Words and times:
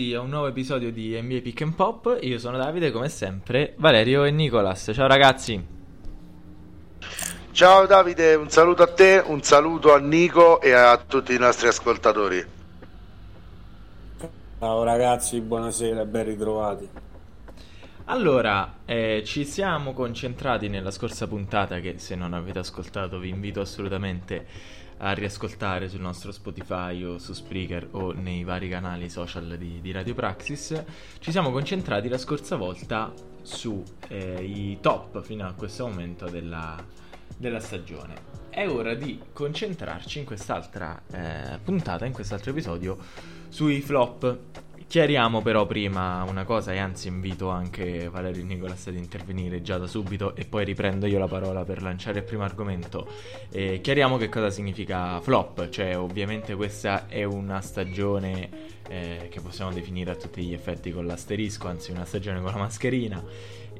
benvenuti 0.00 0.14
a 0.14 0.20
un 0.20 0.30
nuovo 0.30 0.46
episodio 0.46 0.90
di 0.90 1.20
NBA 1.20 1.40
Pick 1.42 1.60
and 1.60 1.74
Pop. 1.74 2.18
Io 2.22 2.38
sono 2.38 2.56
Davide, 2.56 2.90
come 2.90 3.10
sempre, 3.10 3.74
Valerio 3.76 4.24
e 4.24 4.30
Nicolas. 4.30 4.90
Ciao 4.94 5.06
ragazzi. 5.06 5.62
Ciao 7.52 7.86
Davide, 7.86 8.34
un 8.34 8.48
saluto 8.48 8.82
a 8.82 8.86
te, 8.86 9.22
un 9.24 9.42
saluto 9.42 9.92
a 9.92 9.98
Nico 9.98 10.60
e 10.62 10.72
a 10.72 10.96
tutti 10.96 11.34
i 11.34 11.38
nostri 11.38 11.68
ascoltatori. 11.68 12.42
Ciao 14.58 14.82
ragazzi, 14.82 15.40
buonasera, 15.40 16.04
ben 16.06 16.24
ritrovati. 16.24 16.88
Allora, 18.04 18.78
eh, 18.86 19.22
ci 19.24 19.44
siamo 19.44 19.92
concentrati 19.92 20.68
nella 20.68 20.90
scorsa 20.90 21.26
puntata 21.26 21.78
che 21.80 21.98
se 21.98 22.14
non 22.14 22.32
avete 22.32 22.58
ascoltato 22.58 23.18
vi 23.18 23.28
invito 23.28 23.60
assolutamente 23.60 24.46
a 25.02 25.12
riascoltare 25.12 25.88
sul 25.88 26.00
nostro 26.00 26.30
Spotify 26.30 27.02
o 27.04 27.18
su 27.18 27.32
Spreaker 27.32 27.88
o 27.92 28.12
nei 28.12 28.44
vari 28.44 28.68
canali 28.68 29.08
social 29.08 29.56
di, 29.56 29.80
di 29.80 29.92
Radio 29.92 30.14
Praxis. 30.14 30.82
Ci 31.18 31.30
siamo 31.30 31.50
concentrati 31.50 32.08
la 32.08 32.18
scorsa 32.18 32.56
volta 32.56 33.12
sui 33.42 33.82
eh, 34.08 34.78
top 34.80 35.22
fino 35.22 35.46
a 35.46 35.52
questo 35.54 35.86
momento 35.86 36.28
della, 36.28 36.76
della, 37.36 37.60
stagione. 37.60 38.28
È 38.50 38.68
ora 38.68 38.94
di 38.94 39.18
concentrarci 39.32 40.18
in 40.18 40.24
quest'altra 40.26 41.00
eh, 41.10 41.58
puntata, 41.62 42.04
in 42.04 42.12
quest'altro 42.12 42.50
episodio, 42.50 42.98
sui 43.48 43.80
flop 43.80 44.38
Chiariamo 44.90 45.40
però 45.40 45.66
prima 45.66 46.24
una 46.24 46.42
cosa 46.42 46.72
e 46.72 46.78
anzi 46.78 47.06
invito 47.06 47.48
anche 47.48 48.08
Valerio 48.08 48.42
e 48.42 48.44
Nicolas 48.44 48.88
ad 48.88 48.96
intervenire 48.96 49.62
già 49.62 49.78
da 49.78 49.86
subito 49.86 50.34
e 50.34 50.46
poi 50.46 50.64
riprendo 50.64 51.06
io 51.06 51.20
la 51.20 51.28
parola 51.28 51.62
per 51.62 51.80
lanciare 51.80 52.18
il 52.18 52.24
primo 52.24 52.42
argomento. 52.42 53.06
Eh, 53.52 53.80
chiariamo 53.80 54.16
che 54.16 54.28
cosa 54.28 54.50
significa 54.50 55.20
flop, 55.20 55.68
cioè 55.68 55.96
ovviamente 55.96 56.56
questa 56.56 57.06
è 57.06 57.22
una 57.22 57.60
stagione 57.60 58.48
eh, 58.88 59.28
che 59.30 59.40
possiamo 59.40 59.70
definire 59.70 60.10
a 60.10 60.16
tutti 60.16 60.42
gli 60.42 60.52
effetti 60.52 60.90
con 60.90 61.06
l'asterisco, 61.06 61.68
anzi 61.68 61.92
una 61.92 62.04
stagione 62.04 62.40
con 62.40 62.50
la 62.50 62.58
mascherina 62.58 63.22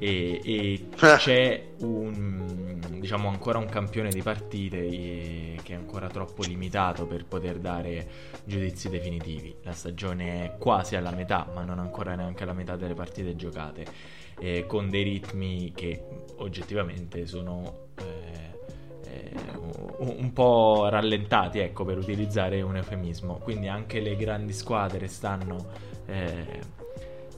e, 0.01 0.41
e 0.43 0.87
c'è 0.95 1.63
un, 1.81 2.81
diciamo 2.97 3.29
ancora 3.29 3.59
un 3.59 3.67
campione 3.67 4.09
di 4.09 4.23
partite 4.23 4.77
eh, 4.77 5.59
che 5.61 5.73
è 5.73 5.75
ancora 5.75 6.07
troppo 6.07 6.41
limitato 6.41 7.05
per 7.05 7.25
poter 7.25 7.59
dare 7.59 8.09
giudizi 8.43 8.89
definitivi. 8.89 9.57
La 9.61 9.73
stagione 9.73 10.45
è 10.45 10.57
quasi 10.57 10.95
alla 10.95 11.11
metà, 11.11 11.47
ma 11.53 11.63
non 11.63 11.77
ancora 11.77 12.15
neanche 12.15 12.41
alla 12.41 12.53
metà 12.53 12.75
delle 12.77 12.95
partite 12.95 13.35
giocate, 13.35 13.85
eh, 14.39 14.65
con 14.65 14.89
dei 14.89 15.03
ritmi 15.03 15.71
che 15.75 16.03
oggettivamente 16.37 17.27
sono 17.27 17.89
eh, 17.99 18.57
eh, 19.07 19.31
un 19.99 20.33
po' 20.33 20.87
rallentati, 20.89 21.59
ecco, 21.59 21.85
per 21.85 21.99
utilizzare 21.99 22.63
un 22.63 22.75
eufemismo. 22.75 23.35
Quindi 23.35 23.67
anche 23.67 23.99
le 23.99 24.15
grandi 24.15 24.53
squadre 24.53 25.07
stanno 25.07 25.67
eh, 26.07 26.79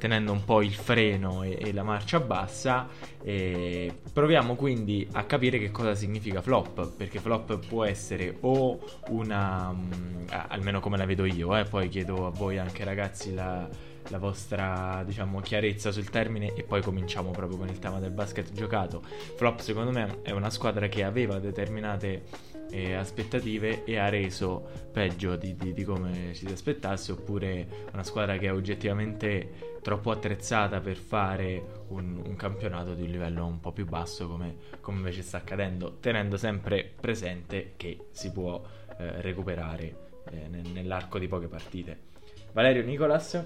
tenendo 0.04 0.34
un 0.34 0.44
po' 0.44 0.62
il 0.62 0.74
freno 0.74 1.44
e, 1.44 1.58
e 1.58 1.72
la 1.72 1.84
marcia 1.84 2.20
bassa. 2.20 2.90
E 3.24 3.90
proviamo 4.12 4.56
quindi 4.56 5.08
a 5.14 5.24
capire 5.24 5.58
che 5.60 5.72
cosa 5.72 5.96
significa 5.96 6.42
flop, 6.42 6.92
perché 6.98 7.20
flop 7.20 7.66
può 7.66 7.86
essere 7.86 8.36
o 8.42 8.78
una, 9.12 9.70
um, 9.70 10.26
almeno 10.50 10.82
come 10.82 10.98
la 10.98 11.06
vedo 11.06 11.24
io, 11.24 11.56
eh, 11.56 11.64
poi 11.64 11.88
chiedo 11.88 12.28
a 12.28 12.32
voi 12.32 12.58
anche 12.58 12.84
ragazzi 12.84 13.34
la, 13.34 13.66
la 14.10 14.18
vostra 14.18 15.04
diciamo 15.06 15.40
chiarezza 15.40 15.94
sul 15.94 16.10
termine 16.10 16.54
e 16.54 16.64
poi 16.64 16.82
cominciamo 16.82 17.32
proprio 17.32 17.58
con 17.58 17.70
il 17.70 17.80
tema 17.80 18.00
del 18.00 18.12
basket 18.12 18.52
giocato. 18.52 19.02
Flop 19.38 19.62
secondo 19.62 19.92
me 19.92 20.20
è 20.22 20.32
una 20.32 20.50
squadra 20.50 20.90
che 20.90 21.06
aveva 21.06 21.40
determinate 21.40 22.24
eh, 22.72 22.94
aspettative 22.94 23.86
e 23.86 23.98
ha 23.98 24.10
reso 24.10 24.68
peggio 24.92 25.38
di, 25.38 25.56
di, 25.56 25.72
di, 25.72 25.84
come 25.86 26.32
ci 26.34 26.46
si 26.46 26.52
aspettasse 26.52 27.14
oppure 27.14 27.68
una 27.94 28.04
squadra 28.04 28.38
che 28.38 28.48
è 28.48 28.52
oggettivamente 28.52 29.72
troppo 29.84 30.10
attrezzata 30.10 30.80
per 30.80 30.96
fare 30.96 31.84
un, 31.90 32.20
un, 32.26 32.36
campionato 32.36 32.96
di 32.96 33.04
un 33.04 33.10
livello 33.10 33.46
un 33.46 33.60
po' 33.60 33.72
più 33.72 33.86
basso 33.86 34.28
come, 34.28 34.56
come 34.82 34.98
invece 34.98 35.22
sta 35.22 35.38
accadendo, 35.38 35.98
tenendo 36.00 36.38
sempre 36.38 36.90
presente 37.00 37.74
che 37.78 38.08
si 38.12 38.32
può 38.32 38.60
eh, 38.98 39.22
recuperare 39.22 39.96
eh, 40.32 40.48
nell'arco 40.48 41.20
di 41.20 41.28
poche 41.28 41.48
partite. 41.48 41.98
Valerio 42.54 42.84
Nicolas? 42.84 43.44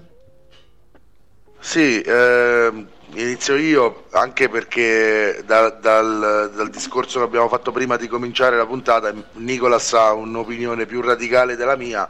Sì, 1.60 2.00
eh, 2.00 2.86
inizio 3.14 3.56
io 3.56 4.04
anche 4.10 4.48
perché 4.48 5.42
da, 5.44 5.70
dal, 5.70 6.52
dal, 6.54 6.70
discorso 6.70 7.18
che 7.18 7.24
abbiamo 7.24 7.48
fatto 7.48 7.72
prima 7.72 7.96
di 7.96 8.06
cominciare 8.06 8.56
la 8.56 8.64
puntata, 8.64 9.12
Nicolas 9.34 9.92
ha 9.92 10.12
un'opinione 10.12 10.86
più 10.86 11.00
radicale 11.00 11.56
della 11.56 11.76
mia 11.76 12.08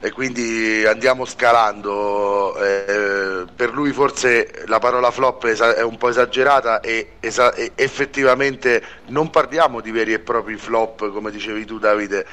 e 0.00 0.10
quindi 0.10 0.84
andiamo 0.86 1.24
scalando. 1.24 2.56
Eh, 2.58 3.44
per 3.54 3.72
lui 3.72 3.92
forse 3.92 4.64
la 4.66 4.78
parola 4.78 5.10
flop 5.10 5.46
è 5.46 5.82
un 5.82 5.96
po' 5.98 6.08
esagerata 6.08 6.80
e, 6.80 7.12
esa- 7.20 7.54
e 7.54 7.72
effettivamente 7.74 8.82
non 9.06 9.30
parliamo 9.30 9.80
di 9.80 9.90
veri 9.90 10.12
e 10.12 10.18
propri 10.18 10.56
flop, 10.56 11.10
come 11.12 11.30
dicevi 11.30 11.64
tu 11.64 11.78
Davide, 11.78 12.26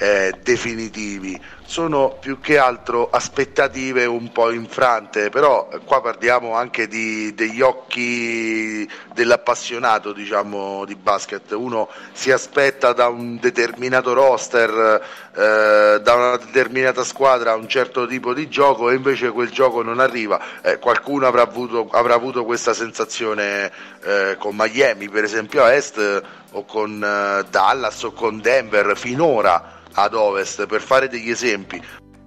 eh, 0.00 0.32
definitivi, 0.42 1.38
sono 1.62 2.16
più 2.18 2.40
che 2.40 2.56
altro 2.56 3.10
aspettative 3.10 4.06
un 4.06 4.32
po' 4.32 4.50
infrante, 4.50 5.28
però 5.28 5.68
qua 5.84 6.00
parliamo 6.00 6.54
anche 6.54 6.88
di, 6.88 7.34
degli 7.34 7.60
occhi 7.60 8.88
dell'appassionato 9.12 10.12
diciamo, 10.12 10.86
di 10.86 10.94
basket, 10.94 11.50
uno 11.50 11.90
si 12.12 12.32
aspetta 12.32 12.94
da 12.94 13.08
un 13.08 13.38
determinato 13.38 14.14
roster, 14.14 15.04
eh, 15.36 16.00
da 16.02 16.14
una 16.14 16.36
determinata 16.38 17.04
squadra 17.04 17.54
un 17.54 17.68
certo 17.68 18.06
tipo 18.06 18.32
di 18.32 18.48
gioco 18.48 18.88
e 18.88 18.94
invece 18.94 19.30
quel 19.30 19.50
gioco 19.50 19.82
non 19.82 20.00
arriva, 20.00 20.40
eh, 20.62 20.78
qualcuno 20.78 21.26
avrà 21.26 21.42
avuto, 21.42 21.88
avrà 21.90 22.14
avuto, 22.14 22.46
questa 22.46 22.72
sensazione 22.72 23.70
eh, 24.02 24.36
con 24.38 24.56
Miami 24.56 25.10
per 25.10 25.24
esempio 25.24 25.62
a 25.62 25.74
Est 25.74 26.22
o 26.52 26.64
con 26.64 27.04
eh, 27.04 27.44
Dallas 27.50 28.02
o 28.04 28.12
con 28.12 28.40
Denver 28.40 28.96
finora 28.96 29.78
ad 29.94 30.14
ovest, 30.14 30.66
per 30.66 30.80
fare 30.80 31.08
degli 31.08 31.30
esempi. 31.30 31.82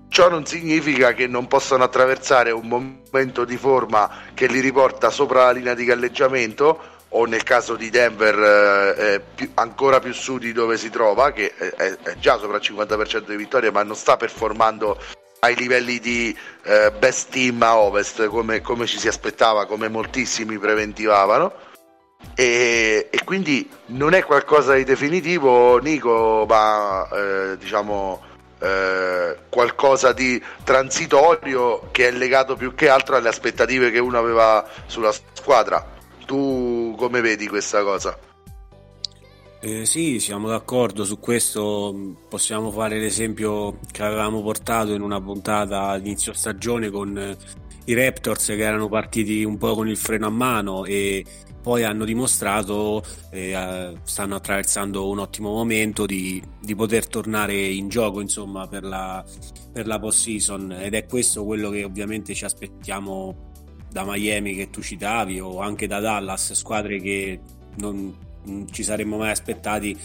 Ciò 0.09 0.29
non 0.29 0.45
significa 0.45 1.13
che 1.13 1.25
non 1.25 1.47
possano 1.47 1.83
attraversare 1.83 2.51
un 2.51 2.67
momento 2.67 3.45
di 3.45 3.57
forma 3.57 4.09
che 4.33 4.45
li 4.47 4.59
riporta 4.59 5.09
sopra 5.09 5.45
la 5.45 5.51
linea 5.51 5.73
di 5.73 5.85
galleggiamento 5.85 6.79
o 7.09 7.25
nel 7.25 7.43
caso 7.43 7.75
di 7.75 7.89
Denver 7.89 8.95
eh, 8.95 9.21
più, 9.33 9.49
ancora 9.55 9.99
più 9.99 10.13
su 10.13 10.37
di 10.37 10.51
dove 10.51 10.77
si 10.77 10.89
trova, 10.89 11.31
che 11.31 11.55
è, 11.55 11.97
è, 12.01 12.15
già 12.17 12.37
sopra 12.37 12.57
il 12.57 12.63
50% 12.63 13.25
di 13.27 13.35
vittorie, 13.35 13.71
ma 13.71 13.83
non 13.83 13.95
sta 13.95 14.17
performando 14.17 14.99
ai 15.39 15.55
livelli 15.55 15.99
di 15.99 16.35
eh, 16.63 16.91
best 16.91 17.29
team 17.29 17.61
a 17.61 17.77
ovest 17.77 18.27
come, 18.27 18.61
come 18.61 18.85
ci 18.85 18.99
si 18.99 19.07
aspettava, 19.07 19.65
come 19.65 19.89
moltissimi 19.89 20.57
preventivavano 20.57 21.62
e, 22.35 23.09
e, 23.11 23.23
quindi 23.23 23.69
non 23.87 24.13
è 24.13 24.23
qualcosa 24.23 24.73
di 24.73 24.83
definitivo, 24.83 25.77
Nico, 25.77 26.45
ma 26.47 27.07
eh, 27.09 27.57
diciamo 27.57 28.21
eh, 28.59 29.37
qualcosa 29.49 30.13
di 30.13 30.41
transitorio 30.63 31.89
che 31.91 32.07
è 32.07 32.11
legato 32.11 32.55
più 32.55 32.73
che 32.73 32.89
altro 32.89 33.15
alle 33.17 33.29
aspettative 33.29 33.91
che 33.91 33.99
uno 33.99 34.17
aveva 34.17 34.65
sulla 34.85 35.11
squadra. 35.11 35.85
Tu 36.25 36.95
come 36.97 37.21
vedi 37.21 37.47
questa 37.47 37.83
cosa? 37.83 38.17
Eh, 39.59 39.85
sì, 39.85 40.19
siamo 40.19 40.47
d'accordo 40.47 41.05
su 41.05 41.19
questo. 41.19 42.15
Possiamo 42.27 42.71
fare 42.71 42.99
l'esempio 42.99 43.79
che 43.91 44.03
avevamo 44.03 44.41
portato 44.41 44.93
in 44.93 45.01
una 45.01 45.21
puntata 45.21 45.83
all'inizio 45.83 46.33
stagione 46.33 46.89
con 46.89 47.37
i 47.85 47.93
Raptors 47.93 48.45
che 48.47 48.59
erano 48.59 48.87
partiti 48.87 49.43
un 49.43 49.57
po' 49.57 49.75
con 49.75 49.87
il 49.87 49.97
freno 49.97 50.27
a 50.27 50.29
mano 50.29 50.85
e 50.85 51.25
poi 51.63 51.85
hanno 51.85 52.03
dimostrato, 52.03 53.01
eh, 53.29 53.93
stanno 54.03 54.35
attraversando 54.35 55.09
un 55.09 55.19
ottimo 55.19 55.51
momento 55.51 56.05
di, 56.05 56.43
di 56.59 56.75
poter 56.75 57.07
tornare 57.07 57.55
in 57.55 57.87
gioco 57.87 58.19
insomma, 58.19 58.67
per, 58.67 58.83
la, 58.83 59.23
per 59.71 59.87
la 59.87 59.97
post-season 59.97 60.73
ed 60.73 60.93
è 60.93 61.05
questo 61.05 61.45
quello 61.45 61.69
che 61.69 61.85
ovviamente 61.85 62.33
ci 62.33 62.43
aspettiamo 62.43 63.51
da 63.89 64.03
Miami 64.05 64.55
che 64.55 64.69
tu 64.69 64.81
citavi 64.81 65.39
o 65.39 65.61
anche 65.61 65.87
da 65.87 66.01
Dallas, 66.01 66.51
squadre 66.51 66.99
che 66.99 67.39
non, 67.77 68.13
non 68.43 68.67
ci 68.69 68.83
saremmo 68.83 69.15
mai 69.15 69.31
aspettati 69.31 69.97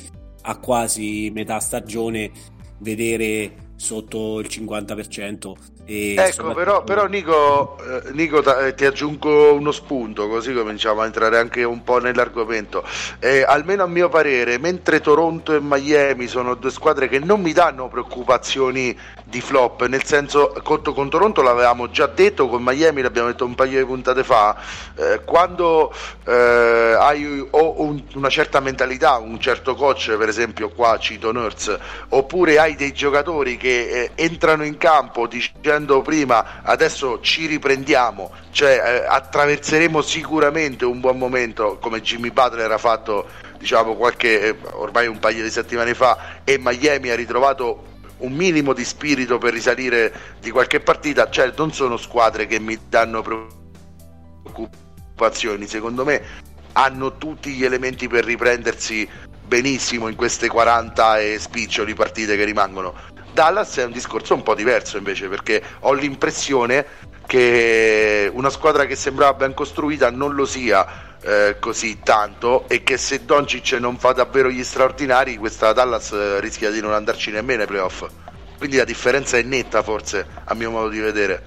a 0.43 0.59
quasi 0.59 1.29
metà 1.35 1.59
stagione 1.59 2.31
vedere 2.79 3.73
sotto 3.75 4.39
il 4.39 4.47
50%. 4.49 5.55
E 5.91 6.15
ecco, 6.19 6.53
però, 6.53 6.85
però 6.85 7.07
Nico, 7.07 7.79
eh, 7.79 8.13
Nico 8.13 8.45
eh, 8.59 8.75
ti 8.75 8.85
aggiungo 8.85 9.55
uno 9.55 9.73
spunto, 9.73 10.29
così 10.29 10.53
cominciamo 10.53 11.01
a 11.01 11.07
entrare 11.07 11.39
anche 11.39 11.65
un 11.65 11.83
po' 11.83 11.99
nell'argomento. 11.99 12.85
Eh, 13.21 13.43
almeno 13.43 13.85
a 13.85 13.87
mio 13.87 14.09
parere, 14.09 14.59
mentre 14.59 15.01
Toronto 15.01 15.55
e 15.55 15.61
Miami 15.61 16.27
sono 16.27 16.55
due 16.57 16.71
squadre 16.71 17.09
che 17.09 17.19
non 17.19 17.41
mi 17.41 17.53
danno 17.53 17.89
preoccupazioni 17.89 18.95
di 19.25 19.41
flop, 19.41 19.87
nel 19.87 20.05
senso 20.05 20.53
con, 20.63 20.83
con 20.83 21.09
Toronto 21.09 21.41
l'avevamo 21.41 21.89
già 21.89 22.07
detto, 22.07 22.49
con 22.49 22.63
Miami 22.63 23.01
l'abbiamo 23.01 23.29
detto 23.29 23.47
un 23.47 23.55
paio 23.55 23.79
di 23.79 23.85
puntate 23.87 24.25
fa, 24.25 24.57
eh, 24.95 25.23
quando 25.25 25.95
eh, 26.27 26.97
hai 26.99 27.47
o 27.51 27.83
un, 27.83 28.03
una 28.15 28.29
certa 28.29 28.61
mentalità, 28.61 29.17
un 29.17 29.41
certo 29.41 29.75
coach, 29.75 30.17
per 30.17 30.29
esempio 30.29 30.69
qua 30.69 30.99
cito 30.99 31.33
Nurse, 31.33 31.79
oppure 32.11 32.59
hai 32.59 32.75
dei 32.75 32.93
giocatori 32.93 33.57
che 33.57 33.69
che 33.69 33.91
eh, 33.91 34.11
entrano 34.15 34.65
in 34.65 34.79
campo 34.79 35.27
dicendo 35.27 35.78
prima 36.03 36.63
adesso 36.63 37.21
ci 37.21 37.47
riprendiamo, 37.47 38.31
cioè 38.51 38.73
eh, 38.73 39.07
attraverseremo 39.07 40.01
sicuramente 40.03 40.85
un 40.85 41.01
buon 41.01 41.19
momento 41.19 41.79
come 41.79 42.01
Jimmy 42.01 42.31
Butler 42.31 42.71
ha 42.71 42.79
fatto 42.79 43.27
diciamo 43.59 43.95
qualche 43.95 44.41
eh, 44.41 44.57
ormai 44.73 45.07
un 45.07 45.19
paio 45.19 45.43
di 45.43 45.51
settimane 45.51 45.95
fa 45.95 46.41
e 46.45 46.59
Miami 46.59 47.11
ha 47.11 47.15
ritrovato 47.15 47.85
un 48.19 48.33
minimo 48.33 48.73
di 48.73 48.85
spirito 48.85 49.39
per 49.39 49.53
risalire 49.53 50.13
di 50.41 50.51
qualche 50.51 50.81
partita, 50.81 51.31
cioè 51.31 51.53
non 51.57 51.73
sono 51.73 51.97
squadre 51.97 52.47
che 52.47 52.59
mi 52.59 52.79
danno 52.89 53.23
preoccupazioni, 53.23 55.67
secondo 55.67 56.05
me 56.05 56.47
hanno 56.73 57.17
tutti 57.17 57.53
gli 57.53 57.65
elementi 57.65 58.09
per 58.09 58.25
riprendersi 58.25 59.09
benissimo 59.49 60.09
in 60.09 60.17
queste 60.17 60.49
40 60.49 61.21
e 61.21 61.39
spiccioli 61.39 61.95
partite 61.95 62.37
che 62.37 62.45
rimangono. 62.45 62.95
Dallas 63.39 63.77
è 63.77 63.85
un 63.85 63.93
discorso 63.93 64.35
un 64.35 64.43
po' 64.43 64.57
diverso 64.57 64.97
invece 64.97 65.29
perché 65.29 65.63
ho 65.83 65.93
l'impressione 65.93 66.85
che 67.25 68.29
una 68.35 68.51
squadra 68.51 68.85
che 68.85 68.97
sembrava 68.97 69.35
ben 69.35 69.55
costruita 69.55 70.11
non 70.11 70.35
lo 70.35 70.45
sia 70.45 71.17
eh, 71.23 71.55
così 71.61 72.01
tanto 72.03 72.69
e 72.69 72.83
che 72.83 72.97
se 72.97 73.25
Doncic 73.25 73.75
non 73.75 73.97
fa 73.97 74.11
davvero 74.11 74.51
gli 74.51 74.65
straordinari 74.65 75.37
questa 75.37 75.73
Dallas 75.73 76.11
eh, 76.11 76.41
rischia 76.41 76.73
di 76.73 76.81
non 76.81 76.93
andarci 76.93 77.31
nemmeno 77.31 77.61
ai 77.61 77.69
playoff. 77.69 78.09
Quindi 78.57 78.77
la 78.77 78.85
differenza 78.85 79.37
è 79.37 79.43
netta 79.43 79.85
forse 79.85 80.27
a 80.43 80.55
mio 80.55 80.73
modo 80.73 80.89
di 80.89 80.99
vedere. 80.99 81.47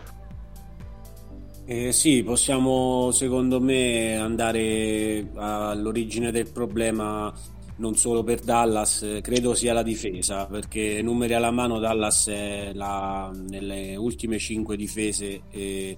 Eh, 1.65 1.91
sì, 1.91 2.23
possiamo 2.23 3.11
secondo 3.11 3.59
me 3.59 4.15
andare 4.15 5.27
all'origine 5.35 6.31
del 6.31 6.49
problema 6.53 7.33
non 7.81 7.95
solo 7.95 8.23
per 8.23 8.39
Dallas, 8.41 9.19
credo 9.21 9.55
sia 9.55 9.73
la 9.73 9.81
difesa, 9.81 10.45
perché 10.45 11.01
numeri 11.01 11.33
alla 11.33 11.49
mano 11.49 11.79
Dallas 11.79 12.27
è 12.27 12.71
la, 12.73 13.33
nelle 13.49 13.95
ultime 13.95 14.37
5 14.37 14.77
difese 14.77 15.41
eh, 15.49 15.97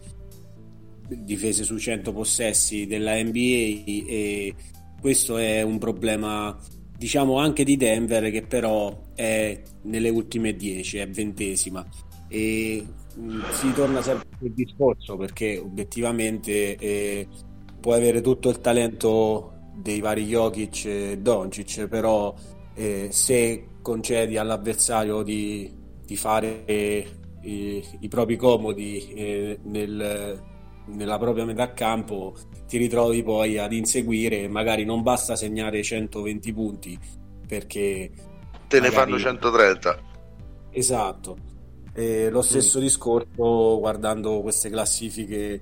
difese 1.09 1.63
su 1.65 1.77
100 1.77 2.13
possessi 2.13 2.87
della 2.87 3.21
NBA 3.21 3.83
e 3.85 4.55
questo 4.99 5.37
è 5.37 5.61
un 5.61 5.77
problema 5.77 6.57
diciamo 6.97 7.37
anche 7.37 7.65
di 7.65 7.75
Denver 7.75 8.31
che 8.31 8.43
però 8.43 8.97
è 9.13 9.61
nelle 9.83 10.09
ultime 10.09 10.55
10, 10.55 10.97
è 10.99 11.09
ventesima. 11.09 11.85
E 12.29 12.81
mm, 13.19 13.41
si 13.51 13.73
torna 13.73 14.01
sempre 14.01 14.29
sul 14.39 14.53
discorso 14.53 15.17
perché 15.17 15.57
obiettivamente 15.57 16.77
eh, 16.77 17.27
puoi 17.81 17.97
avere 17.97 18.21
tutto 18.21 18.49
il 18.49 18.61
talento 18.61 19.52
dei 19.73 19.99
vari 19.99 20.25
Jokic 20.25 20.85
e 20.85 21.17
Doncic 21.19 21.87
però 21.87 22.33
eh, 22.75 23.09
se 23.11 23.67
concedi 23.81 24.37
all'avversario 24.37 25.23
di, 25.23 25.71
di 26.05 26.15
fare 26.15 26.65
eh, 26.65 27.07
i, 27.41 27.83
i, 27.99 28.07
propri 28.07 28.37
comodi 28.37 29.13
eh, 29.13 29.59
nel 29.63 30.41
nella 30.85 31.17
propria 31.17 31.45
metà 31.45 31.73
campo 31.73 32.35
ti 32.67 32.77
ritrovi 32.77 33.23
poi 33.23 33.57
ad 33.57 33.71
inseguire 33.71 34.47
magari 34.47 34.83
non 34.83 35.01
basta 35.01 35.35
segnare 35.35 35.81
120 35.81 36.53
punti 36.53 36.99
perché 37.47 38.11
te 38.67 38.79
ne 38.79 38.91
fanno 38.91 39.17
130 39.17 39.99
esatto 40.71 41.37
e 41.93 42.29
lo 42.29 42.41
stesso 42.41 42.79
mm. 42.79 42.81
discorso 42.81 43.79
guardando 43.79 44.41
queste 44.41 44.69
classifiche 44.69 45.61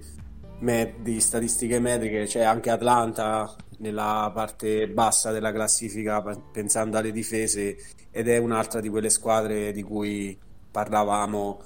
med- 0.60 1.02
di 1.02 1.20
statistiche 1.20 1.80
metriche 1.80 2.26
c'è 2.26 2.42
anche 2.42 2.70
Atlanta 2.72 3.54
nella 3.82 4.32
parte 4.34 4.88
bassa 4.88 5.32
della 5.32 5.52
classifica 5.52 6.22
pensando 6.52 6.98
alle 6.98 7.12
difese 7.12 7.76
ed 8.12 8.30
è 8.30 8.38
un'altra 8.38 8.80
di 8.80 8.90
quelle 8.90 9.10
squadre 9.10 9.72
di 9.72 9.82
cui 9.84 10.38
parlavamo 10.72 11.60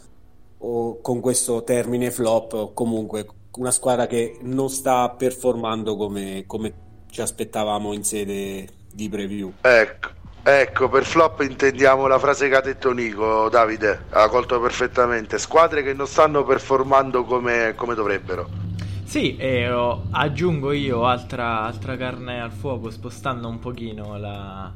o 0.57 1.01
con 1.01 1.19
questo 1.19 1.63
termine 1.63 2.09
flop 2.11 2.53
o 2.53 2.73
comunque 2.73 3.27
una 3.57 3.71
squadra 3.71 4.07
che 4.07 4.37
non 4.41 4.69
sta 4.69 5.09
performando 5.09 5.95
come, 5.95 6.43
come 6.47 6.73
ci 7.09 7.21
aspettavamo 7.21 7.93
in 7.93 8.03
sede 8.03 8.67
di 8.91 9.07
preview. 9.09 9.53
Ecco, 9.61 10.09
ecco, 10.43 10.89
per 10.89 11.05
flop 11.05 11.41
intendiamo 11.41 12.07
la 12.07 12.19
frase 12.19 12.49
che 12.49 12.55
ha 12.55 12.61
detto 12.61 12.91
Nico, 12.91 13.49
Davide, 13.49 14.05
ha 14.09 14.27
colto 14.29 14.59
perfettamente, 14.59 15.37
squadre 15.37 15.83
che 15.83 15.93
non 15.93 16.07
stanno 16.07 16.43
performando 16.43 17.23
come, 17.23 17.73
come 17.75 17.95
dovrebbero. 17.95 18.64
Sì, 19.05 19.37
e 19.37 19.63
aggiungo 20.09 20.71
io 20.71 21.05
altra, 21.05 21.61
altra, 21.61 21.95
carne 21.95 22.41
al 22.41 22.51
fuoco, 22.51 22.89
spostando 22.89 23.47
un 23.47 23.59
pochino 23.59 24.17
la, 24.17 24.73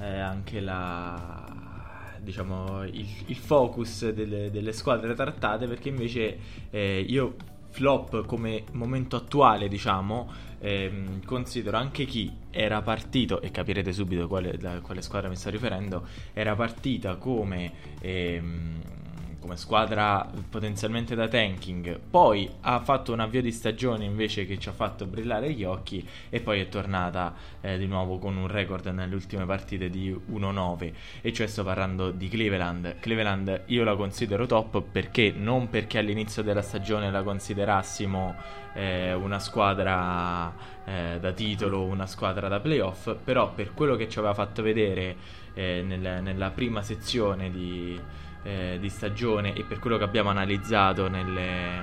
eh, 0.00 0.18
anche 0.18 0.60
la, 0.60 2.12
diciamo, 2.18 2.82
il, 2.84 3.06
il 3.26 3.36
focus 3.36 4.10
delle, 4.10 4.50
delle, 4.50 4.72
squadre 4.72 5.14
trattate, 5.14 5.66
perché 5.66 5.88
invece 5.88 6.38
eh, 6.70 7.04
io 7.08 7.36
flop 7.70 8.26
come 8.26 8.64
momento 8.72 9.16
attuale, 9.16 9.68
diciamo, 9.68 10.28
ehm, 10.58 11.24
considero 11.24 11.76
anche 11.76 12.04
chi 12.04 12.30
era 12.50 12.82
partito, 12.82 13.40
e 13.40 13.50
capirete 13.52 13.92
subito 13.92 14.26
quale, 14.26 14.58
da 14.58 14.80
quale 14.80 15.00
squadra 15.02 15.28
mi 15.28 15.36
sto 15.36 15.50
riferendo, 15.50 16.04
era 16.34 16.54
partita 16.56 17.14
come... 17.16 17.72
Ehm, 18.00 18.97
come 19.40 19.56
squadra 19.56 20.28
potenzialmente 20.48 21.14
da 21.14 21.28
tanking, 21.28 21.98
poi 21.98 22.50
ha 22.62 22.80
fatto 22.80 23.12
un 23.12 23.20
avvio 23.20 23.40
di 23.40 23.52
stagione 23.52 24.04
invece 24.04 24.46
che 24.46 24.58
ci 24.58 24.68
ha 24.68 24.72
fatto 24.72 25.06
brillare 25.06 25.52
gli 25.52 25.64
occhi 25.64 26.06
e 26.28 26.40
poi 26.40 26.60
è 26.60 26.68
tornata 26.68 27.34
eh, 27.60 27.78
di 27.78 27.86
nuovo 27.86 28.18
con 28.18 28.36
un 28.36 28.48
record 28.48 28.86
nelle 28.86 29.14
ultime 29.14 29.44
partite 29.46 29.88
di 29.88 30.12
1-9 30.12 30.92
e 31.20 31.32
cioè 31.32 31.46
sto 31.46 31.64
parlando 31.64 32.10
di 32.10 32.28
Cleveland. 32.28 32.98
Cleveland 33.00 33.62
io 33.66 33.84
la 33.84 33.96
considero 33.96 34.46
top 34.46 34.82
perché 34.82 35.32
non 35.36 35.70
perché 35.70 35.98
all'inizio 35.98 36.42
della 36.42 36.62
stagione 36.62 37.10
la 37.10 37.22
considerassimo 37.22 38.34
eh, 38.74 39.14
una 39.14 39.38
squadra 39.38 40.52
eh, 40.84 41.18
da 41.20 41.32
titolo, 41.32 41.84
una 41.84 42.06
squadra 42.06 42.48
da 42.48 42.60
playoff, 42.60 43.14
però 43.22 43.52
per 43.52 43.72
quello 43.74 43.96
che 43.96 44.08
ci 44.08 44.18
aveva 44.18 44.34
fatto 44.34 44.62
vedere 44.62 45.16
eh, 45.54 45.82
nel, 45.84 46.22
nella 46.22 46.50
prima 46.50 46.82
sezione 46.82 47.50
di 47.50 48.00
eh, 48.48 48.78
di 48.80 48.88
stagione 48.88 49.52
e 49.52 49.62
per 49.62 49.78
quello 49.78 49.98
che 49.98 50.04
abbiamo 50.04 50.30
analizzato 50.30 51.08
nelle, 51.08 51.82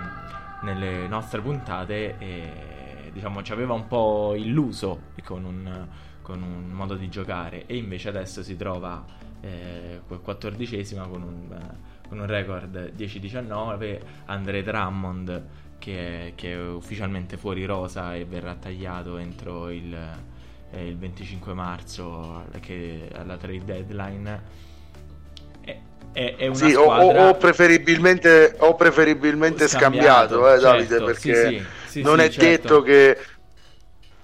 nelle 0.63 1.07
nostre 1.07 1.39
puntate, 1.39 2.17
eh, 2.17 3.11
diciamo, 3.13 3.43
ci 3.43 3.51
aveva 3.51 3.73
un 3.73 3.85
po' 3.85 4.33
illuso 4.35 5.11
con 5.23 5.45
un, 5.45 5.87
con 6.23 6.41
un, 6.41 6.71
modo 6.71 6.95
di 6.95 7.07
giocare. 7.07 7.67
E 7.67 7.75
invece 7.77 8.09
adesso 8.09 8.41
si 8.41 8.55
trova 8.55 9.05
eh, 9.41 10.01
quattordicesima 10.07 11.05
con 11.05 11.21
un, 11.21 11.77
con 12.07 12.19
un 12.19 12.25
record 12.25 12.93
10-19, 12.97 14.01
Andre 14.25 14.63
Drummond 14.63 15.47
che 15.77 16.29
è, 16.29 16.35
che 16.35 16.53
è, 16.53 16.67
ufficialmente 16.67 17.37
fuori 17.37 17.63
rosa 17.65 18.15
e 18.15 18.25
verrà 18.25 18.55
tagliato 18.55 19.17
entro 19.17 19.69
il, 19.69 19.93
eh, 20.71 20.87
il 20.87 20.97
25 20.97 21.53
marzo 21.53 22.45
che 22.59 23.11
alla 23.13 23.37
trade 23.37 23.63
deadline 23.63 24.64
è, 26.15 26.35
è 26.37 26.47
una 26.47 26.55
sì, 26.55 26.71
squadra... 26.71 27.25
o, 27.25 27.27
o, 27.27 27.35
preferibilmente, 27.35 28.55
o 28.59 28.75
preferibilmente 28.75 29.67
scambiato, 29.67 30.39
scambiato 30.39 30.53
eh, 30.53 30.59
Davide, 30.59 30.87
certo, 30.87 31.05
perché 31.05 31.47
sì, 31.49 31.65
sì, 31.87 32.01
non 32.01 32.21
è 32.21 32.29
certo. 32.29 32.45
detto 32.45 32.81
che 32.81 33.17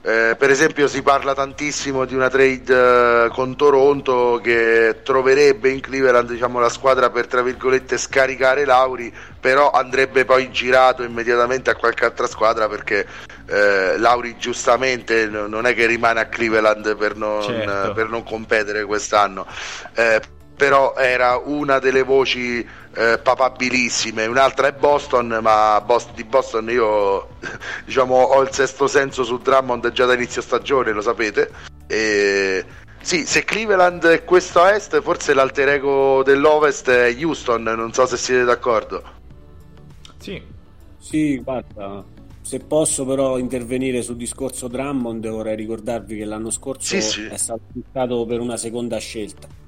eh, 0.04 0.36
per 0.36 0.50
esempio 0.50 0.88
si 0.88 1.02
parla 1.02 1.36
tantissimo 1.36 2.06
di 2.06 2.16
una 2.16 2.30
trade 2.30 3.26
eh, 3.26 3.30
con 3.30 3.58
Toronto 3.58 4.40
che 4.42 5.02
troverebbe 5.04 5.70
in 5.70 5.82
Cleveland 5.82 6.32
diciamo, 6.32 6.60
la 6.60 6.70
squadra 6.70 7.10
per 7.10 7.28
tra 7.28 7.42
virgolette 7.42 7.98
scaricare 7.98 8.64
Lauri, 8.64 9.14
però 9.38 9.70
andrebbe 9.72 10.24
poi 10.24 10.50
girato 10.50 11.04
immediatamente 11.04 11.70
a 11.70 11.76
qualche 11.76 12.06
altra 12.06 12.28
squadra 12.28 12.70
perché 12.70 13.06
eh, 13.48 13.98
Lauri 13.98 14.38
giustamente 14.38 15.28
non 15.28 15.66
è 15.68 15.76
che 15.76 15.86
rimane 15.88 16.22
a 16.22 16.26
Cleveland 16.28 16.96
per 16.96 17.18
non, 17.18 17.44
certo. 17.44 17.92
per 17.92 18.08
non 18.08 18.24
competere 18.24 18.86
quest'anno. 18.86 19.46
Però 20.62 20.94
era 20.96 21.42
una 21.44 21.80
delle 21.80 22.04
voci 22.04 22.60
eh, 22.60 23.18
papabilissime, 23.18 24.28
un'altra 24.28 24.68
è 24.68 24.74
Boston, 24.74 25.40
ma 25.42 25.82
Boston, 25.84 26.14
di 26.14 26.24
Boston 26.24 26.70
io 26.70 27.30
diciamo, 27.84 28.14
ho 28.14 28.40
il 28.44 28.52
sesto 28.52 28.86
senso 28.86 29.24
su 29.24 29.40
Drummond 29.40 29.92
già 29.92 30.06
da 30.06 30.14
inizio 30.14 30.44
stagione, 30.44 30.92
lo 30.92 31.02
sapete. 31.02 31.50
E... 31.88 32.64
Sì, 33.02 33.26
se 33.26 33.44
Cleveland 33.44 34.06
è 34.06 34.24
questo 34.24 34.62
a 34.62 34.76
est, 34.76 35.02
forse 35.02 35.34
l'alter 35.34 35.70
ego 35.70 36.22
dell'ovest 36.22 36.92
è 36.92 37.12
Houston, 37.20 37.64
non 37.64 37.92
so 37.92 38.06
se 38.06 38.18
siete 38.18 38.44
d'accordo. 38.44 39.02
Sì, 40.20 40.40
sì, 41.00 41.40
guarda, 41.40 42.04
se 42.40 42.60
posso 42.60 43.04
però 43.04 43.40
intervenire 43.40 44.04
sul 44.04 44.16
discorso 44.16 44.68
Drummond, 44.68 45.28
vorrei 45.28 45.56
ricordarvi 45.56 46.18
che 46.18 46.26
l'anno 46.26 46.52
scorso 46.52 46.86
sì, 46.86 47.02
sì. 47.02 47.26
è 47.26 47.38
stato 47.38 47.62
acquistato 47.68 48.26
per 48.28 48.40
una 48.40 48.58
seconda 48.58 49.00
scelta 49.00 49.62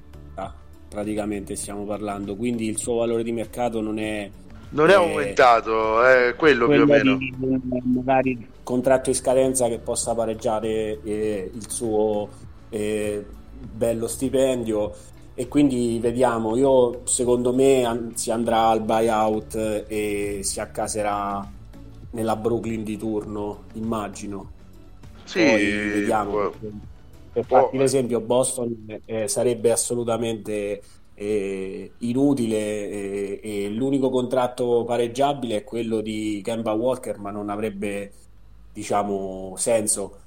praticamente 0.94 1.56
stiamo 1.56 1.84
parlando, 1.84 2.36
quindi 2.36 2.68
il 2.68 2.78
suo 2.78 2.94
valore 2.94 3.24
di 3.24 3.32
mercato 3.32 3.80
non 3.80 3.98
è... 3.98 4.30
Non 4.70 4.88
è 4.88 4.92
eh, 4.92 4.96
aumentato, 4.96 6.02
è 6.04 6.34
quello, 6.36 6.66
quello 6.66 6.84
più 6.84 6.94
o 6.94 6.96
meno. 6.96 7.16
Di, 7.16 7.34
magari 7.82 8.46
contratto 8.62 9.10
in 9.10 9.16
scadenza 9.16 9.66
che 9.68 9.78
possa 9.78 10.14
pareggiare 10.14 11.00
eh, 11.02 11.50
il 11.52 11.70
suo 11.70 12.28
eh, 12.70 13.24
bello 13.72 14.06
stipendio 14.06 14.94
e 15.34 15.48
quindi 15.48 15.98
vediamo, 16.00 16.56
io 16.56 17.00
secondo 17.04 17.52
me 17.52 18.12
si 18.14 18.30
andrà 18.30 18.68
al 18.68 18.82
buyout 18.82 19.84
e 19.88 20.40
si 20.42 20.60
accaserà 20.60 21.50
nella 22.12 22.36
Brooklyn 22.36 22.84
di 22.84 22.96
turno, 22.96 23.64
immagino. 23.72 24.52
Sì, 25.24 25.44
Poi 25.44 25.72
vediamo. 25.72 26.30
Può... 26.30 26.52
Per 27.34 27.44
farti 27.44 27.76
l'esempio, 27.76 28.20
Boston 28.20 29.00
eh, 29.06 29.26
sarebbe 29.26 29.72
assolutamente 29.72 30.80
eh, 31.14 31.90
inutile 31.98 32.56
eh, 32.56 33.40
e 33.42 33.68
l'unico 33.70 34.08
contratto 34.08 34.84
pareggiabile 34.84 35.56
è 35.56 35.64
quello 35.64 36.00
di 36.00 36.40
Kemba 36.44 36.70
Walker, 36.74 37.18
ma 37.18 37.32
non 37.32 37.50
avrebbe 37.50 38.12
diciamo 38.72 39.54
senso 39.56 40.18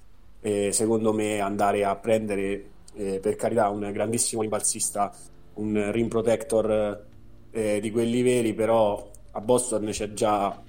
eh, 0.42 0.74
secondo 0.74 1.14
me 1.14 1.40
andare 1.40 1.86
a 1.86 1.96
prendere 1.96 2.66
eh, 2.96 3.20
per 3.22 3.38
carità 3.38 3.70
un 3.70 3.90
grandissimo 3.94 4.42
rimbalzista, 4.42 5.14
un 5.56 5.90
rim 5.94 6.10
protector 6.10 7.06
eh, 7.52 7.80
di 7.80 7.90
quelli 7.90 8.22
veri, 8.22 8.54
però 8.54 9.10
a 9.32 9.40
Boston 9.40 9.86
c'è 9.92 10.12
già 10.12 10.62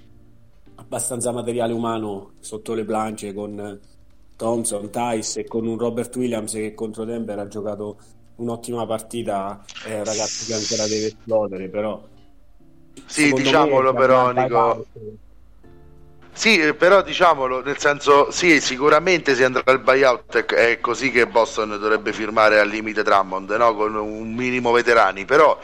abbastanza 0.75 1.33
materiale 1.33 1.73
umano 1.73 2.31
sotto 2.39 2.73
le 2.73 2.85
planche 2.85 3.33
con 3.33 3.77
Thompson, 4.39 4.89
Tice 4.89 5.41
e 5.41 5.43
con 5.45 5.67
un 5.67 5.77
Robert 5.77 6.15
Williams 6.15 6.53
che 6.53 6.73
contro 6.73 7.03
Denver 7.03 7.37
ha 7.39 7.47
giocato 7.49 7.97
un'ottima 8.37 8.85
partita, 8.85 9.65
è 9.83 9.97
un 9.97 10.05
ragazzo 10.05 10.45
che 10.47 10.53
ancora 10.53 10.87
deve 10.87 11.07
esplodere, 11.07 11.67
però... 11.67 12.01
Sì, 13.05 13.33
diciamolo 13.33 13.93
però, 13.93 14.31
Nico... 14.31 14.85
Sì, 16.31 16.57
eh, 16.57 16.73
però 16.73 17.01
diciamolo, 17.01 17.61
nel 17.61 17.77
senso, 17.79 18.31
sì, 18.31 18.61
sicuramente 18.61 19.35
si 19.35 19.43
andrà 19.43 19.61
al 19.65 19.81
buyout, 19.81 20.45
è 20.45 20.79
così 20.79 21.11
che 21.11 21.27
Boston 21.27 21.71
dovrebbe 21.71 22.13
firmare 22.13 22.61
al 22.61 22.69
limite 22.69 23.03
Drummond, 23.03 23.49
no? 23.51 23.75
con 23.75 23.93
un 23.93 24.33
minimo 24.33 24.71
veterani, 24.71 25.25
però 25.25 25.59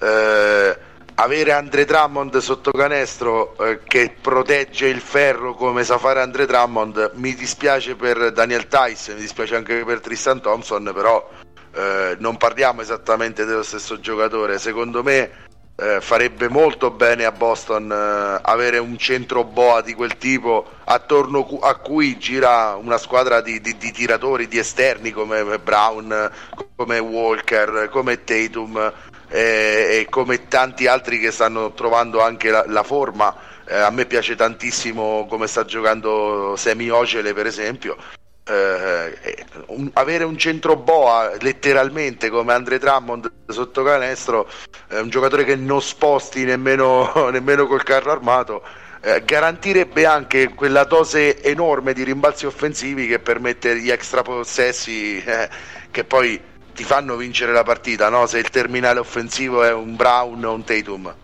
eh, 0.00 0.78
avere 1.16 1.52
Andre 1.52 1.84
Drummond 1.84 2.36
sotto 2.38 2.70
canestro 2.72 3.56
eh, 3.58 3.80
che 3.84 4.14
protegge 4.20 4.86
il 4.88 5.00
ferro 5.00 5.54
come 5.54 5.84
sa 5.84 5.98
fare 5.98 6.20
Andre 6.20 6.46
Drummond, 6.46 7.12
mi 7.14 7.34
dispiace 7.34 7.94
per 7.94 8.32
Daniel 8.32 8.66
Tice, 8.66 9.14
mi 9.14 9.20
dispiace 9.20 9.56
anche 9.56 9.84
per 9.84 10.00
Tristan 10.00 10.40
Thompson, 10.40 10.90
però 10.94 11.28
eh, 11.72 12.16
non 12.18 12.36
parliamo 12.36 12.80
esattamente 12.80 13.44
dello 13.44 13.62
stesso 13.62 14.00
giocatore, 14.00 14.58
secondo 14.58 15.02
me 15.02 15.42
eh, 15.76 16.00
farebbe 16.00 16.48
molto 16.48 16.90
bene 16.90 17.24
a 17.24 17.32
Boston 17.32 17.90
eh, 17.90 18.40
avere 18.42 18.78
un 18.78 18.96
centro 18.96 19.44
boa 19.44 19.82
di 19.82 19.92
quel 19.94 20.16
tipo 20.18 20.66
attorno 20.84 21.44
cu- 21.44 21.62
a 21.62 21.76
cui 21.76 22.16
gira 22.18 22.76
una 22.76 22.98
squadra 22.98 23.40
di, 23.40 23.60
di, 23.60 23.76
di, 23.76 23.90
tiratori, 23.90 24.46
di 24.46 24.58
esterni 24.58 25.10
come 25.10 25.58
Brown, 25.58 26.30
come 26.76 26.98
Walker, 26.98 27.88
come 27.90 28.22
Tatum 28.22 28.92
e 29.40 30.06
come 30.08 30.48
tanti 30.48 30.86
altri 30.86 31.18
che 31.18 31.30
stanno 31.30 31.72
trovando 31.72 32.22
anche 32.22 32.50
la, 32.50 32.64
la 32.66 32.82
forma. 32.82 33.52
Eh, 33.66 33.76
a 33.76 33.90
me 33.90 34.04
piace 34.04 34.36
tantissimo 34.36 35.26
come 35.26 35.46
sta 35.46 35.64
giocando 35.64 36.54
Semi 36.54 36.90
Ocele 36.90 37.32
per 37.32 37.46
esempio 37.46 37.96
eh, 38.46 39.18
eh, 39.22 39.44
un, 39.68 39.90
avere 39.94 40.24
un 40.24 40.36
centro 40.36 40.76
boa 40.76 41.32
letteralmente 41.40 42.28
come 42.28 42.52
Andre 42.52 42.78
Drummond 42.78 43.32
sotto 43.46 43.82
canestro 43.82 44.46
eh, 44.88 45.00
un 45.00 45.08
giocatore 45.08 45.44
che 45.44 45.56
non 45.56 45.80
sposti 45.80 46.44
nemmeno, 46.44 47.10
nemmeno 47.32 47.66
col 47.66 47.82
carro 47.82 48.10
armato 48.10 48.62
eh, 49.00 49.22
garantirebbe 49.24 50.04
anche 50.04 50.50
quella 50.50 50.84
dose 50.84 51.42
enorme 51.42 51.94
di 51.94 52.04
rimbalzi 52.04 52.44
offensivi 52.44 53.06
che 53.06 53.18
permette 53.18 53.78
gli 53.78 53.90
extra 53.90 54.20
possessi 54.20 55.16
eh, 55.24 55.48
che 55.90 56.04
poi 56.04 56.38
ti 56.74 56.84
fanno 56.84 57.16
vincere 57.16 57.52
la 57.52 57.62
partita 57.62 58.08
no? 58.08 58.26
se 58.26 58.38
il 58.38 58.50
terminale 58.50 58.98
offensivo 58.98 59.62
è 59.62 59.72
un 59.72 59.96
Brown 59.96 60.44
o 60.44 60.52
un 60.52 60.64
Tatum 60.64 61.14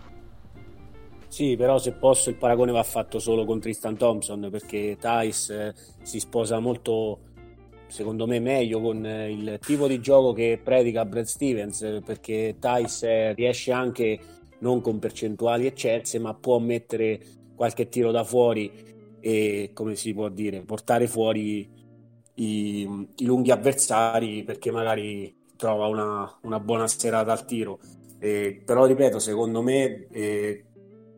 sì, 1.31 1.55
però 1.55 1.77
se 1.77 1.93
posso 1.93 2.29
il 2.29 2.35
paragone 2.35 2.73
va 2.73 2.83
fatto 2.83 3.17
solo 3.17 3.45
con 3.45 3.61
Tristan 3.61 3.95
Thompson 3.95 4.49
perché 4.51 4.97
Tice 4.99 5.67
eh, 5.67 5.73
si 6.03 6.19
sposa 6.19 6.59
molto, 6.59 7.19
secondo 7.87 8.27
me, 8.27 8.41
meglio 8.41 8.81
con 8.81 9.05
eh, 9.05 9.31
il 9.31 9.57
tipo 9.65 9.87
di 9.87 10.01
gioco 10.01 10.33
che 10.33 10.59
predica 10.61 11.05
Brad 11.05 11.23
Stevens 11.23 12.01
perché 12.03 12.57
Tice 12.59 13.07
eh, 13.07 13.33
riesce 13.33 13.71
anche 13.71 14.19
non 14.59 14.81
con 14.81 14.99
percentuali 14.99 15.67
eccelse 15.67 16.19
ma 16.19 16.33
può 16.33 16.59
mettere 16.59 17.21
qualche 17.55 17.87
tiro 17.87 18.11
da 18.11 18.25
fuori 18.25 18.69
e 19.21 19.71
come 19.73 19.95
si 19.95 20.13
può 20.13 20.27
dire 20.27 20.63
portare 20.63 21.07
fuori 21.07 21.69
i, 22.35 22.81
i 22.81 23.25
lunghi 23.25 23.51
avversari 23.51 24.43
perché 24.43 24.69
magari 24.69 25.33
trova 25.61 25.85
una, 25.85 26.39
una 26.41 26.59
buona 26.59 26.87
serata 26.87 27.31
al 27.31 27.45
tiro. 27.45 27.79
Eh, 28.17 28.63
però 28.65 28.85
ripeto 28.85 29.19
secondo 29.19 29.61
me 29.61 30.07
eh, 30.09 30.65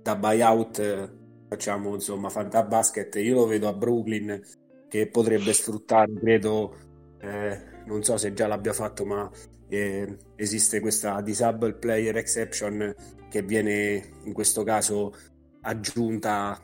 da 0.02 0.16
buyout 0.18 1.12
facciamo 1.50 1.94
insomma 1.94 2.30
fantabasket 2.30 3.16
io 3.16 3.36
lo 3.36 3.46
vedo 3.46 3.68
a 3.68 3.74
Brooklyn 3.74 4.42
che 4.88 5.08
potrebbe 5.08 5.52
sfruttare 5.52 6.14
credo 6.14 6.78
eh, 7.20 7.60
non 7.88 8.04
so 8.04 8.16
se 8.16 8.32
già 8.32 8.48
l'abbia 8.48 8.72
fatto 8.72 9.04
ma 9.04 9.30
eh, 9.68 10.18
esiste 10.38 10.80
questa 10.80 11.20
disable 11.20 11.74
player 11.74 12.16
exception 12.16 12.96
che 13.30 13.42
viene 13.42 14.12
in 14.24 14.32
questo 14.32 14.64
caso 14.64 15.14
aggiunta 15.62 16.58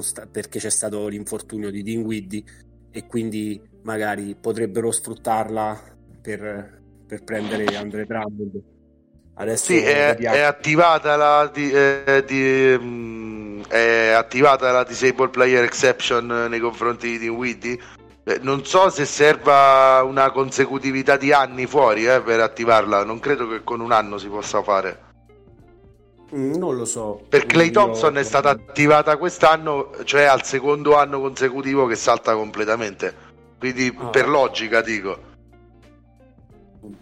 sta- 0.00 0.26
perché 0.26 0.58
c'è 0.58 0.70
stato 0.70 1.08
l'infortunio 1.08 1.70
di 1.70 1.82
Dinwiddie 1.82 2.44
e 2.90 3.06
quindi 3.06 3.58
magari 3.82 4.36
potrebbero 4.38 4.90
sfruttarla 4.90 5.96
per, 6.20 6.83
per 7.06 7.22
prendere 7.24 7.64
Andre 7.76 8.04
Drummond 8.06 8.62
Adesso 9.36 9.64
sì, 9.72 9.78
è, 9.78 10.14
è, 10.16 10.40
attivata 10.40 11.16
la 11.16 11.50
di, 11.52 11.70
eh, 11.72 12.22
di, 12.24 12.78
mh, 12.78 12.84
mm, 12.84 13.62
è 13.64 14.10
attivata 14.10 14.70
la 14.70 14.84
disable 14.84 15.28
player 15.28 15.64
exception 15.64 16.46
nei 16.48 16.60
confronti 16.60 17.18
di 17.18 17.28
Widdy. 17.28 17.76
Eh, 18.22 18.38
non 18.42 18.64
so 18.64 18.90
se 18.90 19.04
serva 19.04 20.02
una 20.04 20.30
consecutività 20.30 21.16
di 21.16 21.32
anni 21.32 21.66
fuori 21.66 22.06
eh, 22.06 22.20
per 22.20 22.40
attivarla. 22.40 23.02
Non 23.02 23.18
credo 23.18 23.48
che 23.48 23.64
con 23.64 23.80
un 23.80 23.90
anno 23.90 24.18
si 24.18 24.28
possa 24.28 24.62
fare. 24.62 25.00
Mm, 26.32 26.54
non 26.54 26.76
lo 26.76 26.84
so. 26.84 27.26
Per 27.28 27.44
Clay 27.46 27.72
Thompson 27.72 28.14
Io... 28.14 28.20
è 28.20 28.22
stata 28.22 28.50
attivata 28.50 29.16
quest'anno, 29.16 29.90
cioè 30.04 30.22
al 30.22 30.44
secondo 30.44 30.96
anno 30.96 31.20
consecutivo 31.20 31.86
che 31.86 31.96
salta 31.96 32.36
completamente. 32.36 33.12
Quindi 33.58 33.92
ah. 33.98 34.06
per 34.10 34.28
logica 34.28 34.80
dico. 34.80 35.32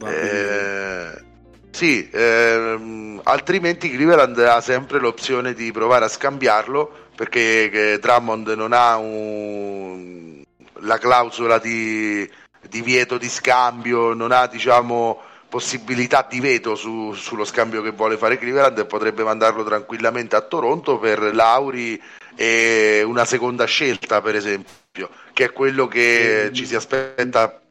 Eh, 0.04 1.24
sì, 1.70 2.08
ehm, 2.12 3.20
altrimenti 3.24 3.90
Cleveland 3.90 4.38
ha 4.38 4.60
sempre 4.60 4.98
l'opzione 4.98 5.54
di 5.54 5.72
provare 5.72 6.04
a 6.04 6.08
scambiarlo 6.08 7.08
perché 7.16 7.98
Drummond 8.00 8.48
non 8.48 8.72
ha 8.72 8.96
un, 8.96 10.42
la 10.80 10.98
clausola 10.98 11.58
di 11.58 12.28
divieto 12.68 13.18
di 13.18 13.28
scambio, 13.28 14.14
non 14.14 14.32
ha 14.32 14.46
diciamo 14.46 15.20
possibilità 15.48 16.26
di 16.28 16.40
veto 16.40 16.74
su, 16.74 17.12
sullo 17.12 17.44
scambio 17.44 17.82
che 17.82 17.90
vuole 17.90 18.16
fare 18.16 18.38
Cleveland 18.38 18.78
e 18.78 18.86
potrebbe 18.86 19.22
mandarlo 19.22 19.62
tranquillamente 19.62 20.34
a 20.34 20.40
Toronto 20.40 20.98
per 20.98 21.34
Lauri 21.34 22.00
e 22.34 23.02
una 23.04 23.26
seconda 23.26 23.66
scelta 23.66 24.22
per 24.22 24.34
esempio 24.34 25.10
che 25.34 25.44
è 25.44 25.52
quello 25.52 25.86
che 25.88 26.50
ci 26.54 26.64
si 26.64 26.74
aspetta 26.74 27.61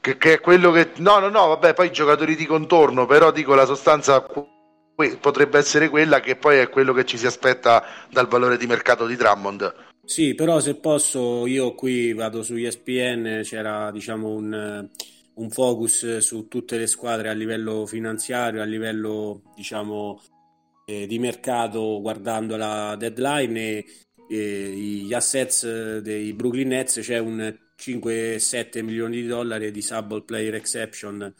che, 0.00 0.16
che, 0.16 0.34
è 0.34 0.40
quello 0.40 0.70
che 0.72 0.92
no 0.96 1.18
no 1.18 1.28
no 1.28 1.48
vabbè 1.48 1.74
poi 1.74 1.88
i 1.88 1.92
giocatori 1.92 2.34
di 2.34 2.46
contorno 2.46 3.06
però 3.06 3.30
dico 3.30 3.54
la 3.54 3.66
sostanza 3.66 4.26
potrebbe 5.20 5.58
essere 5.58 5.88
quella 5.88 6.20
che 6.20 6.36
poi 6.36 6.58
è 6.58 6.68
quello 6.68 6.92
che 6.92 7.04
ci 7.04 7.16
si 7.16 7.26
aspetta 7.26 7.82
dal 8.10 8.28
valore 8.28 8.58
di 8.58 8.66
mercato 8.66 9.06
di 9.06 9.16
Drummond. 9.16 9.74
Sì 10.04 10.34
però 10.34 10.60
se 10.60 10.74
posso 10.76 11.46
io 11.46 11.74
qui 11.74 12.12
vado 12.12 12.42
su 12.42 12.54
ESPN 12.54 13.40
c'era 13.44 13.90
diciamo 13.90 14.28
un, 14.28 14.88
un 15.34 15.50
focus 15.50 16.18
su 16.18 16.48
tutte 16.48 16.76
le 16.76 16.86
squadre 16.86 17.28
a 17.28 17.32
livello 17.32 17.86
finanziario 17.86 18.60
a 18.60 18.64
livello 18.64 19.42
diciamo 19.54 20.20
eh, 20.86 21.06
di 21.06 21.18
mercato 21.18 22.00
guardando 22.00 22.56
la 22.56 22.96
deadline 22.96 23.60
e, 23.60 23.86
e 24.28 24.70
gli 25.06 25.12
assets 25.12 25.98
dei 25.98 26.32
Brooklyn 26.32 26.68
Nets 26.68 27.00
c'è 27.00 27.18
un 27.18 27.56
5-7 27.80 28.82
milioni 28.82 29.22
di 29.22 29.26
dollari 29.26 29.70
di 29.70 29.80
Subble 29.80 30.22
Player 30.22 30.54
Exception. 30.54 31.32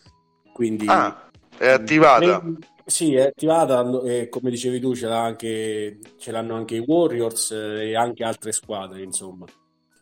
Quindi 0.53 0.87
ah, 0.89 1.29
è 1.57 1.69
attivata. 1.69 2.43
Sì, 2.87 3.15
è 3.15 3.27
attivata 3.27 3.85
e 4.05 4.29
come 4.29 4.51
dicevi 4.51 4.81
tu 4.81 4.95
ce, 4.97 5.07
l'ha 5.07 5.23
anche, 5.23 5.99
ce 6.19 6.33
l'hanno 6.33 6.57
anche 6.57 6.77
i 6.77 6.85
Warriors 6.85 7.53
e 7.53 7.95
anche 7.95 8.25
altre 8.25 8.53
squadre, 8.53 9.03
insomma. 9.03 9.47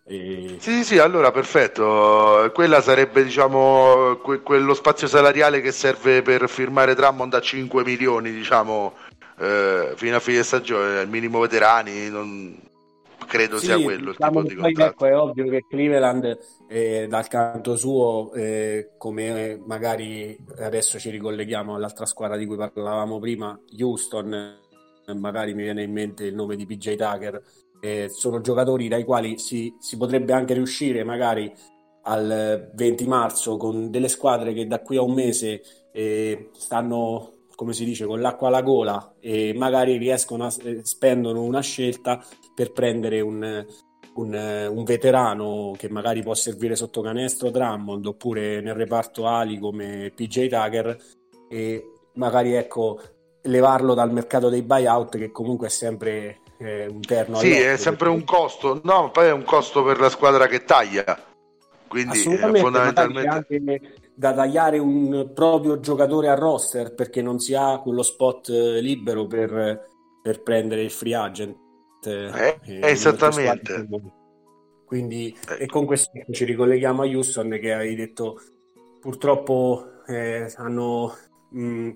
E... 0.07 0.57
Sì, 0.59 0.85
sì, 0.85 0.99
allora 0.99 1.30
perfetto. 1.30 2.50
Quella 2.54 2.80
sarebbe, 2.80 3.23
diciamo, 3.25 4.18
que- 4.23 4.40
quello 4.40 4.73
spazio 4.73 5.07
salariale 5.07 5.61
che 5.61 5.73
serve 5.73 6.23
per 6.23 6.49
firmare 6.49 6.95
Drummond 6.95 7.35
a 7.35 7.40
5 7.40 7.85
milioni, 7.85 8.33
diciamo, 8.33 8.95
eh, 9.38 9.92
fino 9.97 10.16
a 10.16 10.21
fine 10.21 10.42
stagione, 10.42 11.02
il 11.02 11.09
minimo 11.09 11.40
veterani. 11.40 12.09
Non 12.09 12.67
credo 13.28 13.58
sì, 13.58 13.66
sia 13.66 13.78
quello 13.80 14.11
diciamo 14.12 14.40
il 14.40 14.49
tipo 14.49 14.66
di 14.66 14.75
contratto. 14.75 15.04
Ecco, 15.04 15.06
è 15.06 15.16
ovvio 15.16 15.49
che 15.49 15.64
Cleveland 15.68 16.38
eh, 16.66 17.06
dal 17.08 17.28
canto 17.28 17.76
suo, 17.76 18.32
eh, 18.32 18.90
come 18.97 19.61
magari 19.64 20.37
adesso 20.58 20.99
ci 20.99 21.11
ricolleghiamo 21.11 21.75
all'altra 21.75 22.06
squadra 22.06 22.37
di 22.37 22.47
cui 22.47 22.56
parlavamo 22.56 23.18
prima, 23.18 23.58
Houston, 23.78 24.56
magari 25.16 25.54
mi 25.54 25.62
viene 25.62 25.82
in 25.82 25.92
mente 25.92 26.25
il 26.25 26.35
nome 26.35 26.56
di 26.56 26.66
PJ 26.66 26.97
Tucker, 26.97 27.40
eh, 27.80 28.08
sono 28.08 28.40
giocatori 28.40 28.88
dai 28.88 29.04
quali 29.04 29.38
si, 29.38 29.73
si 29.78 29.97
potrebbe 29.97 30.32
anche 30.32 30.54
riuscire 30.54 31.04
magari 31.04 31.52
al 32.02 32.70
20 32.75 33.06
marzo 33.06 33.56
con 33.56 33.90
delle 33.90 34.08
squadre 34.08 34.52
che 34.54 34.66
da 34.66 34.80
qui 34.80 34.97
a 34.97 35.02
un 35.02 35.12
mese 35.12 35.62
eh, 35.92 36.49
stanno 36.52 37.38
come 37.58 37.72
si 37.72 37.84
dice, 37.84 38.06
con 38.06 38.20
l'acqua 38.20 38.46
alla 38.46 38.62
gola 38.62 39.14
e 39.18 39.52
magari 39.52 39.96
riescono 39.96 40.44
a 40.44 40.54
eh, 40.62 40.78
spendono 40.84 41.42
una 41.42 41.60
scelta 41.60 42.24
per 42.54 42.70
prendere 42.70 43.20
un, 43.20 43.66
un, 44.14 44.68
un, 44.70 44.84
veterano 44.84 45.74
che 45.76 45.88
magari 45.90 46.22
può 46.22 46.34
servire 46.34 46.76
sotto 46.76 47.00
canestro 47.00 47.50
Drummond 47.50 48.06
oppure 48.06 48.60
nel 48.60 48.74
reparto 48.74 49.26
ali 49.26 49.58
come 49.58 50.12
PJ 50.14 50.46
Tucker 50.46 50.96
e 51.48 51.94
magari 52.12 52.54
ecco 52.54 53.00
levarlo 53.42 53.92
dal 53.92 54.12
mercato 54.12 54.50
dei 54.50 54.62
buyout 54.62 55.18
che 55.18 55.32
comunque 55.32 55.66
è 55.66 55.70
sempre 55.70 56.42
eh, 56.58 56.86
un 56.86 57.00
terno 57.00 57.38
sì 57.38 57.50
è 57.50 57.76
sempre 57.76 58.08
un 58.08 58.22
costo 58.22 58.80
no 58.84 59.10
poi 59.10 59.26
è 59.26 59.32
un 59.32 59.42
costo 59.42 59.82
per 59.82 59.98
la 59.98 60.10
squadra 60.10 60.46
che 60.46 60.62
taglia 60.62 61.20
quindi 61.88 62.22
eh, 62.22 62.60
fondamentalmente 62.60 63.28
anche 63.28 63.60
da 64.18 64.34
tagliare 64.34 64.78
un 64.78 65.30
proprio 65.32 65.78
giocatore 65.78 66.26
a 66.26 66.34
roster 66.34 66.92
perché 66.92 67.22
non 67.22 67.38
si 67.38 67.54
ha 67.54 67.78
quello 67.78 68.02
spot 68.02 68.48
eh, 68.48 68.80
libero 68.80 69.28
per, 69.28 69.87
per 70.20 70.42
prendere 70.42 70.82
il 70.82 70.90
free 70.90 71.14
agent. 71.14 71.56
Eh, 72.04 72.58
eh, 72.64 72.80
esattamente. 72.82 73.87
Quindi, 74.84 75.32
eh. 75.50 75.62
e 75.62 75.66
con 75.66 75.87
questo 75.87 76.10
ci 76.32 76.44
ricolleghiamo 76.44 77.02
a 77.02 77.06
Houston 77.06 77.58
che 77.60 77.72
hai 77.72 77.94
detto 77.94 78.40
purtroppo 79.00 80.02
eh, 80.08 80.52
hanno, 80.56 81.14
mh, 81.50 81.62
mm, 81.62 81.90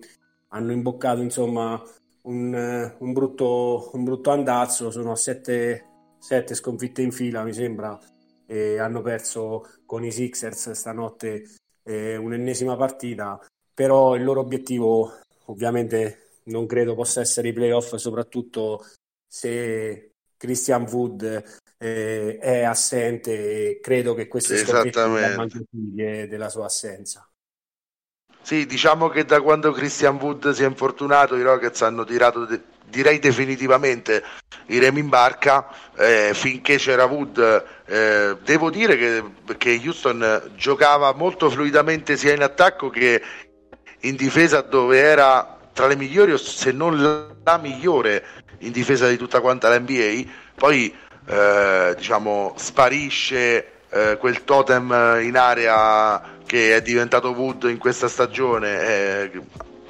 hanno, 0.50 0.71
imboccato 0.71 1.23
insomma 1.23 1.83
un, 2.23 2.95
un, 2.99 3.12
brutto, 3.12 3.91
un 3.95 4.05
brutto 4.05 4.31
andazzo, 4.31 4.93
sono 4.93 5.11
a 5.11 5.17
sette, 5.17 5.87
sette 6.21 6.55
sconfitte 6.55 7.02
in 7.02 7.11
fila 7.11 7.43
mi 7.43 7.52
sembra 7.52 7.99
e 8.47 8.79
hanno 8.79 9.00
perso 9.00 9.67
con 9.85 10.05
i 10.05 10.12
Sixers 10.12 10.71
stanotte 10.71 11.43
eh, 11.85 12.17
un'ennesima 12.17 12.77
partita, 12.77 13.41
però 13.75 14.15
il 14.15 14.25
loro 14.25 14.41
obiettivo 14.41 15.19
ovviamente 15.47 16.41
non 16.45 16.67
credo 16.67 16.95
possa 16.95 17.21
essere 17.21 17.49
i 17.49 17.53
playoff, 17.53 17.95
soprattutto 17.95 18.85
se 19.27 20.12
Christian 20.37 20.87
Wood 20.91 21.45
eh, 21.79 22.39
è 22.39 22.62
assente 22.62 23.71
e 23.71 23.81
credo 23.81 24.15
che 24.15 24.29
queste 24.29 24.57
sconfitte 24.57 25.67
figlie 25.71 26.29
della 26.29 26.49
sua 26.49 26.67
assenza. 26.67 27.27
Sì, 28.43 28.67
diciamo 28.67 29.09
che 29.09 29.25
da 29.25 29.41
quando 29.41 29.71
Christian 29.71 30.17
Wood 30.17 30.51
si 30.51 30.65
è 30.65 30.67
infortunato 30.67 31.37
i 31.37 31.43
Rockets 31.43 31.83
hanno 31.83 32.05
tirato 32.05 32.45
de- 32.45 32.61
direi 32.93 33.19
definitivamente 33.19 34.23
i 34.67 34.79
remi 34.79 35.01
in 35.01 35.09
barca 35.09 35.67
eh, 35.97 36.31
finché 36.35 36.77
c'era 36.77 37.07
Wood 37.07 37.65
eh, 37.87 38.37
devo 38.45 38.71
dire 38.71 38.97
che, 38.97 39.25
che, 39.57 39.81
Houston 39.83 40.53
giocava 40.55 41.13
molto 41.15 41.49
fluidamente 41.51 42.17
sia 42.17 42.35
in 42.35 42.43
attacco 42.43 42.91
che 42.91 43.21
in 44.01 44.15
difesa 44.15 44.61
dove 44.61 44.99
era 44.99 45.59
tra 45.73 45.87
le 45.87 45.97
migliori 45.97 46.37
se 46.37 46.71
non 46.71 47.00
la 47.43 47.59
migliore 47.59 48.25
in 48.59 48.73
difesa 48.73 49.09
di 49.09 49.17
tutta 49.17 49.41
quanta 49.41 49.71
la 49.71 49.81
NBA 49.81 50.23
poi 50.55 50.95
eh, 51.26 51.95
diciamo 51.97 52.55
sparisce 52.57 53.73
eh, 53.89 54.17
quel 54.19 54.45
totem 54.45 55.19
in 55.23 55.37
area 55.37 56.41
che 56.45 56.76
è 56.76 56.83
diventato 56.83 57.31
Wood 57.31 57.65
in 57.65 57.78
questa 57.78 58.09
stagione 58.09 59.31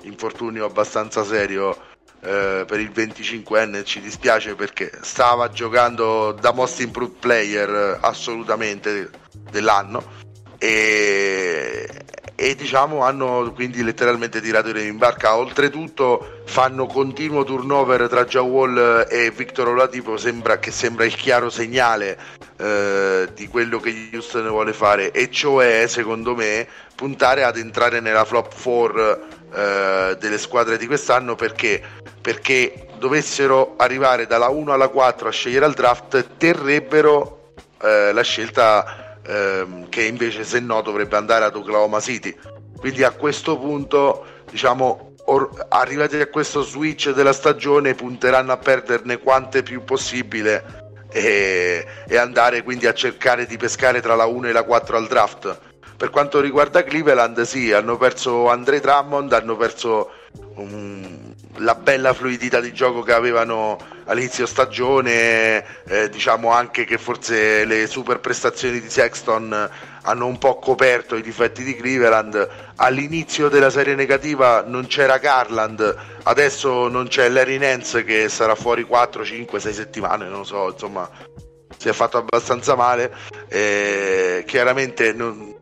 infortunio 0.03 0.65
abbastanza 0.65 1.25
serio 1.25 1.91
eh, 2.25 2.65
per 2.67 2.79
il 2.79 2.93
25enne 2.95 3.85
ci 3.85 4.01
dispiace 4.01 4.55
perché 4.55 4.93
stava 5.01 5.51
giocando 5.51 6.31
da 6.33 6.53
most 6.53 6.81
improved 6.81 7.17
player 7.19 7.99
assolutamente 8.01 9.11
dell'anno. 9.51 10.21
E, 10.59 11.89
e 12.37 12.55
diciamo 12.55 13.03
hanno 13.03 13.51
quindi 13.53 13.83
letteralmente 13.83 14.41
tirato 14.41 14.69
in 14.79 14.99
barca. 14.99 15.37
Oltretutto 15.37 16.43
fanno 16.45 16.87
continuo 16.87 17.43
turnover 17.43 18.09
tra 18.09 18.25
Joe 18.25 18.49
Wall 18.49 19.07
e 19.11 19.33
Victor 19.33 19.69
Oladipo. 19.69 20.17
Sembra, 20.17 20.61
che 20.61 20.71
sembra 20.71 21.05
il 21.05 21.17
chiaro 21.17 21.51
segnale 21.51 22.17
eh, 22.57 23.29
di 23.35 23.49
quello 23.49 23.81
che 23.81 24.11
Houston 24.13 24.47
vuole 24.49 24.73
fare. 24.73 25.11
E 25.11 25.29
cioè 25.29 25.87
secondo 25.89 26.37
me 26.37 26.69
puntare 26.95 27.43
ad 27.43 27.57
entrare 27.57 27.99
nella 27.99 28.25
flop 28.25 28.55
4 28.63 29.41
eh, 29.55 30.17
delle 30.19 30.38
squadre 30.38 30.79
di 30.79 30.87
quest'anno 30.87 31.35
perché, 31.35 31.83
perché 32.21 32.87
dovessero 32.99 33.75
arrivare 33.77 34.27
dalla 34.27 34.49
1 34.49 34.73
alla 34.73 34.88
4 34.88 35.29
a 35.29 35.33
scegliere 35.33 35.65
al 35.65 35.75
draft 35.75 36.37
terrebbero 36.37 37.53
eh, 37.83 38.12
la 38.12 38.23
scelta 38.23 39.19
ehm, 39.27 39.88
che 39.88 40.05
invece 40.05 40.45
se 40.45 40.61
no 40.61 40.81
dovrebbe 40.83 41.17
andare 41.17 41.45
ad 41.45 41.57
Oklahoma 41.57 42.01
City. 42.01 42.35
Quindi 42.79 43.03
a 43.03 43.11
questo 43.11 43.59
punto 43.59 44.25
diciamo 44.51 45.15
or- 45.25 45.67
arrivati 45.69 46.21
a 46.21 46.27
questo 46.29 46.62
switch 46.62 47.11
della 47.11 47.33
stagione 47.33 47.95
punteranno 47.95 48.53
a 48.53 48.57
perderne 48.57 49.19
quante 49.19 49.62
più 49.62 49.85
possibile 49.85 50.81
e, 51.11 51.87
e 52.09 52.17
andare 52.17 52.62
quindi 52.62 52.87
a 52.87 52.95
cercare 52.95 53.47
di 53.47 53.57
pescare 53.57 54.01
tra 54.01 54.15
la 54.15 54.27
1 54.27 54.49
e 54.49 54.53
la 54.53 54.62
4 54.62 54.97
al 54.97 55.07
draft 55.07 55.59
per 56.03 56.11
quanto 56.11 56.41
riguarda 56.41 56.83
Cleveland, 56.83 57.43
sì, 57.43 57.71
hanno 57.71 57.97
perso 57.97 58.49
Andre 58.49 58.81
Drummond, 58.81 59.33
hanno 59.33 59.57
perso 59.57 60.11
um, 60.57 61.33
la 61.59 61.77
bella 61.77 62.12
fluidità 62.12 62.59
di 62.59 62.73
gioco 62.73 63.03
che 63.03 63.12
avevano 63.12 63.79
all'inizio 64.07 64.47
stagione, 64.47 65.65
eh, 65.85 66.09
diciamo 66.11 66.51
anche 66.51 66.85
che 66.87 66.99
forse 66.99 67.65
le 67.65 67.87
super 67.87 68.19
prestazioni 68.19 68.81
di 68.81 68.91
Sexton 68.91 69.71
hanno 70.03 70.27
un 70.27 70.38
po' 70.38 70.59
coperto 70.59 71.15
i 71.15 71.23
difetti 71.23 71.62
di 71.62 71.77
Cleveland. 71.77 72.49
All'inizio 72.75 73.49
della 73.49 73.71
serie 73.71 73.95
negativa 73.95 74.65
non 74.67 74.88
c'era 74.88 75.19
Garland, 75.19 75.97
adesso 76.25 76.88
non 76.88 77.07
c'è 77.07 77.29
Larry 77.29 77.59
Nance 77.59 78.03
che 78.03 78.29
sarà 78.29 78.57
fuori 78.57 78.83
4, 78.83 79.25
5, 79.25 79.61
6 79.61 79.73
settimane, 79.73 80.25
non 80.25 80.38
lo 80.38 80.45
so, 80.45 80.69
insomma 80.73 81.09
si 81.77 81.88
è 81.88 81.93
fatto 81.93 82.17
abbastanza 82.17 82.75
male. 82.75 83.15
Eh, 83.47 84.43
chiaramente 84.49 85.12
non, 85.12 85.61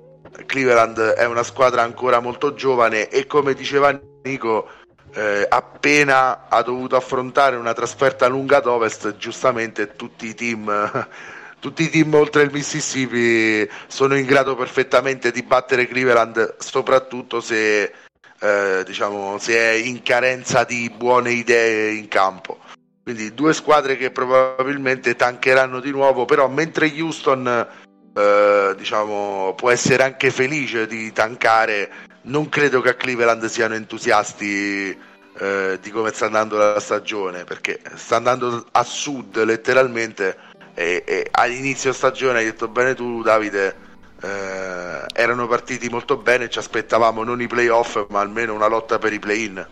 Cleveland 0.50 0.98
è 0.98 1.24
una 1.26 1.44
squadra 1.44 1.82
ancora 1.82 2.18
molto 2.18 2.54
giovane 2.54 3.08
e 3.08 3.24
come 3.28 3.54
diceva 3.54 3.96
Nico 4.24 4.68
eh, 5.14 5.46
appena 5.48 6.48
ha 6.48 6.60
dovuto 6.62 6.96
affrontare 6.96 7.54
una 7.54 7.72
trasferta 7.72 8.26
lunga 8.26 8.56
ad 8.56 8.66
ovest 8.66 9.16
giustamente 9.16 9.94
tutti 9.94 10.26
i 10.26 10.34
team 10.34 11.06
tutti 11.60 11.84
i 11.84 11.88
team 11.88 12.12
oltre 12.14 12.42
il 12.42 12.50
Mississippi 12.50 13.68
sono 13.86 14.16
in 14.16 14.26
grado 14.26 14.56
perfettamente 14.56 15.30
di 15.30 15.44
battere 15.44 15.86
Cleveland 15.86 16.56
soprattutto 16.58 17.40
se, 17.40 17.92
eh, 18.40 18.82
diciamo, 18.84 19.38
se 19.38 19.56
è 19.56 19.72
in 19.74 20.02
carenza 20.02 20.64
di 20.64 20.90
buone 20.90 21.30
idee 21.30 21.92
in 21.92 22.08
campo. 22.08 22.58
Quindi 23.04 23.34
due 23.34 23.54
squadre 23.54 23.96
che 23.96 24.10
probabilmente 24.10 25.14
tancheranno 25.14 25.78
di 25.78 25.92
nuovo 25.92 26.24
però 26.24 26.48
mentre 26.48 26.92
Houston 26.98 27.68
eh, 28.14 28.74
diciamo, 28.76 29.54
può 29.56 29.70
essere 29.70 30.02
anche 30.02 30.30
felice 30.30 30.86
di 30.86 31.12
tankare. 31.12 31.90
Non 32.22 32.48
credo 32.48 32.80
che 32.80 32.90
a 32.90 32.94
Cleveland 32.94 33.44
siano 33.46 33.74
entusiasti 33.74 34.96
eh, 35.38 35.78
di 35.80 35.90
come 35.90 36.12
sta 36.12 36.26
andando 36.26 36.56
la 36.58 36.80
stagione, 36.80 37.44
perché 37.44 37.80
sta 37.94 38.16
andando 38.16 38.66
a 38.72 38.82
sud 38.82 39.42
letteralmente 39.44 40.36
e, 40.74 41.02
e 41.06 41.26
all'inizio 41.30 41.92
stagione 41.92 42.38
hai 42.38 42.44
detto 42.44 42.68
bene 42.68 42.94
tu 42.94 43.22
Davide. 43.22 43.88
Eh, 44.22 45.06
erano 45.14 45.46
partiti 45.46 45.88
molto 45.88 46.18
bene, 46.18 46.50
ci 46.50 46.58
aspettavamo 46.58 47.24
non 47.24 47.40
i 47.40 47.46
playoff, 47.46 48.06
ma 48.10 48.20
almeno 48.20 48.54
una 48.54 48.66
lotta 48.66 48.98
per 48.98 49.14
i 49.14 49.18
play-in. 49.18 49.66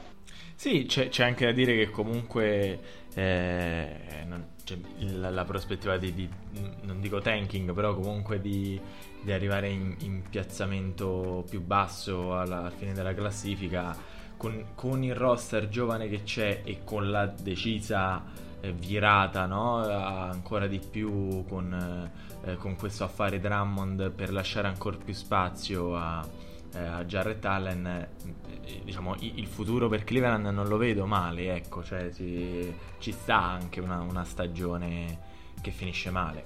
Sì, 0.54 0.86
c'è, 0.88 1.08
c'è 1.08 1.24
anche 1.24 1.44
da 1.44 1.52
dire 1.52 1.76
che 1.76 1.90
comunque 1.90 2.80
eh, 3.14 4.24
non, 4.26 4.44
cioè, 4.68 4.78
la, 5.14 5.30
la, 5.30 5.44
prospettiva 5.44 5.96
di, 5.96 6.12
di, 6.12 6.28
non 6.82 7.00
dico 7.00 7.20
tanking, 7.20 7.72
però 7.72 7.94
comunque 7.94 8.38
di, 8.38 8.78
di 9.22 9.32
arrivare 9.32 9.70
in, 9.70 9.94
in, 10.00 10.22
piazzamento 10.28 11.44
più 11.48 11.62
basso 11.62 12.36
alla, 12.38 12.64
al 12.64 12.72
fine 12.72 12.92
della 12.92 13.14
classifica, 13.14 13.96
con, 14.36 14.66
con, 14.74 15.02
il 15.02 15.14
roster 15.14 15.68
giovane 15.68 16.08
che 16.08 16.22
c'è 16.22 16.60
e 16.64 16.80
con 16.84 17.10
la 17.10 17.26
decisa 17.26 18.22
eh, 18.60 18.72
virata 18.72 19.46
no? 19.46 19.78
ancora 19.78 20.66
di 20.66 20.80
più 20.80 21.44
con, 21.48 22.10
eh, 22.44 22.56
con 22.56 22.76
questo 22.76 23.04
affare 23.04 23.40
Drummond 23.40 24.10
per 24.10 24.30
lasciare 24.32 24.68
ancora 24.68 24.98
più 25.02 25.14
spazio 25.14 25.96
a 25.96 26.26
a 26.74 27.04
Jarrett 27.04 27.44
Allen, 27.44 27.86
eh, 27.86 28.80
diciamo, 28.84 29.16
il 29.20 29.46
futuro 29.46 29.88
per 29.88 30.04
Cleveland 30.04 30.46
non 30.46 30.68
lo 30.68 30.76
vedo 30.76 31.06
male, 31.06 31.54
ecco, 31.54 31.82
cioè 31.82 32.10
ci, 32.12 32.72
ci 32.98 33.12
sta 33.12 33.40
anche 33.40 33.80
una, 33.80 34.00
una 34.00 34.24
stagione 34.24 35.18
che 35.60 35.70
finisce 35.70 36.10
male. 36.10 36.44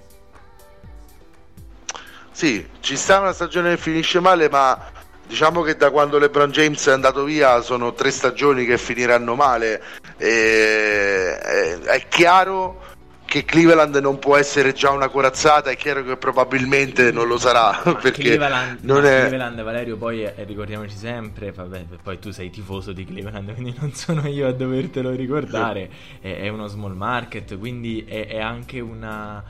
Sì, 2.31 2.67
ci 2.81 2.97
sta 2.97 3.21
una 3.21 3.33
stagione 3.33 3.71
che 3.71 3.77
finisce 3.77 4.21
male, 4.21 4.49
ma 4.49 4.91
diciamo 5.27 5.63
che 5.63 5.77
da 5.77 5.91
quando 5.91 6.19
LeBron 6.19 6.51
James 6.51 6.87
è 6.89 6.93
andato 6.93 7.25
via 7.25 7.61
sono 7.61 7.93
tre 7.93 8.11
stagioni 8.11 8.65
che 8.65 8.79
finiranno 8.79 9.35
male. 9.35 9.83
E, 10.17 11.39
è, 11.39 11.79
è 11.79 12.09
chiaro 12.09 12.91
che 13.33 13.47
Cleveland 13.47 13.97
non 13.97 14.19
può 14.19 14.37
essere 14.37 14.75
già 14.75 14.91
una 14.91 15.09
corazzata, 15.09 15.71
è 15.71 15.77
chiaro 15.77 16.05
che 16.05 16.19
probabilmente 16.19 17.11
non 17.13 17.27
lo 17.27 17.39
sarà. 17.39 17.81
Ma 17.83 17.95
perché 17.97 18.25
Cleveland, 18.25 18.81
non 18.83 19.07
è... 19.07 19.21
Cleveland, 19.21 19.63
Valerio, 19.63 19.97
poi 19.97 20.21
è, 20.21 20.35
ricordiamoci 20.45 20.95
sempre, 20.95 21.51
vabbè, 21.51 21.87
poi 22.03 22.19
tu 22.19 22.31
sei 22.31 22.51
tifoso 22.51 22.93
di 22.93 23.07
Cleveland, 23.07 23.55
quindi 23.57 23.75
non 23.81 23.95
sono 23.95 24.29
io 24.29 24.47
a 24.49 24.53
dovertelo 24.53 25.13
ricordare, 25.13 25.89
è, 26.21 26.41
è 26.41 26.49
uno 26.49 26.67
small 26.67 26.93
market, 26.93 27.57
quindi 27.59 28.05
è, 28.07 28.27
è 28.27 28.39
anche 28.39 28.81
una, 28.81 29.43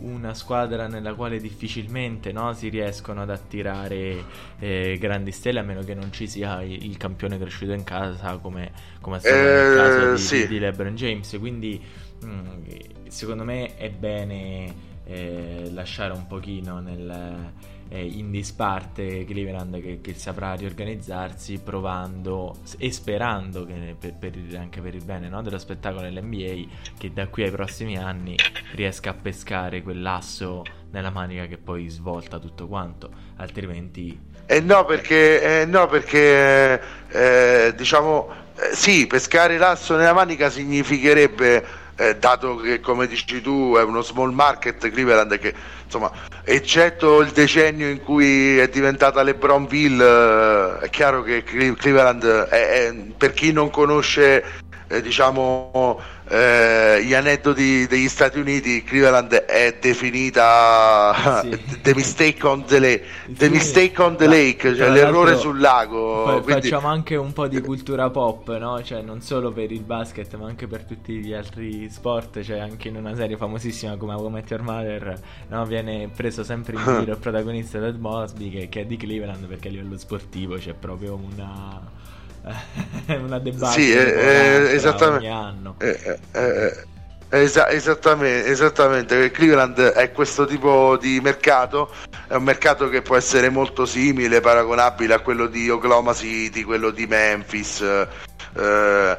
una, 0.00 0.34
squadra 0.34 0.88
nella 0.88 1.14
quale 1.14 1.38
difficilmente 1.38 2.32
no, 2.32 2.52
si 2.52 2.68
riescono 2.68 3.22
ad 3.22 3.30
attirare 3.30 4.24
eh, 4.58 4.96
grandi 4.98 5.30
stelle, 5.30 5.60
a 5.60 5.62
meno 5.62 5.84
che 5.84 5.94
non 5.94 6.12
ci 6.12 6.26
sia 6.26 6.62
il, 6.62 6.96
campione 6.96 7.38
cresciuto 7.38 7.74
in 7.74 7.84
casa 7.84 8.38
come, 8.42 8.72
come 9.00 9.18
è 9.18 9.20
stato 9.20 9.36
eh, 9.36 9.40
nel 9.40 9.76
caso 9.76 10.10
di, 10.14 10.18
sì. 10.20 10.48
di 10.48 10.58
LeBron 10.58 10.96
James, 10.96 11.36
quindi... 11.38 11.80
Mm, 12.24 13.02
secondo 13.14 13.44
me 13.44 13.76
è 13.76 13.90
bene 13.90 14.74
eh, 15.04 15.70
lasciare 15.72 16.12
un 16.12 16.26
pochino 16.26 16.80
nel, 16.80 17.52
eh, 17.88 18.04
in 18.04 18.32
disparte 18.32 19.24
Cleveland 19.24 19.80
che, 19.80 20.00
che, 20.02 20.14
saprà 20.14 20.54
riorganizzarsi 20.54 21.60
provando 21.60 22.56
e 22.76 22.90
sperando 22.90 23.64
che 23.66 23.94
per, 23.96 24.14
per 24.14 24.32
anche 24.58 24.80
per 24.80 24.96
il 24.96 25.04
bene 25.04 25.28
no, 25.28 25.42
dello 25.42 25.58
spettacolo 25.58 26.02
nell'NBA 26.02 26.68
che 26.98 27.12
da 27.12 27.28
qui 27.28 27.44
ai 27.44 27.52
prossimi 27.52 27.96
anni 27.96 28.34
riesca 28.72 29.10
a 29.10 29.14
pescare 29.14 29.82
quell'asso 29.82 30.64
nella 30.90 31.10
manica 31.10 31.46
che 31.46 31.56
poi 31.56 31.88
svolta 31.88 32.40
tutto 32.40 32.66
quanto 32.66 33.10
altrimenti 33.36 34.32
eh 34.46 34.60
no 34.60 34.84
perché, 34.84 35.60
eh 35.60 35.66
no, 35.66 35.86
perché 35.86 36.80
eh, 37.08 37.74
diciamo 37.76 38.28
eh, 38.56 38.74
sì 38.74 39.06
pescare 39.06 39.56
l'asso 39.56 39.96
nella 39.96 40.12
manica 40.12 40.50
significherebbe 40.50 41.82
eh, 41.96 42.16
dato 42.16 42.56
che 42.56 42.80
come 42.80 43.06
dici 43.06 43.40
tu 43.40 43.74
è 43.76 43.82
uno 43.82 44.02
small 44.02 44.32
market 44.32 44.90
Cleveland 44.90 45.38
che 45.38 45.54
insomma 45.84 46.10
eccetto 46.42 47.20
il 47.20 47.30
decennio 47.30 47.88
in 47.88 48.02
cui 48.02 48.58
è 48.58 48.68
diventata 48.68 49.22
LeBronville 49.22 50.04
eh, 50.04 50.78
è 50.86 50.90
chiaro 50.90 51.22
che 51.22 51.42
Cleveland 51.42 52.24
è, 52.24 52.88
è, 52.88 52.94
per 53.16 53.32
chi 53.32 53.52
non 53.52 53.70
conosce 53.70 54.62
eh, 54.94 55.02
diciamo 55.02 56.00
eh, 56.28 57.02
gli 57.04 57.12
aneddoti 57.12 57.86
degli 57.86 58.08
Stati 58.08 58.38
Uniti, 58.38 58.82
Cleveland 58.82 59.32
è 59.32 59.76
definita 59.80 61.40
sì. 61.42 61.60
the 61.82 61.94
mistake 61.94 62.46
on 62.46 62.64
the, 62.64 62.78
lake, 62.78 63.04
the, 63.36 63.48
mistake 63.48 64.00
on 64.00 64.16
the 64.16 64.26
lake 64.26 64.74
cioè 64.74 64.88
l'errore 64.90 65.36
sul 65.36 65.60
lago. 65.60 66.40
Quindi... 66.42 66.62
Facciamo 66.62 66.88
anche 66.88 67.16
un 67.16 67.32
po' 67.32 67.46
di 67.46 67.60
cultura 67.60 68.08
pop, 68.10 68.56
no? 68.56 68.82
cioè, 68.82 69.02
non 69.02 69.20
solo 69.20 69.52
per 69.52 69.70
il 69.70 69.82
basket, 69.82 70.34
ma 70.36 70.46
anche 70.46 70.66
per 70.66 70.84
tutti 70.84 71.14
gli 71.14 71.32
altri 71.32 71.88
sport. 71.90 72.40
Cioè, 72.42 72.58
anche 72.58 72.88
in 72.88 72.96
una 72.96 73.14
serie 73.14 73.36
famosissima 73.36 73.96
come 73.96 74.14
How 74.14 74.28
Met 74.28 74.50
Your 74.50 74.62
Mother, 74.62 75.20
no? 75.48 75.64
viene 75.66 76.08
preso 76.14 76.42
sempre 76.42 76.74
in 76.74 76.82
giro 77.00 77.12
il 77.12 77.18
protagonista 77.18 77.78
Ted 77.78 77.98
Mosby, 77.98 78.50
che, 78.50 78.68
che 78.68 78.80
è 78.82 78.84
di 78.86 78.96
Cleveland, 78.96 79.46
perché 79.46 79.68
a 79.68 79.70
livello 79.72 79.98
sportivo 79.98 80.56
c'è 80.56 80.72
proprio 80.72 81.14
una 81.14 82.02
una 83.24 83.38
debacle 83.38 83.80
sì, 83.80 83.92
eh, 83.92 84.74
esattamente, 84.74 85.26
ogni 85.26 85.34
anno. 85.34 85.74
Eh, 85.78 86.18
eh, 86.32 86.86
Esa- 87.30 87.68
esattamente, 87.68 88.48
esattamente, 88.48 89.30
Cleveland 89.32 89.80
è 89.80 90.12
questo 90.12 90.46
tipo 90.46 90.96
di 90.96 91.18
mercato, 91.20 91.90
è 92.28 92.34
un 92.34 92.44
mercato 92.44 92.88
che 92.88 93.02
può 93.02 93.16
essere 93.16 93.48
molto 93.48 93.86
simile, 93.86 94.40
paragonabile 94.40 95.14
a 95.14 95.18
quello 95.18 95.46
di 95.46 95.68
Oklahoma 95.68 96.14
City, 96.14 96.62
quello 96.62 96.90
di 96.90 97.06
Memphis, 97.08 97.80
eh, 97.80 99.18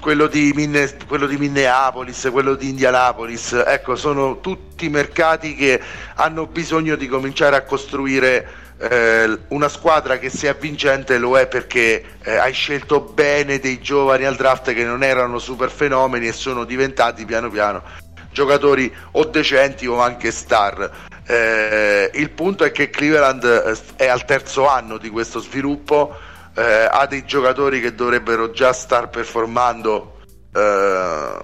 quello, 0.00 0.26
di 0.26 0.52
Minne- 0.52 0.96
quello 1.06 1.26
di 1.26 1.36
Minneapolis, 1.36 2.28
quello 2.32 2.56
di 2.56 2.70
Indianapolis, 2.70 3.52
ecco, 3.64 3.94
sono 3.94 4.40
tutti 4.40 4.88
mercati 4.88 5.54
che 5.54 5.80
hanno 6.16 6.46
bisogno 6.46 6.96
di 6.96 7.06
cominciare 7.06 7.54
a 7.54 7.62
costruire 7.62 8.48
eh, 8.78 9.38
una 9.48 9.68
squadra 9.68 10.18
che 10.18 10.30
sia 10.30 10.54
vincente 10.54 11.18
lo 11.18 11.36
è 11.38 11.46
perché 11.48 12.04
eh, 12.22 12.36
hai 12.36 12.52
scelto 12.52 13.00
bene 13.00 13.58
dei 13.58 13.80
giovani 13.80 14.24
al 14.24 14.36
draft 14.36 14.72
che 14.72 14.84
non 14.84 15.02
erano 15.02 15.38
super 15.38 15.70
fenomeni 15.70 16.28
e 16.28 16.32
sono 16.32 16.64
diventati 16.64 17.24
piano 17.24 17.50
piano 17.50 17.82
giocatori 18.30 18.94
o 19.12 19.24
decenti 19.24 19.86
o 19.86 20.00
anche 20.00 20.30
star. 20.30 20.90
Eh, 21.26 22.10
il 22.14 22.30
punto 22.30 22.64
è 22.64 22.70
che 22.70 22.88
Cleveland 22.88 23.44
eh, 23.44 24.04
è 24.04 24.06
al 24.06 24.24
terzo 24.24 24.68
anno 24.68 24.96
di 24.98 25.08
questo 25.10 25.40
sviluppo, 25.40 26.16
eh, 26.54 26.88
ha 26.90 27.06
dei 27.06 27.24
giocatori 27.24 27.80
che 27.80 27.94
dovrebbero 27.94 28.50
già 28.50 28.72
star 28.72 29.08
performando 29.10 30.20
eh, 30.54 31.38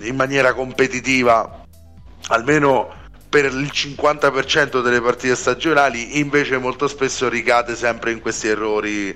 in 0.00 0.14
maniera 0.14 0.54
competitiva, 0.54 1.64
almeno 2.28 2.94
per 3.28 3.44
il 3.46 3.70
50% 3.72 4.82
delle 4.82 5.00
partite 5.00 5.34
stagionali 5.34 6.18
invece 6.18 6.58
molto 6.58 6.88
spesso 6.88 7.28
ricade 7.28 7.76
sempre 7.76 8.12
in 8.12 8.20
questi 8.20 8.48
errori 8.48 9.08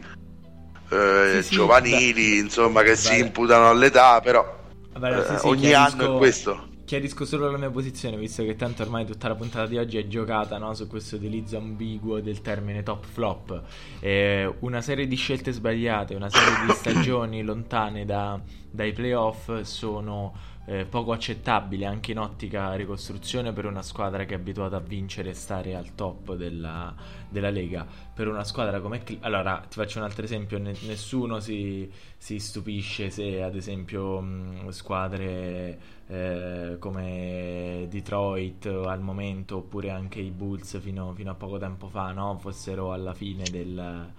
eh, 0.91 1.41
sì, 1.43 1.55
giovanili 1.55 2.23
sì, 2.23 2.39
insomma 2.39 2.83
che 2.83 2.95
Vabbè. 2.95 3.01
si 3.01 3.19
imputano 3.19 3.71
all'età 3.71 4.21
però 4.21 4.61
Vabbè, 4.93 5.25
sì, 5.25 5.33
eh, 5.33 5.49
ogni 5.49 5.73
anno 5.73 6.15
è 6.15 6.19
questo. 6.19 6.69
Chiarisco 6.85 7.25
solo 7.25 7.51
la 7.51 7.57
mia 7.57 7.71
posizione 7.71 8.19
visto 8.19 8.45
che 8.45 8.55
tanto 8.55 8.83
ormai 8.83 9.07
tutta 9.07 9.29
la 9.29 9.35
puntata 9.35 9.67
di 9.67 9.79
oggi 9.79 9.97
è 9.97 10.07
giocata 10.07 10.59
no, 10.59 10.75
su 10.75 10.87
questo 10.89 11.17
utilizzo 11.17 11.57
ambiguo 11.57 12.21
del 12.21 12.43
termine 12.43 12.83
top 12.83 13.07
flop. 13.07 13.63
Eh, 14.01 14.53
una 14.61 14.83
serie 14.83 15.07
di 15.07 15.17
scelte 15.17 15.53
sbagliate 15.53 16.15
una 16.15 16.29
serie 16.29 16.67
di 16.67 16.73
stagioni 16.77 17.43
lontane 17.43 18.05
da, 18.05 18.39
dai 18.71 18.93
playoff 18.93 19.63
sono 19.63 20.35
eh, 20.65 20.85
poco 20.85 21.13
accettabile 21.13 21.87
anche 21.87 22.13
in 22.13 22.19
ottica 22.19 22.75
ricostruzione 22.75 23.53
per 23.53 23.67
una 23.67 23.83
squadra 23.83 24.25
che 24.25 24.35
è 24.35 24.37
abituata 24.37 24.77
a 24.77 24.81
vincere 24.81 25.31
e 25.31 25.35
stare 25.35 25.75
al 25.75 25.95
top 25.95 26.35
della, 26.35 26.95
della 27.29 27.51
Lega. 27.51 27.87
Per 28.15 28.29
una 28.29 28.45
squadra 28.45 28.81
come... 28.81 29.03
Allora, 29.21 29.65
ti 29.69 29.77
faccio 29.77 29.99
un 29.99 30.05
altro 30.05 30.25
esempio, 30.25 30.59
nessuno 30.59 31.41
si, 31.41 31.91
si, 32.17 32.39
stupisce 32.39 33.11
se 33.11 33.43
ad 33.43 33.57
esempio 33.57 34.21
mh, 34.21 34.69
squadre 34.71 35.79
eh, 36.07 36.77
come 36.79 37.87
Detroit 37.89 38.67
al 38.67 39.01
momento 39.01 39.59
oppure 39.59 39.91
anche 39.91 40.21
i 40.21 40.31
Bulls 40.31 40.81
fino, 40.81 41.13
fino 41.15 41.31
a 41.31 41.35
poco 41.35 41.59
tempo 41.59 41.89
fa 41.89 42.13
no? 42.13 42.39
fossero 42.39 42.93
alla 42.93 43.15
fine 43.15 43.45
del 43.51 44.11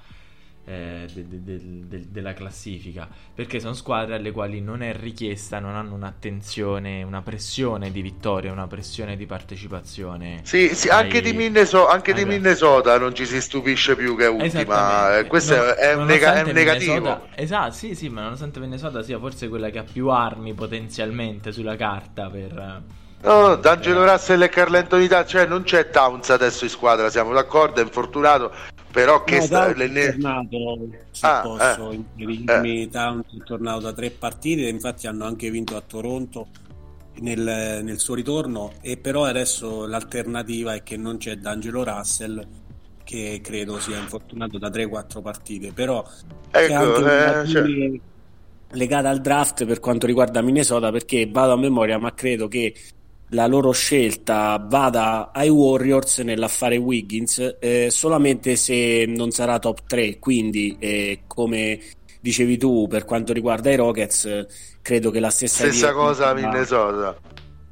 eh, 0.66 1.08
de, 1.12 1.26
de, 1.28 1.88
de, 1.88 2.06
della 2.10 2.34
classifica 2.34 3.08
perché 3.34 3.60
sono 3.60 3.74
squadre 3.74 4.16
alle 4.16 4.32
quali 4.32 4.62
non 4.62 4.82
è 4.82 4.96
richiesta, 4.96 5.60
non 5.60 5.76
hanno 5.76 5.94
un'attenzione, 5.96 7.04
una 7.04 7.22
pressione 7.22 7.92
di 7.92 8.02
vittoria, 8.02 8.52
una 8.52 8.68
pressione 8.68 9.18
di 9.18 9.26
partecipazione. 9.26 10.42
Sì, 10.44 10.74
sì 10.74 10.88
ai... 10.88 11.04
anche, 11.04 11.22
di 11.22 11.34
Minnesota, 11.34 11.92
anche 11.92 12.14
di 12.14 12.26
Minnesota 12.26 12.98
non 12.98 13.14
ci 13.14 13.26
si 13.26 13.42
stupisce 13.42 13.96
più 13.96 14.16
che 14.16 14.28
ultima, 14.28 15.18
eh, 15.18 15.28
questo 15.28 15.56
no, 15.56 15.64
è, 15.74 15.94
un 15.94 16.06
nega- 16.06 16.36
è, 16.36 16.42
un 16.44 16.52
negativo. 16.52 17.28
Esatto, 17.36 17.74
sì, 17.74 17.96
sì, 17.96 18.10
ma 18.10 18.22
nonostante 18.22 18.60
Minnesota 18.60 19.02
sia 19.04 19.20
forse 19.20 19.50
quella 19.50 19.70
che 19.70 19.80
ha 19.80 19.84
più 19.84 20.10
armi 20.10 20.54
potenzialmente 20.54 21.52
sulla 21.52 21.76
carta 21.76 22.30
per 22.30 22.84
No, 23.24 23.56
D'Angelo 23.56 24.04
Russell 24.04 24.42
e 24.42 24.50
Carl 24.50 24.76
Anthony 24.76 25.08
cioè 25.26 25.46
non 25.46 25.64
c'è 25.64 25.90
Towns 25.90 26.30
adesso 26.30 26.66
in 26.66 26.70
squadra, 26.70 27.10
siamo 27.10 27.32
d'accordo, 27.32 27.80
è 27.80 27.84
infortunato, 27.84 28.52
però 28.94 29.24
che 29.24 29.38
no, 29.38 29.42
sta... 29.42 29.74
è 29.74 30.12
tornato, 30.12 30.88
se 31.10 31.26
ah, 31.26 31.42
posso 31.42 31.90
eh, 31.90 32.04
eh. 32.46 32.90
Towns 32.92 33.26
è 33.26 33.44
tornato 33.44 33.80
da 33.80 33.92
tre 33.92 34.12
partite, 34.12 34.68
infatti 34.68 35.08
hanno 35.08 35.26
anche 35.26 35.50
vinto 35.50 35.76
a 35.76 35.82
Toronto 35.82 36.50
nel, 37.22 37.82
nel, 37.84 38.00
suo 38.00 38.14
ritorno, 38.14 38.74
e 38.82 38.98
però 38.98 39.26
adesso 39.26 39.88
l'alternativa 39.88 40.76
è 40.76 40.84
che 40.84 40.96
non 40.96 41.18
c'è 41.18 41.38
D'Angelo 41.38 41.84
Russell 41.84 42.48
che 43.04 43.40
credo 43.42 43.80
sia 43.80 43.98
infortunato 43.98 44.60
da 44.60 44.70
3-4 44.70 45.22
partite, 45.24 45.72
però 45.72 46.08
ecco, 46.52 47.08
eh, 47.08 47.48
cioè... 47.48 47.64
legata 48.74 49.10
al 49.10 49.22
draft 49.22 49.66
per 49.66 49.80
quanto 49.80 50.06
riguarda 50.06 50.44
Minnesota 50.44 50.92
perché 50.92 51.28
vado 51.28 51.54
a 51.54 51.58
memoria 51.58 51.98
ma 51.98 52.14
credo 52.14 52.48
che 52.48 52.76
la 53.34 53.48
loro 53.48 53.72
scelta 53.72 54.64
vada 54.68 55.32
ai 55.34 55.50
Warriors 55.50 56.20
nell'affare 56.20 56.78
Wiggins 56.78 57.58
eh, 57.60 57.90
solamente 57.90 58.56
se 58.56 59.06
non 59.08 59.32
sarà 59.32 59.60
top 59.60 59.82
3 59.88 60.20
quindi 60.20 60.76
eh, 60.80 61.22
come 61.28 61.80
dicevi 62.20 62.58
tu 62.58 62.88
per 62.88 63.06
quanto 63.06 63.34
riguarda 63.34 63.72
i 63.72 63.76
Rockets 63.76 64.46
credo 64.82 65.12
che 65.12 65.20
la 65.20 65.30
stessa, 65.30 65.66
stessa 65.66 65.92
cosa 65.92 66.30
a 66.30 66.34
Minnesota. 66.34 67.18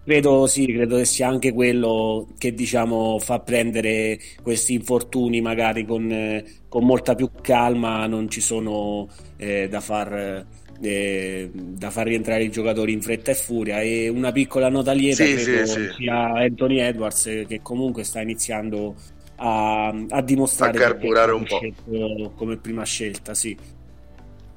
Credo 0.03 0.47
sì 0.47 0.65
credo 0.65 0.97
che 0.97 1.05
sia 1.05 1.27
anche 1.27 1.53
quello 1.53 2.27
che 2.37 2.53
diciamo 2.53 3.19
fa 3.19 3.39
prendere 3.39 4.19
questi 4.41 4.73
infortuni 4.73 5.41
magari 5.41 5.85
con, 5.85 6.11
eh, 6.11 6.43
con 6.67 6.85
molta 6.85 7.13
più 7.13 7.29
calma 7.39 8.07
non 8.07 8.27
ci 8.29 8.41
sono 8.41 9.07
eh, 9.37 9.67
da 9.69 9.79
far 9.79 10.45
eh, 10.81 11.49
da 11.53 11.91
far 11.91 12.07
rientrare 12.07 12.43
i 12.43 12.49
giocatori 12.49 12.91
in 12.91 13.01
fretta 13.01 13.31
e 13.31 13.35
furia. 13.35 13.81
E 13.81 14.09
una 14.09 14.31
piccola 14.31 14.69
nota 14.69 14.91
lieta 14.91 15.23
sì, 15.23 15.35
credo 15.35 15.65
sì, 15.65 15.79
sì. 15.81 15.93
sia 15.97 16.33
Anthony 16.33 16.79
Edwards 16.79 17.43
che 17.47 17.59
comunque 17.61 18.03
sta 18.03 18.21
iniziando 18.21 18.95
a, 19.37 19.87
a 19.87 20.21
dimostrare 20.21 20.77
a 20.77 20.81
carburare 20.81 21.31
un 21.31 21.45
po' 21.45 22.31
come 22.35 22.57
prima 22.57 22.83
scelta 22.83 23.33
sì. 23.33 23.57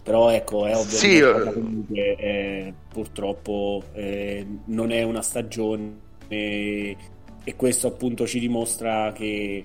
Però 0.03 0.31
ecco 0.31 0.67
è 0.67 0.77
ovvio 0.77 0.97
sì, 0.97 1.19
che 1.19 1.53
comunque 1.53 2.17
eh, 2.17 2.75
purtroppo 2.93 3.85
eh, 3.95 4.47
non 4.67 4.91
è 4.91 5.03
una 5.03 5.23
stagione 5.23 6.03
e, 6.29 6.97
e, 7.43 7.57
questo 7.57 7.87
appunto 7.87 8.27
ci 8.27 8.39
dimostra 8.39 9.13
che 9.13 9.65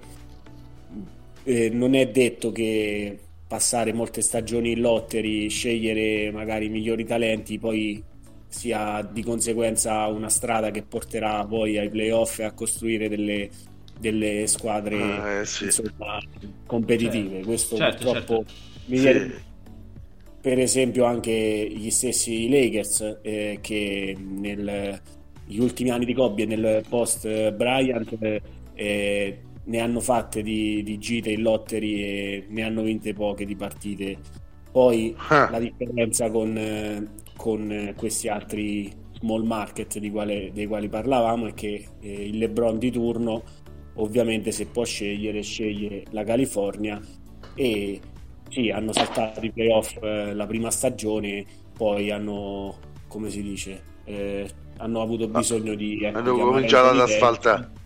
eh, 1.44 1.70
non 1.70 1.94
è 1.94 2.08
detto 2.08 2.54
che 2.54 3.20
passare 3.50 3.94
molte 3.94 4.22
stagioni 4.22 4.74
in 4.74 4.82
lottery, 4.82 5.50
scegliere 5.50 6.32
magari 6.32 6.68
i 6.68 6.70
migliori 6.70 7.04
talenti, 7.04 7.58
poi 7.58 8.02
sia 8.48 9.02
di 9.12 9.24
conseguenza 9.24 10.06
una 10.06 10.30
strada 10.30 10.70
che 10.70 10.84
porterà 10.84 11.44
poi 11.46 11.80
ai 11.80 11.90
playoff 11.90 12.38
e 12.40 12.44
a 12.44 12.52
costruire 12.52 13.10
delle, 13.10 13.50
delle 14.00 14.46
squadre 14.46 15.02
ah, 15.02 15.30
eh, 15.32 15.46
sì. 15.46 15.64
insomma, 15.64 16.20
competitive. 16.68 17.30
Certo. 17.38 17.48
Questo 17.48 17.76
certo, 17.76 18.04
purtroppo 18.04 18.46
certo. 18.46 18.54
mi 18.86 19.00
viene 19.00 19.20
sì. 19.20 19.34
per 20.42 20.60
esempio 20.60 21.06
anche 21.06 21.72
gli 21.76 21.90
stessi 21.90 22.48
Lakers 22.50 23.18
eh, 23.24 23.58
che 23.62 24.16
negli 24.16 25.60
ultimi 25.60 25.90
anni 25.90 26.06
di 26.06 26.14
Kobe 26.14 26.44
e 26.44 26.46
nel 26.46 26.84
post 26.88 27.52
Bryant 27.54 28.42
eh, 28.76 29.40
ne 29.66 29.80
hanno 29.80 30.00
fatte 30.00 30.42
di, 30.42 30.82
di 30.84 30.98
gite 30.98 31.32
in 31.32 31.42
lottery 31.42 32.02
e 32.02 32.46
ne 32.50 32.64
hanno 32.64 32.82
vinte 32.82 33.14
poche 33.14 33.46
di 33.46 33.56
partite. 33.56 34.18
Poi 34.72 35.16
ah. 35.30 35.50
la 35.50 35.60
differenza 35.60 36.30
con, 36.30 37.10
con, 37.36 37.94
questi 37.96 38.28
altri 38.28 38.92
small 39.20 39.44
market 39.44 40.00
quale, 40.12 40.52
dei 40.54 40.68
quali 40.68 40.88
parlavamo 40.88 41.48
è 41.48 41.54
che 41.54 41.88
eh, 42.00 42.28
il 42.28 42.38
LeBron 42.38 42.78
di 42.78 42.92
turno 42.92 43.44
ovviamente 43.96 44.52
se 44.52 44.68
può 44.68 44.86
scegliere 44.86 45.42
sceglie 45.42 46.06
la 46.12 46.24
California 46.24 47.02
e 47.56 48.00
sì, 48.48 48.70
hanno 48.70 48.94
saltato 48.94 49.42
i 49.42 49.52
playoff 49.52 49.98
eh, 50.02 50.34
la 50.34 50.48
prima 50.48 50.72
stagione, 50.72 51.46
poi 51.76 52.10
hanno, 52.12 52.78
come 53.08 53.30
si 53.30 53.42
dice, 53.42 53.82
eh, 54.06 54.50
hanno 54.78 55.02
avuto 55.02 55.28
bisogno 55.28 55.76
di... 55.76 56.04
Ecco, 56.04 56.18
hanno 56.18 56.38
cominciato 56.38 56.90
ad 56.90 57.00
asfaltare 57.00 57.78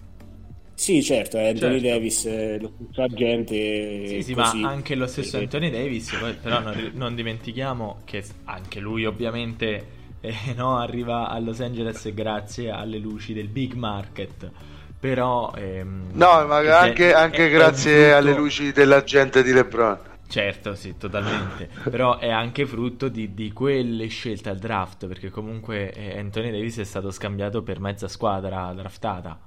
sì, 0.75 1.03
certo, 1.03 1.38
è 1.38 1.49
Anthony 1.49 1.79
certo. 1.79 1.88
Davis, 1.88 2.25
eh, 2.25 2.57
lo 2.59 2.71
stesso 2.75 3.01
agente. 3.01 4.07
Sì, 4.07 4.23
sì, 4.23 4.33
così. 4.33 4.59
ma 4.59 4.69
anche 4.69 4.95
lo 4.95 5.07
stesso 5.07 5.38
Anthony 5.38 5.69
Davis, 5.69 6.15
poi, 6.15 6.33
però 6.33 6.59
non, 6.59 6.91
non, 6.93 7.15
dimentichiamo 7.15 8.01
che 8.05 8.23
anche 8.45 8.79
lui 8.79 9.05
ovviamente 9.05 9.88
eh, 10.19 10.36
no, 10.55 10.77
arriva 10.77 11.29
a 11.29 11.39
Los 11.39 11.62
Angeles 11.62 12.13
grazie 12.13 12.71
alle 12.71 12.97
luci 12.97 13.33
del 13.33 13.47
big 13.47 13.73
market. 13.73 14.51
Però... 14.99 15.53
Ehm, 15.55 16.12
no, 16.13 16.45
ma 16.47 16.57
anche, 16.79 17.09
è, 17.09 17.13
anche 17.13 17.47
è, 17.47 17.51
grazie 17.51 18.03
frutto... 18.03 18.15
alle 18.15 18.33
luci 18.33 18.71
dell'agente 18.71 19.43
di 19.43 19.51
LeBron. 19.51 20.12
Certo, 20.27 20.73
sì, 20.73 20.97
totalmente. 20.97 21.69
Però 21.91 22.17
è 22.17 22.29
anche 22.29 22.65
frutto 22.65 23.07
di, 23.07 23.33
di, 23.33 23.51
quelle 23.51 24.07
scelte 24.07 24.49
al 24.49 24.57
draft, 24.57 25.05
perché 25.05 25.29
comunque 25.29 25.91
eh, 25.93 26.17
Anthony 26.17 26.49
Davis 26.49 26.79
è 26.79 26.83
stato 26.86 27.12
scambiato 27.12 27.62
per 27.62 27.79
mezza 27.79 28.07
squadra 28.07 28.73
draftata. 28.73 29.38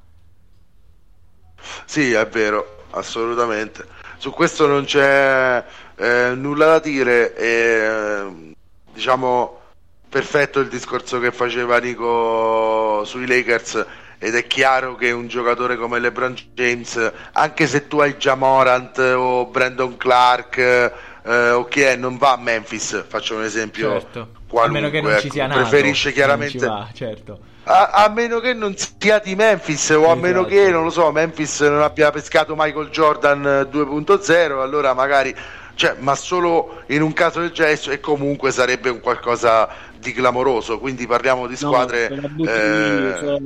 Sì, 1.85 2.13
è 2.13 2.27
vero, 2.27 2.85
assolutamente. 2.91 3.87
Su 4.19 4.31
questo 4.31 4.67
non 4.67 4.85
c'è 4.85 5.63
eh, 5.97 6.33
nulla 6.35 6.67
da 6.67 6.79
dire. 6.79 7.35
E, 7.35 7.47
eh, 7.47 8.55
diciamo, 8.93 9.61
perfetto 10.09 10.61
il 10.61 10.69
discorso 10.69 11.19
che 11.19 11.33
faceva 11.33 11.79
Nico 11.79 13.05
sui 13.05 13.27
Lakers. 13.27 13.87
Ed 14.19 14.35
è 14.35 14.47
chiaro 14.47 14.95
che 14.95 15.11
un 15.11 15.29
giocatore 15.29 15.77
come 15.77 15.99
LeBron 15.99 16.35
James, 16.55 17.13
anche 17.33 17.67
se 17.67 17.87
tu 17.87 17.99
hai 17.99 18.17
già 18.17 18.35
Morant 18.35 18.97
o 18.99 19.45
Brandon 19.45 19.95
Clark 19.99 20.57
eh, 20.57 21.51
o 21.51 21.65
chi 21.67 21.83
è, 21.83 21.97
non 21.97 22.17
va 22.17 22.33
a 22.33 22.37
Memphis. 22.39 23.05
Faccio 23.07 23.37
un 23.37 23.43
esempio. 23.43 23.91
Certo. 23.91 24.29
Qualunque, 24.49 24.79
a 24.79 24.83
meno 24.83 24.91
che 24.91 25.01
non 25.01 25.21
ci 25.21 25.31
sia 25.31 25.45
ecco, 25.45 25.55
nato, 25.55 25.69
preferisce 25.69 26.13
chiaramente. 26.13 26.67
Va, 26.67 26.89
certo 26.95 27.55
a, 27.69 27.91
a, 27.91 28.09
meno 28.09 28.39
che 28.41 28.55
non 28.55 28.75
sia 28.77 29.19
di 29.19 29.35
Memphis 29.35 29.91
o 29.91 29.95
a 29.95 29.99
esatto. 29.99 30.21
meno 30.21 30.45
che 30.45 30.71
non 30.71 30.85
lo 30.85 30.91
so 30.91 31.11
Memphis 31.11 31.61
non 31.61 31.83
abbia 31.83 32.11
pescato 32.11 32.55
Michael 32.57 32.89
Jordan 32.91 33.69
2.0 33.71 34.61
allora 34.61 34.95
magari 34.95 35.35
cioè, 35.75 35.97
ma 35.99 36.15
solo 36.15 36.83
in 36.87 37.03
un 37.03 37.13
caso 37.13 37.41
del 37.41 37.51
gesto 37.51 37.91
e 37.91 38.01
comunque 38.01 38.51
sarebbe 38.51 38.89
un 38.89 39.01
qualcosa 39.01 39.69
di 39.99 40.13
clamoroso 40.13 40.79
quindi 40.79 41.07
parliamo 41.07 41.47
di 41.47 41.57
squadre 41.57 42.09
no, 42.09 42.45
eh... 42.45 43.41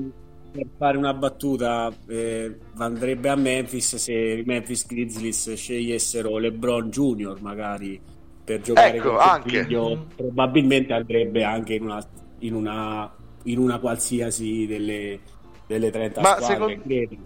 per 0.53 0.67
fare 0.77 0.97
una 0.97 1.15
battuta 1.15 1.91
eh, 2.07 2.59
andrebbe 2.77 3.29
a 3.31 3.37
Memphis 3.37 3.97
se 3.97 4.13
i 4.13 4.43
Memphis 4.45 4.87
Grizzlies 4.87 5.55
scegliessero 5.55 6.37
LeBron 6.37 6.91
Junior 6.91 7.41
magari 7.41 8.19
per 8.51 8.61
giocare 8.61 8.97
ecco, 8.97 9.11
con 9.11 9.21
anche. 9.21 9.63
Figlio, 9.63 10.07
probabilmente 10.17 10.93
andrebbe 10.93 11.45
anche 11.45 11.75
in 11.75 11.85
una, 11.85 12.05
in 12.41 12.55
una 12.55 13.13
in 13.45 13.59
una 13.59 13.79
qualsiasi 13.79 14.67
delle, 14.67 15.19
delle 15.67 15.91
30 15.91 16.21
Ma 16.21 16.37
squadre, 16.41 16.81
secondo, 16.85 17.17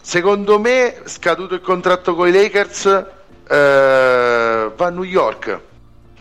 secondo 0.00 0.58
me, 0.58 1.02
scaduto 1.04 1.54
il 1.54 1.60
contratto 1.60 2.14
con 2.14 2.28
i 2.28 2.32
Lakers, 2.32 2.86
eh, 3.48 4.70
va 4.74 4.86
a 4.86 4.90
New 4.90 5.02
York. 5.02 5.60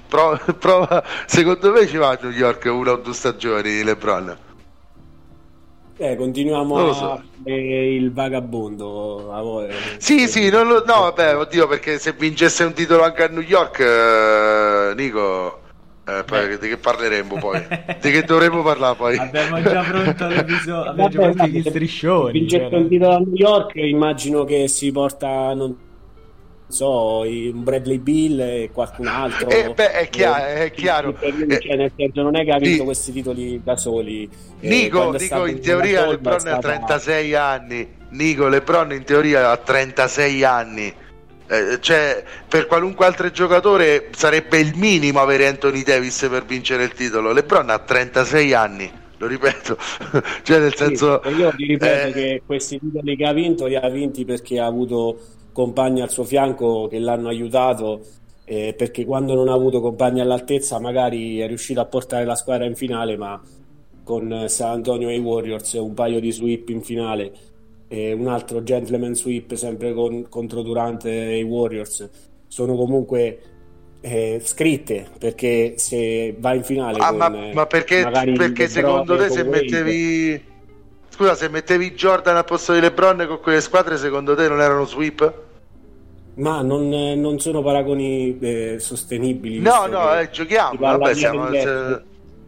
Prova, 0.07 0.37
prova, 0.59 1.03
secondo 1.25 1.71
me 1.71 1.87
ci 1.87 1.97
va 1.97 2.09
a 2.09 2.19
New 2.21 2.31
York 2.31 2.65
una 2.65 2.91
o 2.91 2.97
due 2.97 3.13
stagioni 3.13 3.83
LeBron. 3.83 4.37
Eh, 5.97 6.15
continuiamo 6.15 6.89
a 6.89 6.93
so. 6.93 7.23
il 7.43 8.11
vagabondo 8.11 9.31
a 9.31 9.41
voi. 9.41 9.71
Sì, 9.99 10.27
sì, 10.27 10.49
lo, 10.49 10.63
no, 10.63 10.83
vabbè, 10.83 11.37
oddio, 11.37 11.67
perché 11.67 11.99
se 11.99 12.13
vincesse 12.13 12.63
un 12.63 12.73
titolo 12.73 13.03
anche 13.03 13.23
a 13.23 13.27
New 13.27 13.43
York, 13.43 13.79
eh, 13.79 14.93
Nico, 14.95 15.59
eh, 16.03 16.23
poi, 16.25 16.57
di 16.57 16.67
che 16.67 16.77
parleremo 16.77 17.37
poi? 17.37 17.59
di 18.01 18.11
che 18.11 18.23
dovremo 18.23 18.63
parlare 18.63 18.95
poi? 18.95 19.17
Abbiamo 19.17 19.61
già 19.61 19.83
pronto 19.83 20.27
l'episodio, 20.27 20.89
abbiamo 20.89 21.09
già 21.09 21.19
pronto 21.19 21.45
gli 21.45 21.61
striscioni. 21.61 22.31
Vince 22.31 22.67
cioè. 22.69 22.79
il 22.79 23.03
a 23.03 23.19
New 23.19 23.35
York, 23.35 23.75
immagino 23.75 24.43
che 24.43 24.67
si 24.67 24.91
porta, 24.91 25.53
non 25.53 25.75
so, 26.67 27.19
un 27.19 27.63
Bradley 27.63 27.99
Bill 27.99 28.39
e 28.39 28.69
qualcun 28.73 29.07
altro. 29.07 29.47
Eh, 29.49 29.73
beh, 29.75 29.91
è 29.91 30.09
chiaro, 30.09 30.43
è 30.43 30.71
chiaro. 30.71 31.15
Cioè, 31.19 31.75
nel 31.75 31.91
senso, 31.95 32.23
non 32.23 32.35
è 32.35 32.43
che 32.43 32.51
ha 32.51 32.57
vinto 32.57 32.79
di... 32.79 32.83
questi 32.83 33.11
titoli 33.11 33.61
da 33.63 33.77
soli. 33.77 34.27
Eh, 34.59 34.67
Nico, 34.67 35.11
Nico 35.11 35.45
in 35.45 35.61
teoria 35.61 36.07
LeBron 36.07 36.47
ha 36.47 36.57
36 36.57 37.35
anni. 37.35 37.99
Nico, 38.09 38.47
LeBron 38.47 38.91
in 38.91 39.03
teoria 39.03 39.51
ha 39.51 39.57
36 39.57 40.43
anni 40.43 40.93
eh, 41.51 41.81
cioè, 41.81 42.23
per 42.47 42.65
qualunque 42.65 43.05
altro 43.05 43.29
giocatore 43.29 44.07
sarebbe 44.11 44.57
il 44.59 44.71
minimo 44.77 45.19
avere 45.19 45.47
Anthony 45.47 45.83
Davis 45.83 46.25
per 46.31 46.45
vincere 46.45 46.85
il 46.85 46.93
titolo. 46.93 47.33
LeBron 47.33 47.69
ha 47.69 47.77
36 47.77 48.53
anni, 48.53 48.89
lo 49.17 49.27
ripeto. 49.27 49.75
cioè, 50.43 50.59
nel 50.59 50.73
senso, 50.73 51.21
sì, 51.25 51.33
io 51.35 51.51
ti 51.53 51.65
ripeto 51.65 52.07
eh... 52.07 52.11
che 52.13 52.41
questi 52.45 52.79
titoli 52.79 53.17
che 53.17 53.25
ha 53.25 53.33
vinto 53.33 53.65
li 53.65 53.75
ha 53.75 53.89
vinti 53.89 54.23
perché 54.23 54.61
ha 54.61 54.65
avuto 54.65 55.19
compagni 55.51 56.01
al 56.01 56.09
suo 56.09 56.23
fianco 56.23 56.87
che 56.87 56.99
l'hanno 56.99 57.27
aiutato. 57.27 57.99
Eh, 58.45 58.73
perché 58.77 59.03
quando 59.03 59.33
non 59.33 59.49
ha 59.49 59.53
avuto 59.53 59.81
compagni 59.81 60.21
all'altezza, 60.21 60.79
magari 60.79 61.39
è 61.39 61.47
riuscito 61.47 61.81
a 61.81 61.85
portare 61.85 62.23
la 62.23 62.35
squadra 62.35 62.65
in 62.65 62.75
finale, 62.75 63.17
ma 63.17 63.41
con 64.05 64.45
San 64.47 64.71
Antonio 64.71 65.09
e 65.09 65.15
i 65.15 65.19
Warriors 65.19 65.73
un 65.73 65.93
paio 65.93 66.21
di 66.21 66.31
sweep 66.31 66.69
in 66.69 66.81
finale 66.81 67.31
e 67.93 68.13
un 68.13 68.27
altro 68.29 68.63
gentleman 68.63 69.13
sweep 69.13 69.53
sempre 69.55 69.93
con, 69.93 70.29
contro 70.29 70.61
Durante 70.61 71.11
i 71.11 71.43
Warriors 71.43 72.09
sono 72.47 72.75
comunque 72.75 73.39
eh, 73.99 74.41
scritte 74.41 75.09
perché 75.19 75.73
se 75.75 76.33
va 76.39 76.53
in 76.53 76.63
finale 76.63 76.99
ah, 77.01 77.09
con, 77.09 77.17
ma, 77.17 77.29
ma, 77.53 77.65
perché, 77.65 78.09
perché 78.09 78.69
secondo 78.69 79.17
te 79.17 79.29
se 79.29 79.43
mettevi 79.43 80.41
scusa 81.09 81.35
se 81.35 81.49
mettevi 81.49 81.91
Jordan 81.91 82.37
al 82.37 82.45
posto 82.45 82.71
di 82.71 82.79
LeBron 82.79 83.25
con 83.27 83.41
quelle 83.41 83.59
squadre 83.59 83.97
secondo 83.97 84.35
te 84.35 84.47
non 84.47 84.61
erano 84.61 84.85
sweep? 84.85 85.33
ma 86.35 86.61
non, 86.61 86.87
non 86.87 87.39
sono 87.39 87.61
paragoni 87.61 88.39
eh, 88.39 88.75
sostenibili 88.79 89.59
no 89.59 89.85
no 89.87 90.17
eh, 90.17 90.29
giochiamo 90.29 90.77
vabbè, 90.79 91.13
siamo, 91.13 91.51
se... 91.51 92.01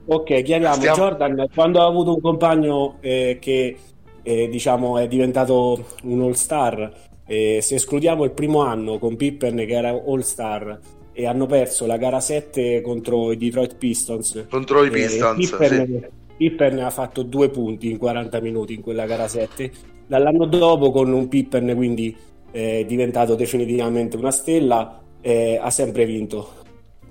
ok 0.06 0.42
chiariamo 0.42 0.76
Stiamo... 0.76 0.96
Jordan 0.96 1.48
quando 1.54 1.82
ha 1.82 1.86
avuto 1.86 2.14
un 2.14 2.22
compagno 2.22 2.96
eh, 3.02 3.40
che 3.42 3.78
eh, 4.24 4.48
diciamo, 4.50 4.98
è 4.98 5.08
diventato 5.08 5.86
un 6.04 6.22
all 6.22 6.32
star. 6.32 6.92
Eh, 7.26 7.60
se 7.62 7.76
escludiamo 7.76 8.24
il 8.24 8.32
primo 8.32 8.62
anno 8.62 9.00
con 9.00 9.16
Pippen 9.16 9.56
che 9.56 9.74
era 9.74 9.90
all 9.90 10.22
star 10.22 10.80
e 11.14 11.26
hanno 11.26 11.46
perso 11.46 11.86
la 11.86 11.98
gara 11.98 12.20
7 12.20 12.82
contro 12.82 13.32
i 13.32 13.38
Detroit 13.38 13.76
Pistons, 13.76 14.46
contro 14.50 14.84
i 14.84 14.90
Pistons, 14.90 15.50
Pippen, 15.50 15.86
sì. 15.86 16.08
Pippen 16.36 16.80
ha 16.80 16.90
fatto 16.90 17.24
due 17.24 17.50
punti 17.50 17.90
in 17.90 17.98
40 17.98 18.40
minuti 18.42 18.74
in 18.74 18.82
quella 18.82 19.06
gara 19.06 19.28
7. 19.28 19.72
Dall'anno 20.08 20.46
dopo, 20.46 20.92
con 20.92 21.12
un 21.14 21.28
Pippen 21.28 21.74
quindi 21.76 22.16
diventato 22.52 23.34
definitivamente 23.34 24.16
una 24.16 24.30
stella, 24.30 25.02
ha 25.24 25.70
sempre 25.72 26.06
vinto 26.06 26.62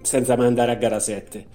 senza 0.02 0.36
mai 0.36 0.46
andare 0.46 0.72
a 0.72 0.74
gara 0.74 1.00
7. 1.00 1.46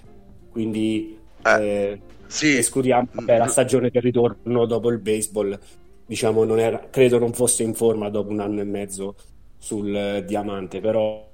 Quindi 0.50 1.16
eh, 1.44 1.62
eh, 1.62 2.00
sì. 2.28 2.56
escludiamo 2.56 3.08
vabbè, 3.12 3.38
la 3.38 3.46
mm. 3.46 3.48
stagione 3.48 3.90
del 3.90 4.02
ritorno 4.02 4.66
dopo 4.66 4.90
il 4.90 4.98
baseball. 4.98 5.58
Diciamo, 6.06 6.44
non 6.44 6.58
era, 6.58 6.88
credo 6.90 7.18
non 7.18 7.32
fosse 7.32 7.62
in 7.62 7.74
forma 7.74 8.08
dopo 8.08 8.30
un 8.30 8.40
anno 8.40 8.60
e 8.60 8.64
mezzo 8.64 9.14
sul 9.58 9.94
eh, 9.94 10.24
diamante, 10.24 10.80
però 10.80 11.26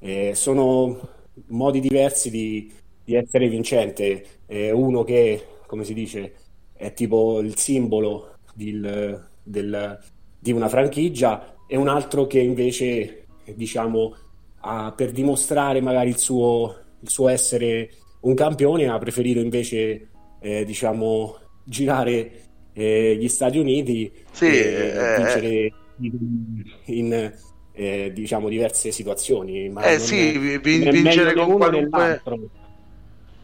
eh, 0.00 0.34
sono 0.34 0.98
modi 1.46 1.80
diversi 1.80 2.30
di, 2.30 2.72
di 3.04 3.14
essere 3.14 3.48
vincente. 3.48 4.24
Eh, 4.46 4.70
uno 4.70 5.04
che, 5.04 5.46
come 5.66 5.84
si 5.84 5.94
dice, 5.94 6.34
è 6.74 6.92
tipo 6.92 7.40
il 7.40 7.56
simbolo 7.56 8.36
del, 8.54 9.26
del, 9.42 9.98
di 10.38 10.52
una 10.52 10.68
franchigia 10.68 11.56
e 11.66 11.76
un 11.76 11.88
altro 11.88 12.26
che 12.26 12.40
invece, 12.40 13.26
diciamo, 13.54 14.14
ha, 14.60 14.92
per 14.92 15.12
dimostrare 15.12 15.80
magari 15.80 16.10
il 16.10 16.18
suo, 16.18 16.74
il 17.00 17.08
suo, 17.08 17.28
essere 17.28 17.90
un 18.20 18.34
campione, 18.34 18.88
ha 18.88 18.98
preferito 18.98 19.40
invece, 19.40 20.08
eh, 20.40 20.64
diciamo, 20.64 21.38
girare 21.64 22.30
eh, 22.72 23.16
gli 23.18 23.28
Stati 23.28 23.58
Uniti 23.58 24.10
sì, 24.30 24.46
e 24.46 24.92
eh, 24.94 25.16
vincere 25.16 25.72
in, 26.00 26.62
in 26.86 27.32
eh, 27.72 28.10
diciamo, 28.12 28.48
diverse 28.48 28.90
situazioni. 28.90 29.68
Ma 29.68 29.82
eh 29.82 29.98
sì, 29.98 30.32
è, 30.32 30.60
vincere 30.60 31.34
con 31.34 31.56
qualunque... 31.56 32.22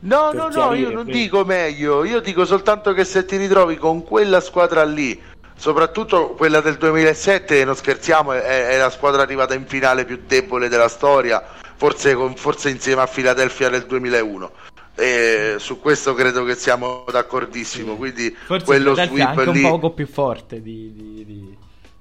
No, 0.00 0.32
no, 0.32 0.48
no, 0.48 0.74
io 0.74 0.90
non 0.90 1.06
dico 1.06 1.46
meglio, 1.46 2.04
io 2.04 2.20
dico 2.20 2.44
soltanto 2.44 2.92
che 2.92 3.04
se 3.04 3.24
ti 3.24 3.38
ritrovi 3.38 3.76
con 3.76 4.04
quella 4.04 4.40
squadra 4.40 4.84
lì, 4.84 5.18
soprattutto 5.56 6.34
quella 6.34 6.60
del 6.60 6.76
2007, 6.76 7.64
non 7.64 7.74
scherziamo, 7.74 8.32
è, 8.32 8.68
è 8.68 8.76
la 8.76 8.90
squadra 8.90 9.22
arrivata 9.22 9.54
in 9.54 9.64
finale 9.64 10.04
più 10.04 10.20
debole 10.26 10.68
della 10.68 10.88
storia, 10.88 11.42
forse, 11.76 12.14
con, 12.14 12.36
forse 12.36 12.70
insieme 12.70 13.02
a 13.02 13.06
Philadelphia 13.06 13.70
nel 13.70 13.86
2001. 13.86 14.50
E 14.96 15.56
su 15.58 15.80
questo 15.80 16.14
credo 16.14 16.44
che 16.44 16.54
siamo 16.54 17.04
d'accordissimo. 17.10 17.96
Quindi 17.96 18.34
forse 18.46 18.64
quello 18.64 18.94
sweep 18.94 19.40
è 19.40 19.50
lì... 19.50 19.62
un 19.64 19.70
poco 19.70 19.90
più 19.90 20.06
forte 20.06 20.62
di, 20.62 20.92
di, 20.94 21.24
di 21.24 21.56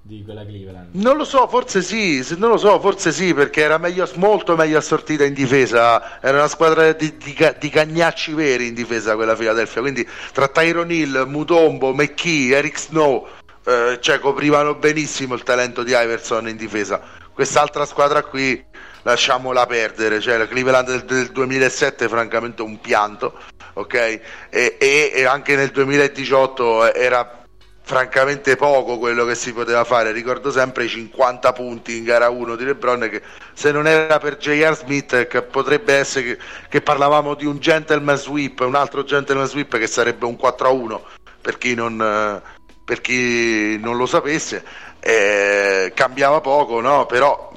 di 0.05 0.21
quella 0.23 0.45
Cleveland? 0.45 0.89
Non 0.95 1.15
lo 1.15 1.23
so, 1.23 1.47
forse 1.47 1.81
sì, 1.81 2.23
non 2.37 2.49
lo 2.49 2.57
so, 2.57 2.79
forse 2.79 3.11
sì, 3.13 3.33
perché 3.33 3.61
era 3.61 3.77
meglio, 3.77 4.07
molto 4.15 4.55
meglio 4.55 4.77
assortita 4.77 5.23
in 5.23 5.33
difesa, 5.33 6.19
era 6.21 6.39
una 6.39 6.49
squadra 6.49 6.91
di, 6.91 7.15
di, 7.17 7.35
di 7.57 7.69
cagnacci 7.69 8.33
veri 8.33 8.67
in 8.67 8.73
difesa 8.73 9.15
quella 9.15 9.33
Philadelphia, 9.33 9.81
quindi 9.81 10.07
tra 10.33 10.49
Tyron 10.49 10.91
Hill, 10.91 11.23
Mutombo, 11.27 11.93
McKee, 11.93 12.55
Eric 12.55 12.77
Snow, 12.77 13.27
eh, 13.65 13.97
cioè 14.01 14.19
coprivano 14.19 14.75
benissimo 14.75 15.35
il 15.35 15.43
talento 15.43 15.83
di 15.83 15.91
Iverson 15.91 16.49
in 16.49 16.57
difesa. 16.57 17.01
Quest'altra 17.33 17.85
squadra 17.85 18.23
qui 18.23 18.63
lasciamola 19.03 19.65
perdere, 19.65 20.19
cioè 20.19 20.37
la 20.37 20.47
Cleveland 20.47 20.87
del, 20.87 21.03
del 21.05 21.31
2007 21.31 22.07
francamente 22.07 22.61
un 22.61 22.79
pianto, 22.79 23.37
ok? 23.73 23.93
E, 23.93 24.21
e, 24.49 25.11
e 25.13 25.25
anche 25.25 25.55
nel 25.55 25.69
2018 25.69 26.93
era 26.93 27.43
francamente 27.85 28.55
poco 28.55 28.97
quello 28.97 29.25
che 29.25 29.35
si 29.35 29.53
poteva 29.53 29.83
fare. 29.83 30.11
Ricordo 30.11 30.51
sempre 30.51 30.85
i 30.85 30.89
50 30.89 31.53
punti 31.53 31.97
in 31.97 32.03
gara 32.05 32.29
1 32.29 32.55
di 32.55 32.65
LeBron 32.65 33.09
che 33.09 33.21
se 33.53 33.71
non 33.71 33.87
era 33.87 34.17
per 34.19 34.37
J.R. 34.37 34.75
Smith 34.75 35.27
che 35.27 35.41
potrebbe 35.41 35.93
essere 35.93 36.23
che, 36.23 36.39
che, 36.69 36.81
parlavamo 36.81 37.35
di 37.35 37.45
un 37.45 37.59
gentleman 37.59 38.17
sweep, 38.17 38.61
un 38.61 38.75
altro 38.75 39.03
gentleman 39.03 39.47
sweep 39.47 39.77
che 39.77 39.87
sarebbe 39.87 40.25
un 40.25 40.37
4-1 40.41 40.99
per 41.41 41.57
chi 41.57 41.75
non, 41.75 42.41
per 42.85 43.01
chi 43.01 43.77
non 43.79 43.97
lo 43.97 44.05
sapesse. 44.05 44.63
Eh, 44.99 45.91
cambiava 45.93 46.39
poco, 46.39 46.79
no? 46.79 47.05
Però 47.05 47.52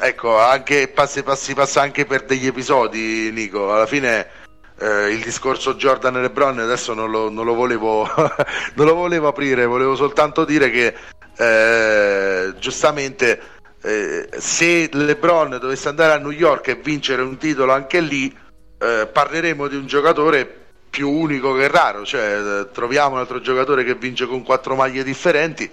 ecco, 0.00 0.38
anche 0.38 0.88
passi, 0.88 1.22
passi 1.22 1.54
passa 1.54 1.82
anche 1.82 2.04
per 2.06 2.24
degli 2.24 2.46
episodi, 2.46 3.30
Nico. 3.32 3.72
Alla 3.72 3.86
fine 3.86 4.26
eh, 4.78 5.10
il 5.10 5.22
discorso 5.22 5.74
Jordan 5.74 6.16
e 6.16 6.20
LeBron 6.22 6.58
adesso 6.58 6.94
non 6.94 7.10
lo, 7.10 7.28
non 7.30 7.44
lo, 7.44 7.54
volevo, 7.54 8.08
non 8.74 8.86
lo 8.86 8.94
volevo 8.94 9.28
aprire, 9.28 9.66
volevo 9.66 9.94
soltanto 9.94 10.44
dire 10.44 10.70
che 10.70 10.94
eh, 11.36 12.54
giustamente 12.58 13.40
eh, 13.82 14.28
se 14.38 14.88
LeBron 14.92 15.58
dovesse 15.60 15.88
andare 15.88 16.14
a 16.14 16.18
New 16.18 16.30
York 16.30 16.68
e 16.68 16.74
vincere 16.76 17.22
un 17.22 17.36
titolo 17.36 17.72
anche 17.72 18.00
lì, 18.00 18.34
eh, 18.78 19.08
parleremo 19.10 19.68
di 19.68 19.76
un 19.76 19.86
giocatore 19.86 20.58
più 20.90 21.10
unico 21.10 21.54
che 21.54 21.68
raro, 21.68 22.04
cioè 22.04 22.66
troviamo 22.72 23.14
un 23.14 23.20
altro 23.20 23.40
giocatore 23.40 23.84
che 23.84 23.94
vince 23.94 24.26
con 24.26 24.42
quattro 24.42 24.74
maglie 24.74 25.04
differenti, 25.04 25.70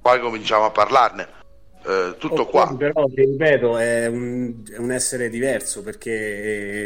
poi 0.00 0.20
cominciamo 0.20 0.64
a 0.64 0.70
parlarne. 0.70 1.33
Eh, 1.86 2.14
tutto 2.18 2.42
oh, 2.42 2.46
qua. 2.46 2.74
Però, 2.76 3.06
ripeto, 3.12 3.76
è 3.76 4.06
un, 4.06 4.62
è 4.70 4.78
un, 4.78 4.90
essere 4.90 5.28
diverso 5.28 5.82
perché 5.82 6.10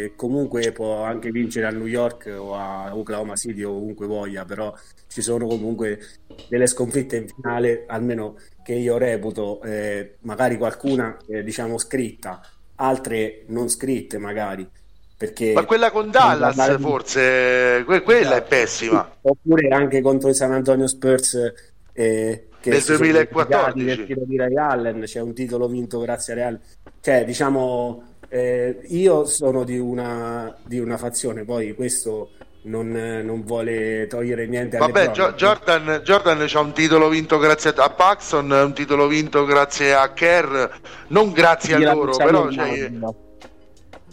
eh, 0.04 0.12
comunque 0.16 0.72
può 0.72 1.04
anche 1.04 1.30
vincere 1.30 1.66
a 1.66 1.70
New 1.70 1.86
York 1.86 2.34
o 2.36 2.56
a 2.56 2.96
Oklahoma 2.96 3.36
City 3.36 3.62
o 3.62 3.70
ovunque 3.70 4.06
voglia, 4.06 4.44
però 4.44 4.74
ci 5.06 5.22
sono 5.22 5.46
comunque 5.46 6.00
delle 6.48 6.66
sconfitte 6.66 7.16
in 7.16 7.28
finale, 7.28 7.84
almeno 7.86 8.36
che 8.64 8.74
io 8.74 8.98
reputo, 8.98 9.62
eh, 9.62 10.16
magari 10.22 10.56
qualcuna 10.56 11.16
eh, 11.28 11.44
diciamo 11.44 11.78
scritta, 11.78 12.40
altre 12.76 13.44
non 13.46 13.68
scritte 13.68 14.18
magari. 14.18 14.68
Perché 15.16 15.52
Ma 15.52 15.64
quella 15.64 15.90
con 15.90 16.10
Dallas 16.10 16.56
parlare... 16.56 16.78
forse, 16.78 17.82
que- 17.84 18.02
quella 18.02 18.36
è 18.36 18.42
pessima. 18.42 19.16
Oppure 19.22 19.68
anche 19.68 20.00
contro 20.00 20.28
i 20.28 20.34
San 20.34 20.52
Antonio 20.52 20.86
Spurs. 20.86 21.52
Eh, 21.92 22.47
che 22.60 22.70
nel 22.70 22.82
2014 22.82 23.84
del 23.84 24.06
tiro 24.06 24.20
di 24.24 24.36
Ray 24.36 24.56
Allen 24.56 25.02
c'è 25.04 25.20
un 25.20 25.34
titolo 25.34 25.68
vinto 25.68 25.98
grazie 26.00 26.40
a 26.42 26.46
Allen. 26.46 26.60
Cioè 27.00 27.24
diciamo 27.24 28.02
eh, 28.28 28.80
io 28.88 29.24
sono 29.24 29.64
di 29.64 29.78
una, 29.78 30.54
di 30.64 30.78
una 30.78 30.96
fazione 30.98 31.44
poi 31.44 31.74
questo 31.74 32.30
non, 32.62 32.90
non, 33.24 33.42
vuole 33.44 34.06
togliere 34.08 34.46
niente 34.46 34.78
Vabbè, 34.78 35.12
Gio- 35.12 35.32
Jordan, 35.32 36.00
Jordan 36.04 36.44
c'ha 36.46 36.60
un 36.60 36.72
titolo 36.72 37.08
vinto 37.08 37.38
grazie 37.38 37.72
a 37.76 37.90
Paxson, 37.90 38.50
un 38.50 38.74
titolo 38.74 39.06
vinto 39.06 39.44
grazie 39.44 39.94
a 39.94 40.12
Kerr, 40.12 40.68
non 41.08 41.32
grazie 41.32 41.74
a 41.76 41.94
loro, 41.94 42.16
però 42.16 42.50
cioè... 42.50 42.90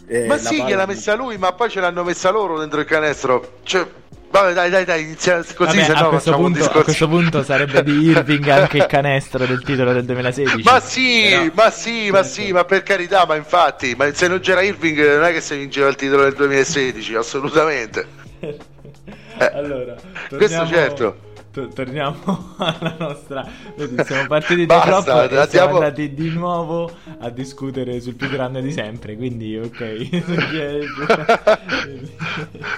eh, 0.06 0.26
ma 0.26 0.38
sì, 0.38 0.62
gliel'ha 0.62 0.86
messa 0.86 1.14
lui, 1.14 1.36
ma 1.36 1.52
poi 1.52 1.68
ce 1.68 1.80
l'hanno 1.80 2.04
messa 2.04 2.30
loro 2.30 2.58
dentro 2.58 2.80
il 2.80 2.86
canestro. 2.86 3.58
Cioè, 3.64 3.86
Vabbè, 4.30 4.52
dai, 4.52 4.70
dai, 4.70 4.84
dai, 4.84 5.02
inizia 5.02 5.42
così. 5.54 5.78
Vabbè, 5.78 5.92
a, 5.92 6.04
questo 6.06 6.34
punto, 6.34 6.64
a, 6.64 6.82
questo 6.82 7.08
punto, 7.08 7.42
sarebbe 7.42 7.82
di 7.82 7.92
Irving 8.02 8.48
anche 8.48 8.78
il 8.78 8.86
canestro 8.86 9.46
del 9.46 9.62
titolo 9.62 9.92
del 9.92 10.04
2016. 10.04 10.62
Ma 10.62 10.80
sì, 10.80 11.28
Però... 11.30 11.50
ma 11.54 11.70
sì, 11.70 12.10
ma 12.10 12.22
sì, 12.22 12.52
ma 12.52 12.64
per 12.64 12.82
carità, 12.82 13.24
ma 13.24 13.36
infatti, 13.36 13.94
ma 13.96 14.12
se 14.12 14.28
non 14.28 14.40
c'era 14.40 14.62
Irving 14.62 15.14
non 15.14 15.24
è 15.24 15.32
che 15.32 15.40
si 15.40 15.56
vinceva 15.56 15.88
il 15.88 15.96
titolo 15.96 16.24
del 16.24 16.34
2016, 16.34 17.14
assolutamente. 17.14 18.06
eh. 18.40 19.50
Allora, 19.52 19.94
torniamo... 20.28 20.36
questo 20.36 20.66
certo 20.66 21.26
torniamo 21.64 22.54
alla 22.58 22.94
nostra. 22.98 23.48
Vedi, 23.74 23.96
siamo 24.04 24.26
partiti 24.26 24.66
da 24.66 24.80
troppo 24.80 25.22
e 25.22 25.46
siamo 25.48 25.76
andati 25.76 26.12
di 26.12 26.28
nuovo 26.30 26.90
a 27.18 27.30
discutere 27.30 28.00
sul 28.00 28.14
più 28.14 28.28
grande 28.28 28.60
di 28.60 28.72
sempre. 28.72 29.16
Quindi, 29.16 29.56
ok. 29.56 29.80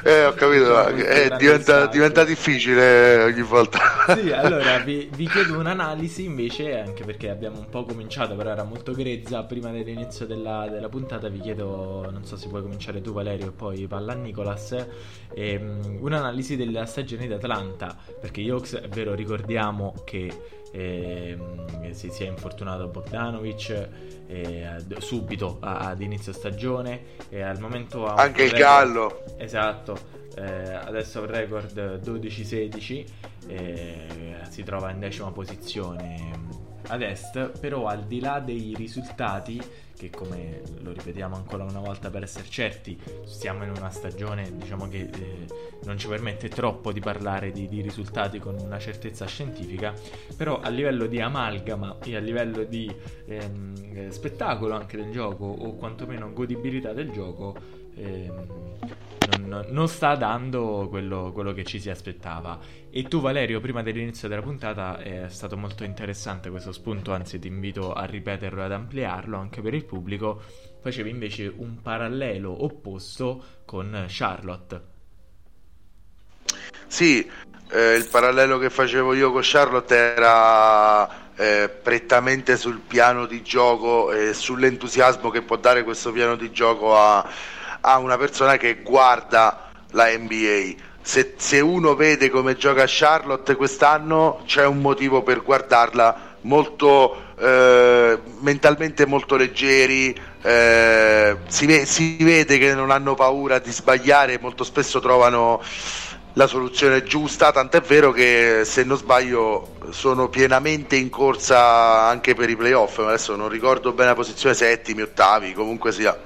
eh, 0.04 0.24
ho 0.24 0.32
capito, 0.34 0.88
eh, 0.88 1.34
diventa, 1.36 1.86
diventa, 1.86 2.24
difficile 2.24 3.24
ogni 3.24 3.42
volta. 3.42 3.80
sì, 4.14 4.30
allora 4.32 4.78
vi, 4.78 5.10
vi, 5.14 5.26
chiedo 5.26 5.58
un'analisi 5.58 6.24
invece, 6.24 6.78
anche 6.78 7.04
perché 7.04 7.30
abbiamo 7.30 7.58
un 7.58 7.68
po' 7.68 7.84
cominciato, 7.84 8.36
però 8.36 8.50
era 8.50 8.64
molto 8.64 8.92
grezza. 8.92 9.42
Prima 9.42 9.70
dell'inizio 9.70 10.26
della, 10.26 10.68
della 10.70 10.88
puntata, 10.88 11.28
vi 11.28 11.40
chiedo, 11.40 12.08
non 12.10 12.24
so 12.24 12.36
se 12.36 12.48
puoi 12.48 12.62
cominciare 12.62 13.00
tu, 13.00 13.12
Valerio, 13.12 13.48
e 13.48 13.52
poi 13.52 13.86
parla 13.86 14.12
a 14.12 14.16
Nicolas. 14.16 14.74
Ehm, 15.34 15.98
un'analisi 16.00 16.56
della 16.56 16.86
stagione 16.86 17.26
di 17.26 17.32
Atlanta, 17.32 17.96
perché 18.20 18.40
io 18.40 18.56
Hawks, 18.68 18.74
è 18.74 18.88
vero, 18.88 19.14
ricordiamo 19.14 19.94
che 20.04 20.30
eh, 20.70 21.38
si, 21.92 22.10
si, 22.10 22.24
è 22.24 22.28
infortunato 22.28 22.88
Bogdanovic 22.88 23.88
eh, 24.26 24.76
subito 24.98 25.56
ad 25.60 26.00
inizio 26.02 26.32
stagione 26.32 27.16
e 27.30 27.40
al 27.40 27.58
momento 27.58 28.06
ha 28.06 28.14
anche 28.14 28.44
il 28.44 28.50
record, 28.50 28.62
Gallo. 28.62 29.22
Esatto 29.38 30.16
eh, 30.36 30.74
adesso 30.74 31.18
ha 31.18 31.22
un 31.22 31.28
record 31.28 32.00
12-16 32.04 33.04
si 34.50 34.62
trova 34.62 34.90
in 34.90 34.98
decima 34.98 35.30
posizione 35.30 36.32
ad 36.88 37.00
est 37.00 37.58
però 37.58 37.86
al 37.86 38.04
di 38.04 38.20
là 38.20 38.38
dei 38.38 38.74
risultati 38.76 39.58
che 39.98 40.10
come 40.10 40.62
lo 40.80 40.92
ripetiamo 40.92 41.34
ancora 41.34 41.64
una 41.64 41.80
volta 41.80 42.08
per 42.08 42.22
essere 42.22 42.48
certi, 42.48 42.96
stiamo 43.24 43.64
in 43.64 43.70
una 43.70 43.90
stagione 43.90 44.56
diciamo 44.56 44.88
che 44.88 45.10
eh, 45.12 45.46
non 45.82 45.98
ci 45.98 46.06
permette 46.06 46.48
troppo 46.48 46.92
di 46.92 47.00
parlare 47.00 47.50
di, 47.50 47.68
di, 47.68 47.82
risultati 47.82 48.38
con 48.38 48.56
una 48.58 48.78
certezza 48.78 49.26
scientifica, 49.26 49.92
però 50.36 50.60
a 50.60 50.68
livello 50.68 51.06
di 51.06 51.20
amalgama 51.20 51.98
e 52.04 52.14
a 52.14 52.20
livello 52.20 52.62
di 52.62 52.94
ehm, 53.26 54.10
spettacolo 54.10 54.74
anche 54.74 54.96
del 54.96 55.10
gioco 55.10 55.44
o 55.46 55.74
quantomeno 55.74 56.32
godibilità 56.32 56.92
del 56.92 57.10
gioco, 57.10 57.77
non, 59.48 59.66
non 59.68 59.88
sta 59.88 60.14
dando 60.14 60.86
quello, 60.88 61.32
quello, 61.32 61.52
che 61.52 61.64
ci 61.64 61.80
si 61.80 61.90
aspettava. 61.90 62.58
E 62.90 63.02
tu 63.04 63.20
Valerio, 63.20 63.60
prima 63.60 63.82
dell'inizio 63.82 64.28
della 64.28 64.42
puntata, 64.42 64.98
è 64.98 65.26
stato 65.28 65.56
molto 65.56 65.84
interessante 65.84 66.50
questo 66.50 66.72
spunto, 66.72 67.12
anzi 67.12 67.38
ti 67.38 67.48
invito 67.48 67.92
a 67.92 68.04
ripeterlo 68.04 68.60
e 68.60 68.64
ad 68.64 68.72
ampliarlo 68.72 69.36
anche 69.38 69.60
per 69.60 69.74
il 69.74 69.84
pubblico, 69.84 70.40
facevi 70.80 71.10
invece 71.10 71.52
un 71.54 71.80
parallelo 71.82 72.64
opposto 72.64 73.44
con 73.64 74.06
Charlotte. 74.08 74.96
Sì, 76.86 77.28
eh, 77.70 77.94
il 77.94 78.08
parallelo 78.08 78.58
che 78.58 78.70
facevo 78.70 79.12
io 79.12 79.30
con 79.30 79.42
Charlotte 79.44 79.94
era 79.94 81.34
eh, 81.34 81.68
prettamente 81.68 82.56
sul 82.56 82.80
piano 82.80 83.26
di 83.26 83.42
gioco 83.42 84.10
e 84.10 84.32
sull'entusiasmo 84.32 85.28
che 85.28 85.42
può 85.42 85.56
dare 85.56 85.84
questo 85.84 86.10
piano 86.10 86.34
di 86.34 86.50
gioco 86.50 86.96
a, 86.96 87.28
a 87.88 87.96
una 87.96 88.18
persona 88.18 88.56
che 88.58 88.82
guarda 88.82 89.70
la 89.92 90.08
NBA. 90.08 90.74
Se, 91.00 91.34
se, 91.38 91.60
uno 91.60 91.94
vede 91.94 92.28
come 92.28 92.56
gioca 92.56 92.84
Charlotte 92.86 93.56
quest'anno 93.56 94.42
c'è 94.44 94.66
un 94.66 94.80
motivo 94.80 95.22
per 95.22 95.42
guardarla 95.42 96.36
molto 96.42 97.16
eh, 97.38 98.18
mentalmente 98.40 99.06
molto 99.06 99.36
leggeri 99.36 100.14
eh, 100.42 101.36
si, 101.46 101.86
si, 101.86 102.16
vede 102.20 102.58
che 102.58 102.74
non 102.74 102.90
hanno 102.90 103.14
paura 103.14 103.58
di 103.58 103.72
sbagliare 103.72 104.38
molto 104.38 104.64
spesso 104.64 105.00
trovano 105.00 105.62
la 106.34 106.46
soluzione 106.46 107.02
giusta, 107.02 107.50
tant'è 107.50 107.80
vero 107.80 108.12
che 108.12 108.62
se 108.64 108.84
non 108.84 108.96
sbaglio 108.96 109.74
sono 109.90 110.28
pienamente 110.28 110.94
in 110.94 111.10
corsa 111.10 112.02
anche 112.02 112.34
per 112.34 112.48
i 112.48 112.54
playoff, 112.54 112.98
adesso 112.98 113.34
non 113.34 113.48
ricordo 113.48 113.92
bene 113.92 114.10
la 114.10 114.14
posizione, 114.14 114.54
settimi, 114.54 115.02
ottavi, 115.02 115.52
comunque 115.52 115.90
sia 115.90 116.16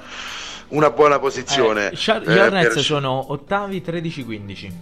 una 0.72 0.90
buona 0.90 1.18
posizione. 1.18 1.90
Eh, 1.90 1.92
Char- 1.94 2.26
Hornets 2.26 2.74
per... 2.74 2.82
sono 2.82 3.32
ottavi 3.32 3.82
13-15. 3.84 4.72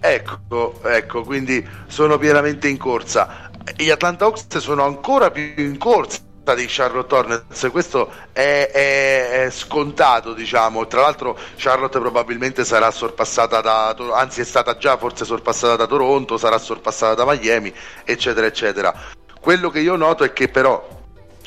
Ecco, 0.00 0.80
ecco, 0.84 1.22
quindi 1.24 1.66
sono 1.86 2.18
pienamente 2.18 2.68
in 2.68 2.78
corsa. 2.78 3.50
Gli 3.76 3.90
Atlanta 3.90 4.24
Hawks 4.24 4.56
sono 4.58 4.84
ancora 4.84 5.30
più 5.30 5.52
in 5.56 5.76
corsa 5.78 6.28
di 6.54 6.64
Charlotte 6.66 7.14
Hornets 7.14 7.68
questo 7.70 8.10
è, 8.32 8.70
è, 8.72 9.44
è, 9.44 9.50
scontato 9.50 10.32
diciamo 10.32 10.86
tra 10.88 11.02
l'altro 11.02 11.38
Charlotte 11.54 12.00
probabilmente 12.00 12.64
sarà 12.64 12.90
sorpassata 12.90 13.60
da 13.60 13.94
anzi 14.14 14.40
è 14.40 14.44
stata 14.44 14.76
già 14.76 14.96
forse 14.96 15.24
sorpassata 15.24 15.76
da 15.76 15.86
Toronto 15.86 16.38
sarà 16.38 16.58
sorpassata 16.58 17.14
da 17.14 17.30
Miami 17.30 17.72
eccetera 18.04 18.46
eccetera 18.46 18.92
quello 19.38 19.70
che 19.70 19.80
io 19.80 19.94
noto 19.94 20.24
è 20.24 20.32
che 20.32 20.48
però 20.48 20.99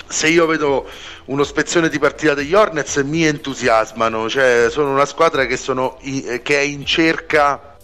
se 0.08 0.28
io 0.28 0.46
vedo 0.46 0.88
uno 1.26 1.44
spezzone 1.44 1.90
di 1.90 2.00
partita 2.00 2.34
degli 2.34 2.54
Hornets 2.54 2.98
mi 2.98 3.26
entusiasmano 3.26 4.30
cioè 4.30 4.68
sono 4.70 4.92
una 4.92 5.06
squadra 5.06 5.46
che, 5.46 5.58
sono, 5.58 5.98
che 6.02 6.42
è 6.44 6.62
in 6.62 6.86
cerca 6.86 7.78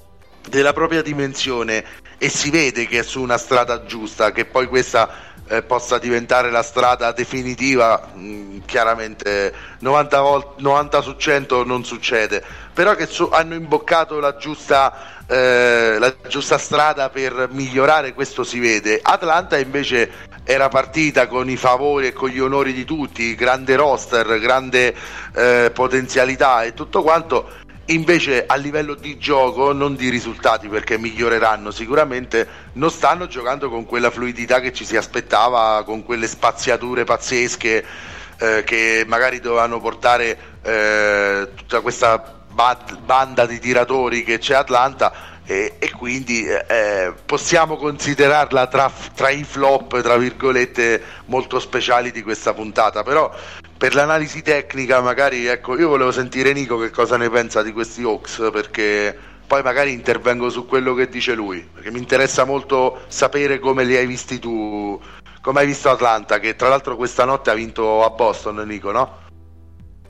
della 0.47 0.73
propria 0.73 1.01
dimensione 1.01 1.83
e 2.17 2.29
si 2.29 2.49
vede 2.49 2.85
che 2.87 2.99
è 2.99 3.03
su 3.03 3.21
una 3.21 3.37
strada 3.37 3.85
giusta 3.85 4.31
che 4.31 4.45
poi 4.45 4.67
questa 4.67 5.28
eh, 5.49 5.63
possa 5.63 5.97
diventare 5.97 6.51
la 6.51 6.61
strada 6.63 7.11
definitiva, 7.11 8.09
mh, 8.13 8.19
mm, 8.21 8.57
chiaramente 8.65 9.53
90, 9.79 10.21
volt- 10.21 10.59
90, 10.59 11.01
su 11.01 11.15
100 11.15 11.65
non 11.65 11.83
succede, 11.83 12.43
però 12.73 12.95
che 12.95 13.07
su- 13.07 13.29
hanno 13.31 13.55
imboccato 13.55 14.19
la 14.19 14.37
giusta, 14.37 15.23
eh, 15.27 15.97
la 15.99 16.13
giusta 16.27 16.57
strada 16.57 17.09
per 17.09 17.49
migliorare, 17.51 18.13
questo 18.13 18.43
si 18.43 18.59
vede. 18.59 18.99
Atlanta 19.01 19.57
invece 19.57 20.27
era 20.43 20.69
partita 20.69 21.27
con 21.27 21.49
i 21.49 21.57
favori 21.57 22.07
e 22.07 22.13
con 22.13 22.29
gli 22.29 22.39
onori 22.39 22.73
di 22.73 22.85
tutti, 22.85 23.35
grande 23.35 23.75
roster, 23.75 24.39
grande 24.39 24.95
eh, 25.33 25.71
potenzialità 25.73 26.63
e 26.63 26.73
tutto 26.73 27.01
quanto 27.01 27.67
invece 27.89 28.45
a 28.45 28.55
livello 28.55 28.93
di 28.93 29.17
gioco, 29.17 29.71
non 29.73 29.95
di 29.95 30.09
risultati 30.09 30.67
perché 30.67 30.97
miglioreranno 30.97 31.71
sicuramente, 31.71 32.47
non 32.73 32.91
stanno 32.91 33.27
giocando 33.27 33.69
con 33.69 33.85
quella 33.85 34.11
fluidità 34.11 34.59
che 34.59 34.73
ci 34.73 34.85
si 34.85 34.95
aspettava, 34.95 35.83
con 35.83 36.03
quelle 36.03 36.27
spaziature 36.27 37.03
pazzesche 37.03 37.85
eh, 38.37 38.63
che 38.63 39.03
magari 39.07 39.39
dovevano 39.39 39.79
portare 39.79 40.37
eh, 40.61 41.49
tutta 41.55 41.81
questa 41.81 42.37
banda 42.51 43.45
di 43.45 43.59
tiratori 43.59 44.23
che 44.23 44.37
c'è 44.37 44.55
Atlanta 44.55 45.29
e, 45.45 45.75
e 45.79 45.91
quindi 45.91 46.45
eh, 46.45 47.13
possiamo 47.25 47.75
considerarla 47.77 48.67
tra, 48.67 48.91
tra, 49.15 49.29
i 49.29 49.43
flop 49.43 50.01
tra 50.01 50.17
virgolette 50.17 51.01
molto 51.25 51.59
speciali 51.59 52.11
di 52.11 52.21
questa 52.21 52.53
puntata. 52.53 53.01
Però 53.01 53.33
per 53.79 53.95
l'analisi 53.95 54.41
tecnica 54.41 54.99
magari 54.99 55.45
ecco 55.45 55.79
io 55.79 55.87
volevo 55.87 56.11
sentire 56.11 56.51
Nico 56.51 56.77
che 56.77 56.89
cosa 56.89 57.15
ne 57.15 57.29
pensa 57.29 57.63
di 57.63 57.71
questi 57.71 58.03
Hawks 58.03 58.49
perché 58.51 59.17
poi 59.47 59.63
magari 59.63 59.93
intervengo 59.93 60.49
su 60.49 60.65
quello 60.65 60.93
che 60.93 61.07
dice 61.07 61.33
lui 61.33 61.65
perché 61.73 61.89
mi 61.89 61.99
interessa 61.99 62.43
molto 62.43 62.99
sapere 63.07 63.57
come 63.57 63.85
li 63.85 63.95
hai 63.95 64.05
visti 64.05 64.37
tu 64.37 64.99
come 65.41 65.61
hai 65.61 65.65
visto 65.65 65.89
Atlanta 65.89 66.39
che 66.39 66.57
tra 66.57 66.67
l'altro 66.67 66.97
questa 66.97 67.23
notte 67.23 67.51
ha 67.51 67.53
vinto 67.53 68.03
a 68.03 68.09
Boston 68.09 68.57
Nico 68.67 68.91
no? 68.91 69.27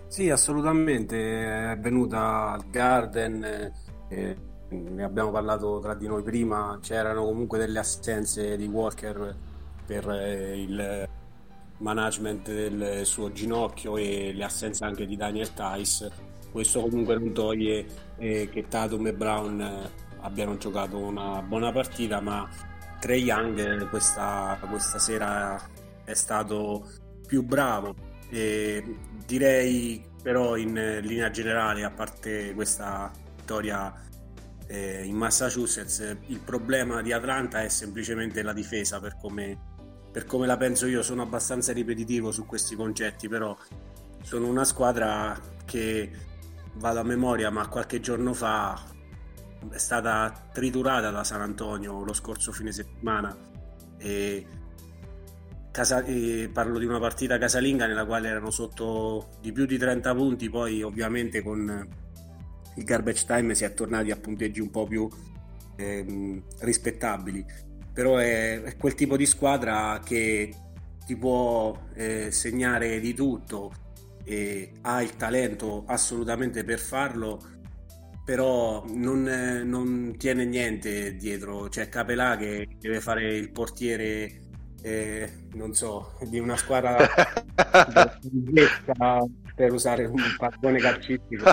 Sì 0.08 0.32
assolutamente 0.32 1.74
è 1.74 1.78
venuta 1.78 2.50
al 2.54 2.68
Garden 2.72 3.72
eh, 4.10 4.36
ne 4.70 5.04
abbiamo 5.04 5.30
parlato 5.30 5.80
tra 5.80 5.94
di 5.96 6.08
noi 6.08 6.22
prima, 6.22 6.78
c'erano 6.82 7.24
comunque 7.24 7.58
delle 7.58 7.80
assenze 7.80 8.56
di 8.56 8.68
Walker 8.68 9.36
per 9.86 10.10
eh, 10.10 10.62
il 10.62 11.08
management 11.80 12.48
del 12.48 13.06
suo 13.06 13.32
ginocchio 13.32 13.98
e 13.98 14.32
le 14.34 14.44
assenze 14.44 14.86
anche 14.86 15.06
di 15.06 15.16
Daniel 15.16 15.54
Tice. 15.54 16.12
Questo 16.52 16.82
comunque 16.82 17.16
non 17.16 17.34
toglie 17.34 17.86
eh, 18.18 18.50
che 18.50 18.68
Tatum 18.68 19.08
e 19.08 19.14
Brown 19.14 19.62
eh, 19.62 19.90
abbiano 20.22 20.58
giocato 20.58 20.98
una 20.98 21.42
buona 21.42 21.72
partita, 21.72 22.22
ma 22.22 22.48
Trey 23.00 23.24
Young 23.24 23.88
questa, 23.90 24.58
questa 24.70 25.00
sera 25.00 25.60
è 26.04 26.14
stato 26.14 26.88
più 27.28 27.44
bravo. 27.44 27.96
E 28.30 28.84
direi 29.26 30.04
però 30.22 30.56
in 30.58 31.00
linea 31.02 31.30
generale, 31.30 31.84
a 31.84 31.92
parte 31.92 32.54
questa 32.54 33.12
vittoria 33.38 33.94
eh, 34.68 35.04
in 35.04 35.16
Massachusetts 35.16 36.18
il 36.28 36.40
problema 36.40 37.02
di 37.02 37.12
Atlanta 37.12 37.64
è 37.64 37.70
semplicemente 37.70 38.44
la 38.44 38.54
difesa 38.54 39.00
per 39.00 39.18
come, 39.18 39.58
per 40.12 40.26
come 40.26 40.48
la 40.48 40.58
penso 40.58 40.88
io 40.88 41.04
sono 41.04 41.22
abbastanza 41.22 41.72
ripetitivo 41.74 42.32
su 42.32 42.46
questi 42.46 42.76
concetti 42.76 43.28
però 43.28 43.56
sono 44.24 44.48
una 44.48 44.64
squadra 44.64 45.40
che 45.66 46.12
vado 46.76 47.00
a 47.00 47.04
memoria 47.04 47.50
ma 47.50 47.68
qualche 47.68 48.00
giorno 48.00 48.34
fa 48.34 48.98
è 49.70 49.78
stata 49.78 50.50
triturata 50.54 51.12
da 51.12 51.24
San 51.24 51.42
Antonio 51.42 52.04
lo 52.04 52.14
scorso 52.14 52.52
fine 52.52 52.72
settimana. 52.72 53.36
E, 53.98 54.46
casa, 55.72 56.04
e 56.04 56.50
parlo 56.52 56.80
di 56.80 56.86
una 56.86 57.00
partita 57.00 57.38
casalinga 57.38 57.86
nella 57.86 58.06
quale 58.06 58.30
erano 58.30 58.50
sotto 58.50 59.30
di 59.42 59.52
più 59.52 59.66
di 59.66 59.78
30 59.78 60.16
punti 60.16 60.50
poi 60.50 60.82
ovviamente 60.82 61.42
con 61.42 61.88
il 62.76 62.84
garbage 62.84 63.26
time 63.26 63.54
si 63.54 63.66
è 63.66 63.74
tornati 63.74 64.12
a 64.12 64.16
punteggi 64.16 64.62
un 64.62 64.72
po' 64.72 64.86
più 64.86 65.08
ehm, 65.76 66.42
rispettabili 66.60 67.46
però 68.00 68.16
è, 68.16 68.62
è, 68.62 68.78
quel 68.78 68.96
tipo 68.96 69.18
di 69.18 69.26
squadra 69.26 70.00
che 70.02 70.54
ti 71.06 71.18
può 71.18 71.78
eh, 71.96 72.32
segnare 72.32 73.02
di 73.02 73.14
tutto 73.14 73.74
e 74.24 74.72
ha 74.84 75.02
il 75.02 75.18
talento 75.18 75.84
assolutamente 75.86 76.64
per 76.64 76.80
farlo 76.80 77.42
però 78.24 78.86
non, 78.88 79.24
non 79.66 80.16
tiene 80.18 80.46
niente 80.46 81.18
dietro. 81.18 81.68
C'è 81.68 81.90
Capelà 81.90 82.38
che 82.38 82.70
deve 82.80 83.02
fare 83.02 83.36
il 83.36 83.52
portiere 83.52 84.40
eh, 84.82 85.30
non 85.56 85.74
so, 85.74 86.14
di 86.22 86.40
una 86.40 86.56
squadra 86.56 86.96
per 89.56 89.74
usare 89.74 90.06
un 90.06 90.22
paragone 90.38 90.80
calcistico, 90.80 91.44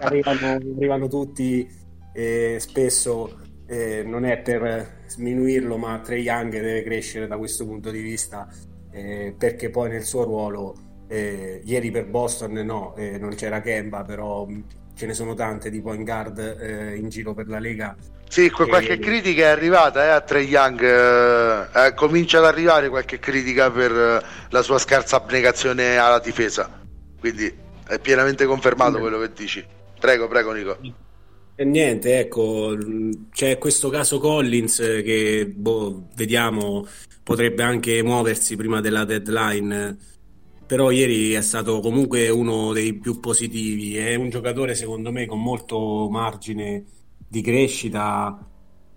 arrivano, 0.00 0.46
arrivano 0.74 1.06
tutti 1.06 1.64
e 2.12 2.56
spesso 2.58 3.38
eh, 3.68 4.02
non 4.04 4.24
è 4.24 4.38
per 4.40 4.97
sminuirlo, 5.08 5.76
ma 5.76 5.98
Trey 6.00 6.22
Young 6.22 6.52
deve 6.52 6.82
crescere 6.82 7.26
da 7.26 7.36
questo 7.36 7.64
punto 7.64 7.90
di 7.90 8.00
vista 8.00 8.48
eh, 8.90 9.34
perché 9.36 9.70
poi 9.70 9.90
nel 9.90 10.04
suo 10.04 10.24
ruolo, 10.24 10.76
eh, 11.08 11.60
ieri 11.64 11.90
per 11.90 12.06
Boston 12.06 12.52
no, 12.52 12.94
eh, 12.96 13.18
non 13.18 13.34
c'era 13.34 13.60
Kemba, 13.60 14.04
però 14.04 14.46
ce 14.94 15.06
ne 15.06 15.14
sono 15.14 15.34
tante 15.34 15.70
di 15.70 15.80
point 15.80 16.04
guard 16.04 16.38
eh, 16.38 16.96
in 16.96 17.08
giro 17.08 17.34
per 17.34 17.48
la 17.48 17.58
Lega 17.58 17.96
sì, 18.28 18.50
qualche 18.50 18.92
e... 18.92 18.98
critica 18.98 19.44
è 19.44 19.46
arrivata 19.46 20.04
eh, 20.04 20.08
a 20.08 20.20
Trey 20.20 20.46
Young, 20.46 20.82
eh, 20.82 21.86
eh, 21.86 21.94
comincia 21.94 22.38
ad 22.38 22.44
arrivare 22.44 22.90
qualche 22.90 23.18
critica 23.18 23.70
per 23.70 23.90
eh, 23.90 24.22
la 24.50 24.62
sua 24.62 24.78
scarsa 24.78 25.16
abnegazione 25.16 25.96
alla 25.96 26.18
difesa, 26.18 26.70
quindi 27.18 27.52
è 27.86 27.98
pienamente 27.98 28.44
confermato 28.44 28.94
sì. 28.94 29.00
quello 29.00 29.18
che 29.18 29.32
dici. 29.32 29.66
Prego, 29.98 30.28
prego 30.28 30.52
Nico. 30.52 30.76
E 31.60 31.64
niente, 31.64 32.20
ecco, 32.20 32.76
c'è 33.30 33.58
questo 33.58 33.88
caso 33.88 34.20
Collins 34.20 34.76
che 34.76 35.52
boh, 35.52 36.06
vediamo 36.14 36.86
potrebbe 37.24 37.64
anche 37.64 38.00
muoversi 38.02 38.54
prima 38.54 38.80
della 38.80 39.04
deadline. 39.04 39.96
però 40.66 40.90
ieri 40.90 41.32
è 41.32 41.42
stato 41.42 41.80
comunque 41.80 42.28
uno 42.30 42.72
dei 42.72 42.94
più 42.94 43.20
positivi. 43.20 43.96
È 43.96 44.14
un 44.16 44.30
giocatore, 44.30 44.74
secondo 44.76 45.12
me, 45.12 45.26
con 45.26 45.42
molto 45.42 46.08
margine 46.10 46.84
di 47.28 47.42
crescita, 47.42 48.38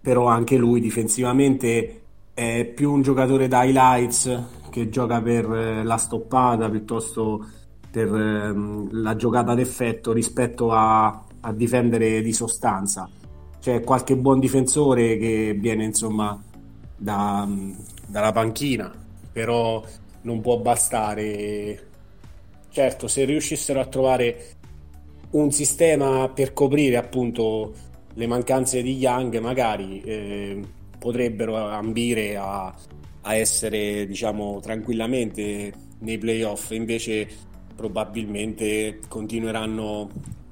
però 0.02 0.28
anche 0.28 0.58
lui 0.58 0.82
difensivamente 0.82 2.04
è 2.34 2.66
più 2.66 2.92
un 2.92 3.02
giocatore 3.02 3.48
da 3.48 3.64
highlights 3.64 4.44
che 4.70 4.90
gioca 4.90 5.22
per 5.22 5.46
eh, 5.52 5.84
la 5.84 5.98
stoppata 5.98 6.70
piuttosto 6.70 7.46
per 7.90 8.08
ehm, 8.14 8.90
la 9.02 9.16
giocata 9.16 9.54
d'effetto 9.56 10.14
rispetto 10.14 10.72
a, 10.72 11.26
a 11.42 11.52
difendere 11.54 12.22
di 12.22 12.34
sostanza. 12.34 13.10
C'è 13.60 13.82
qualche 13.82 14.16
buon 14.16 14.40
difensore 14.40 15.18
che 15.18 15.56
viene 15.60 15.86
insomma 15.86 16.42
da, 16.96 17.48
dalla 18.08 18.32
panchina, 18.32 18.92
però 19.32 19.84
non 20.22 20.42
può 20.42 20.58
bastare. 20.58 21.88
Certo, 22.70 23.08
se 23.08 23.26
riuscissero 23.26 23.80
a 23.80 23.86
trovare 23.86 24.56
un 25.32 25.52
sistema 25.52 26.30
per 26.30 26.54
coprire 26.54 26.98
appunto 26.98 27.74
le 28.14 28.28
mancanze 28.28 28.82
di 28.82 28.98
Young, 28.98 29.38
magari 29.40 30.02
eh, 30.02 30.62
potrebbero 30.98 31.58
ambire 31.58 32.36
a, 32.38 32.74
a, 33.22 33.36
essere, 33.36 34.06
diciamo, 34.06 34.60
tranquillamente 34.62 35.72
nei 36.00 36.18
playoff. 36.18 36.72
Invece, 36.72 37.28
probabilmente 37.76 39.00
continueranno 39.08 40.10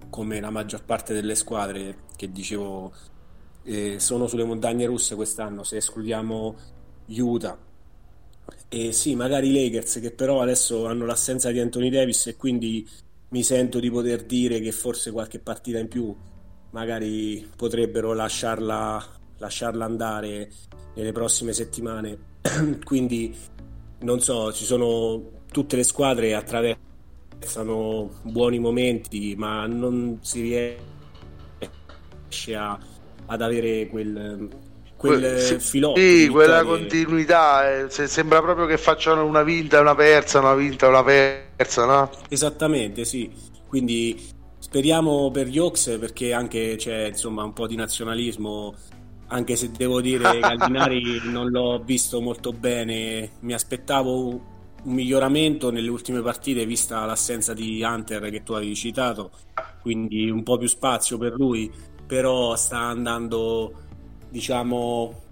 come 0.10 0.40
la 0.40 0.50
maggior 0.50 0.84
parte 0.84 1.14
delle 1.14 1.36
squadre 1.36 2.06
che 2.16 2.32
dicevo 2.32 2.92
eh, 3.64 4.00
sono 4.00 4.28
sulle 4.28 4.44
montagne 4.44 4.86
russe 4.86 5.16
quest'anno. 5.16 5.64
Se 5.64 5.78
escludiamo 5.78 6.56
Utah, 7.08 7.58
e 8.68 8.92
sì, 8.92 9.16
magari 9.16 9.50
i 9.50 9.54
Lakers 9.54 10.00
che 10.00 10.12
però 10.12 10.42
adesso 10.42 10.86
hanno 10.86 11.06
l'assenza 11.06 11.52
di 11.52 11.60
Anthony 11.60 11.90
Davis 11.90 12.28
e 12.28 12.36
quindi 12.36 12.88
mi 13.30 13.44
sento 13.44 13.80
di 13.80 13.90
poter 13.90 14.24
dire 14.26 14.60
che 14.60 14.72
forse 14.72 15.12
qualche 15.12 15.40
partita 15.40 15.80
in 15.80 15.88
più 15.88 16.16
magari 16.72 17.48
potrebbero 17.56 18.14
lasciarla, 18.14 19.04
lasciarla 19.38 19.86
andare 19.86 20.52
nelle 20.96 21.12
prossime 21.12 21.54
settimane. 21.54 22.28
quindi 22.84 23.36
non 24.02 24.20
so, 24.20 24.54
ci 24.54 24.66
sono 24.66 25.38
tutte 25.52 25.76
le 25.76 25.84
squadre 25.84 26.34
attraversano 27.40 28.10
buoni 28.24 28.60
momenti, 28.60 29.36
ma 29.38 29.66
non 29.66 30.20
si 30.22 30.42
riesce 30.42 30.78
a, 32.56 32.78
ad 33.26 33.42
avere 33.42 33.88
quel 33.88 34.68
quel 35.00 35.40
sì, 35.40 35.60
filotto. 35.60 36.00
Sì, 36.00 36.28
quella 36.28 36.66
continuità. 36.66 37.86
Eh, 37.86 37.90
sembra 37.90 38.42
proprio 38.42 38.66
che 38.66 38.78
facciano 38.78 39.24
una 39.24 39.44
vinta 39.44 39.78
e 39.78 39.80
una 39.80 39.96
persa, 39.96 40.40
una 40.40 40.56
vinta 40.56 40.88
e 40.88 40.90
una 40.90 41.04
persa, 41.04 41.86
no? 41.86 42.10
Esattamente, 42.28 43.06
sì. 43.06 43.32
Quindi 43.66 44.22
speriamo 44.60 45.32
per 45.32 45.48
gli 45.48 45.58
Oaks 45.58 45.98
perché 46.00 46.34
anche 46.34 46.76
c'è 46.78 47.08
insomma 47.08 47.44
un 47.44 47.54
po' 47.54 47.66
di 47.66 47.78
nazionalismo. 47.78 48.76
Anche 49.32 49.56
se 49.56 49.72
devo 49.72 50.02
dire 50.02 50.40
Gallinari 50.40 51.22
non 51.32 51.50
l'ho 51.50 51.82
visto 51.86 52.20
molto 52.20 52.52
bene, 52.52 53.30
mi 53.42 53.54
aspettavo 53.54 54.58
un 54.84 54.94
miglioramento 54.94 55.72
nelle 55.72 55.90
ultime 55.90 56.22
partite 56.22 56.66
vista 56.66 57.06
l'assenza 57.06 57.54
di 57.54 57.82
Hunter 57.84 58.30
che 58.30 58.44
tu 58.44 58.54
avevi 58.54 58.76
citato, 58.76 59.32
quindi 59.82 60.30
un 60.30 60.44
po' 60.44 60.58
più 60.58 60.68
spazio 60.68 61.18
per 61.18 61.34
lui, 61.34 61.72
però 62.06 62.56
sta 62.56 62.78
andando 62.80 63.88
diciamo 64.30 65.28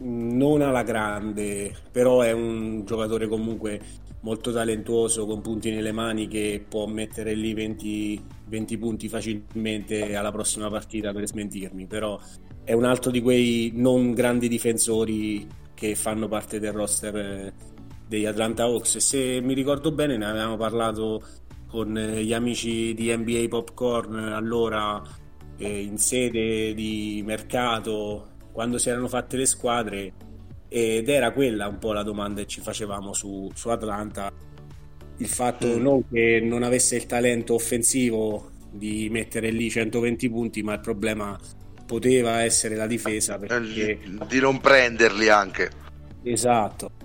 non 0.00 0.62
alla 0.62 0.82
grande, 0.82 1.74
però 1.90 2.20
è 2.20 2.32
un 2.32 2.84
giocatore 2.84 3.26
comunque 3.26 3.80
molto 4.20 4.52
talentuoso 4.52 5.26
con 5.26 5.40
punti 5.40 5.70
nelle 5.70 5.92
mani 5.92 6.26
che 6.26 6.64
può 6.68 6.86
mettere 6.86 7.34
lì 7.34 7.54
20, 7.54 8.22
20 8.46 8.78
punti 8.78 9.08
facilmente 9.08 10.14
alla 10.16 10.32
prossima 10.32 10.68
partita 10.68 11.12
per 11.12 11.26
smentirmi, 11.26 11.86
però 11.86 12.18
è 12.64 12.72
un 12.72 12.84
altro 12.84 13.10
di 13.10 13.20
quei 13.20 13.72
non 13.74 14.12
grandi 14.12 14.48
difensori 14.48 15.46
che 15.74 15.94
fanno 15.94 16.28
parte 16.28 16.58
del 16.58 16.72
roster 16.72 17.16
eh, 17.16 17.52
degli 18.08 18.24
Atlanta 18.24 18.64
Hawks. 18.64 18.96
E 18.96 19.00
se 19.00 19.40
mi 19.40 19.54
ricordo 19.54 19.92
bene 19.92 20.16
ne 20.16 20.26
avevamo 20.26 20.56
parlato 20.56 21.22
con 21.68 21.96
eh, 21.96 22.24
gli 22.24 22.32
amici 22.32 22.94
di 22.94 23.14
NBA 23.14 23.46
Popcorn 23.48 24.16
allora 24.16 25.00
eh, 25.58 25.82
in 25.82 25.98
sede 25.98 26.72
di 26.72 27.22
mercato 27.24 28.36
quando 28.52 28.78
si 28.78 28.88
erano 28.88 29.06
fatte 29.06 29.36
le 29.36 29.44
squadre 29.44 30.12
ed 30.68 31.08
era 31.08 31.30
quella 31.32 31.68
un 31.68 31.78
po' 31.78 31.92
la 31.92 32.02
domanda 32.02 32.40
che 32.40 32.46
ci 32.46 32.60
facevamo 32.60 33.12
su, 33.12 33.50
su 33.54 33.68
Atlanta. 33.68 34.32
Il 35.18 35.28
fatto 35.28 35.66
mm. 35.66 35.80
non 35.80 36.08
che 36.08 36.40
non 36.42 36.62
avesse 36.62 36.96
il 36.96 37.06
talento 37.06 37.54
offensivo 37.54 38.50
di 38.70 39.08
mettere 39.10 39.50
lì 39.50 39.68
120 39.68 40.30
punti 40.30 40.62
ma 40.62 40.74
il 40.74 40.80
problema 40.80 41.38
poteva 41.86 42.42
essere 42.42 42.76
la 42.76 42.86
difesa 42.86 43.38
perché... 43.38 43.98
di 44.28 44.40
non 44.40 44.60
prenderli 44.60 45.28
anche. 45.28 45.70
Esatto 46.22 46.97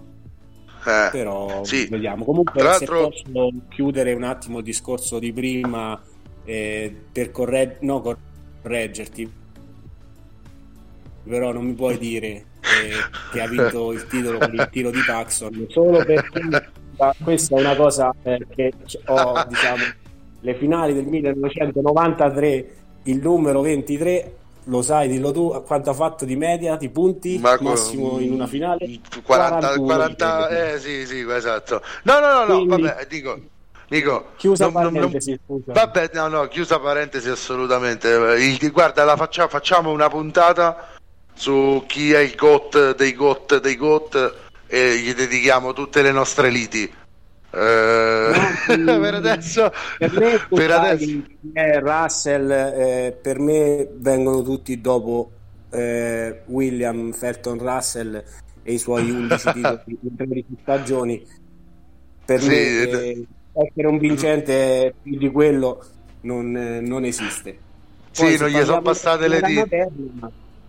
eh, 0.86 1.09
però 1.11 1.63
sì. 1.63 1.88
vediamo 1.89 2.25
comunque 2.25 2.59
Tra 2.59 2.73
se 2.73 2.86
posso 2.86 3.51
chiudere 3.69 4.13
un 4.13 4.23
attimo 4.23 4.59
il 4.59 4.63
discorso 4.63 5.19
di 5.19 5.31
prima 5.31 5.99
eh, 6.45 6.95
per 7.11 7.31
correg- 7.31 7.81
no, 7.81 8.17
correggerti 8.61 9.31
però 11.23 11.51
non 11.53 11.65
mi 11.65 11.73
puoi 11.73 11.97
dire 11.97 12.27
eh, 12.27 12.45
che 13.31 13.41
ha 13.41 13.47
vinto 13.47 13.91
il 13.93 14.05
titolo 14.07 14.39
con 14.39 14.53
il 14.53 14.69
tiro 14.71 14.89
di 14.89 14.99
Paxson 15.05 15.67
solo 15.69 16.03
perché 16.03 16.71
questa 17.23 17.55
è 17.55 17.59
una 17.59 17.75
cosa 17.75 18.13
eh, 18.23 18.45
che 18.53 18.73
ho 19.05 19.45
diciamo 19.47 19.84
le 20.41 20.55
finali 20.55 20.93
del 20.93 21.05
1993 21.05 22.75
il 23.03 23.19
numero 23.21 23.61
23 23.61 24.36
lo 24.66 24.82
sai, 24.82 25.07
dillo 25.07 25.32
tu, 25.32 25.64
quanto 25.66 25.89
ha 25.89 25.93
fatto 25.93 26.26
di 26.26 26.36
media, 26.36 26.76
di 26.76 26.89
punti 26.89 27.38
Ma 27.39 27.57
massimo 27.59 28.20
in 28.20 28.32
una 28.32 28.47
finale? 28.47 28.99
40, 29.24 29.80
40 29.80 30.47
eh 30.49 30.80
sì, 30.80 31.05
sì, 31.05 31.26
esatto. 31.30 31.82
No, 32.03 32.20
no, 32.20 32.34
no, 32.34 32.45
no, 32.45 32.66
Quindi, 32.66 32.82
vabbè, 32.84 33.05
dico, 33.07 33.39
dico 33.88 34.26
chiusa 34.38 34.66
non, 34.66 34.74
parentesi, 34.74 35.39
non, 35.45 35.61
Vabbè, 35.66 36.11
no, 36.14 36.28
no, 36.28 36.47
chiusa 36.47 36.80
parentesi 36.80 37.30
assolutamente. 37.30 38.09
Il, 38.09 38.72
guarda, 38.72 39.03
la 39.03 39.18
facciamo, 39.18 39.49
facciamo 39.49 39.91
una 39.91 40.09
puntata 40.09 40.91
su 41.34 41.84
chi 41.88 42.14
è 42.14 42.20
il 42.20 42.36
GOT 42.36 42.95
dei 42.95 43.14
GOT 43.14 43.59
dei 43.59 43.76
GOT 43.76 44.36
e 44.68 44.97
gli 44.97 45.14
dedichiamo 45.14 45.74
tutte 45.74 46.01
le 46.01 46.11
nostre 46.11 46.49
liti. 46.49 46.91
Eh, 47.55 48.31
per 48.83 49.13
adesso, 49.13 49.71
per, 49.97 50.11
me, 50.11 50.39
per 50.49 50.71
adesso. 50.71 51.21
Eh, 51.53 51.79
Russell 51.79 52.51
eh, 52.51 53.17
per 53.21 53.39
me 53.39 53.87
vengono 53.93 54.41
tutti 54.41 54.81
dopo 54.81 55.31
eh, 55.69 56.41
William 56.47 57.11
Felton 57.11 57.59
Russell 57.59 58.23
e 58.63 58.73
i 58.73 58.77
suoi 58.77 59.09
11 59.09 59.51
titoli 59.51 59.99
in 60.01 60.15
13 60.15 60.45
stagioni 60.61 61.27
per 62.25 62.41
sì, 62.41 62.47
me 62.47 62.55
eh, 62.55 63.25
essere 63.53 63.87
un 63.87 63.97
vincente 63.97 64.95
più 65.01 65.17
di 65.17 65.29
quello 65.29 65.85
non, 66.21 66.51
non 66.81 67.03
esiste 67.03 67.57
Poi, 68.15 68.31
sì, 68.31 68.37
non 68.39 68.49
gli 68.49 68.63
sono 68.63 68.81
passate 68.81 69.27
le 69.27 69.41
dita 69.41 69.89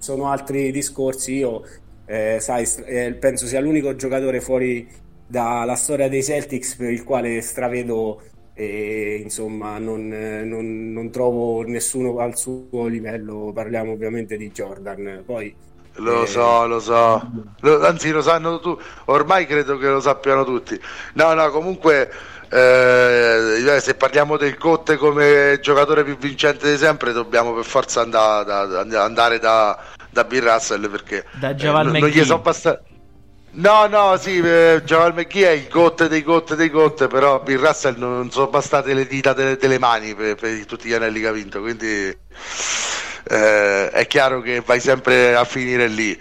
sono 0.05 0.31
altri 0.31 0.71
discorsi. 0.71 1.37
Io, 1.37 1.63
eh, 2.05 2.37
sai, 2.41 2.69
eh, 2.85 3.15
penso 3.15 3.47
sia 3.47 3.61
l'unico 3.61 3.97
giocatore 3.97 4.41
fuori 4.41 4.87
dalla 5.27 5.75
storia 5.75 6.09
dei 6.09 6.23
Celtics 6.23 6.77
per 6.77 6.91
il 6.91 7.05
quale 7.05 7.41
stravedo 7.41 8.21
e 8.55 9.21
insomma 9.23 9.79
non, 9.79 10.07
non, 10.09 10.93
non, 10.93 11.11
trovo 11.11 11.63
nessuno 11.63 12.19
al 12.19 12.37
suo 12.37 12.87
livello. 12.87 13.51
Parliamo 13.53 13.93
ovviamente 13.93 14.37
di 14.37 14.51
Jordan. 14.51 15.23
Poi 15.27 15.55
lo 15.97 16.23
eh... 16.23 16.27
so 16.27 16.67
lo 16.67 16.81
so. 16.81 17.31
Lo, 17.61 17.85
anzi 17.85 18.11
lo 18.11 18.23
sanno 18.23 18.61
tu 18.61 18.79
ormai 19.07 19.47
credo 19.47 19.77
che 19.77 19.89
lo 19.89 20.01
sappiano 20.01 20.45
tutti. 20.45 20.79
No 21.15 21.35
no 21.35 21.51
comunque 21.51 22.11
eh, 22.49 23.81
se 23.81 23.95
parliamo 23.97 24.37
del 24.37 24.57
Cotte 24.57 24.97
come 24.97 25.59
giocatore 25.61 26.05
più 26.05 26.17
vincente 26.17 26.71
di 26.71 26.77
sempre 26.77 27.13
dobbiamo 27.13 27.53
per 27.53 27.65
forza 27.65 28.03
andare 28.03 28.45
da, 28.45 29.03
andare 29.03 29.39
da 29.41 29.77
da 30.11 30.23
Bill 30.23 30.45
Russell 30.45 30.89
perché 30.89 31.25
da 31.33 31.51
eh, 31.51 31.71
non 31.83 32.07
gli 32.07 32.23
sono 32.23 32.41
passati 32.41 32.94
No, 33.57 33.87
no, 33.87 34.17
sì, 34.17 34.39
eh, 34.39 34.83
Javal 34.85 35.15
McGee 35.15 35.47
è 35.47 35.51
il 35.51 35.69
GOT 35.69 36.09
dei 36.09 36.23
GOT 36.23 36.57
dei 36.57 36.71
GOT, 36.71 37.07
però 37.07 37.41
Bill 37.41 37.61
Russell 37.61 37.97
non 37.97 38.29
sono 38.31 38.49
bastate 38.49 38.95
le 38.95 39.07
dita 39.07 39.33
delle, 39.33 39.57
delle 39.57 39.79
mani 39.79 40.13
per, 40.15 40.35
per, 40.35 40.67
tutti 40.67 40.89
gli 40.89 40.93
anelli 40.93 41.21
che 41.21 41.29
ha 41.29 41.33
vinto, 41.33 41.61
quindi 41.61 41.87
eh, 43.29 43.91
è 43.91 44.07
chiaro 44.09 44.41
che 44.41 44.61
vai 44.61 44.81
sempre 44.81 45.37
a 45.37 45.45
finire 45.45 45.87
lì. 45.87 46.21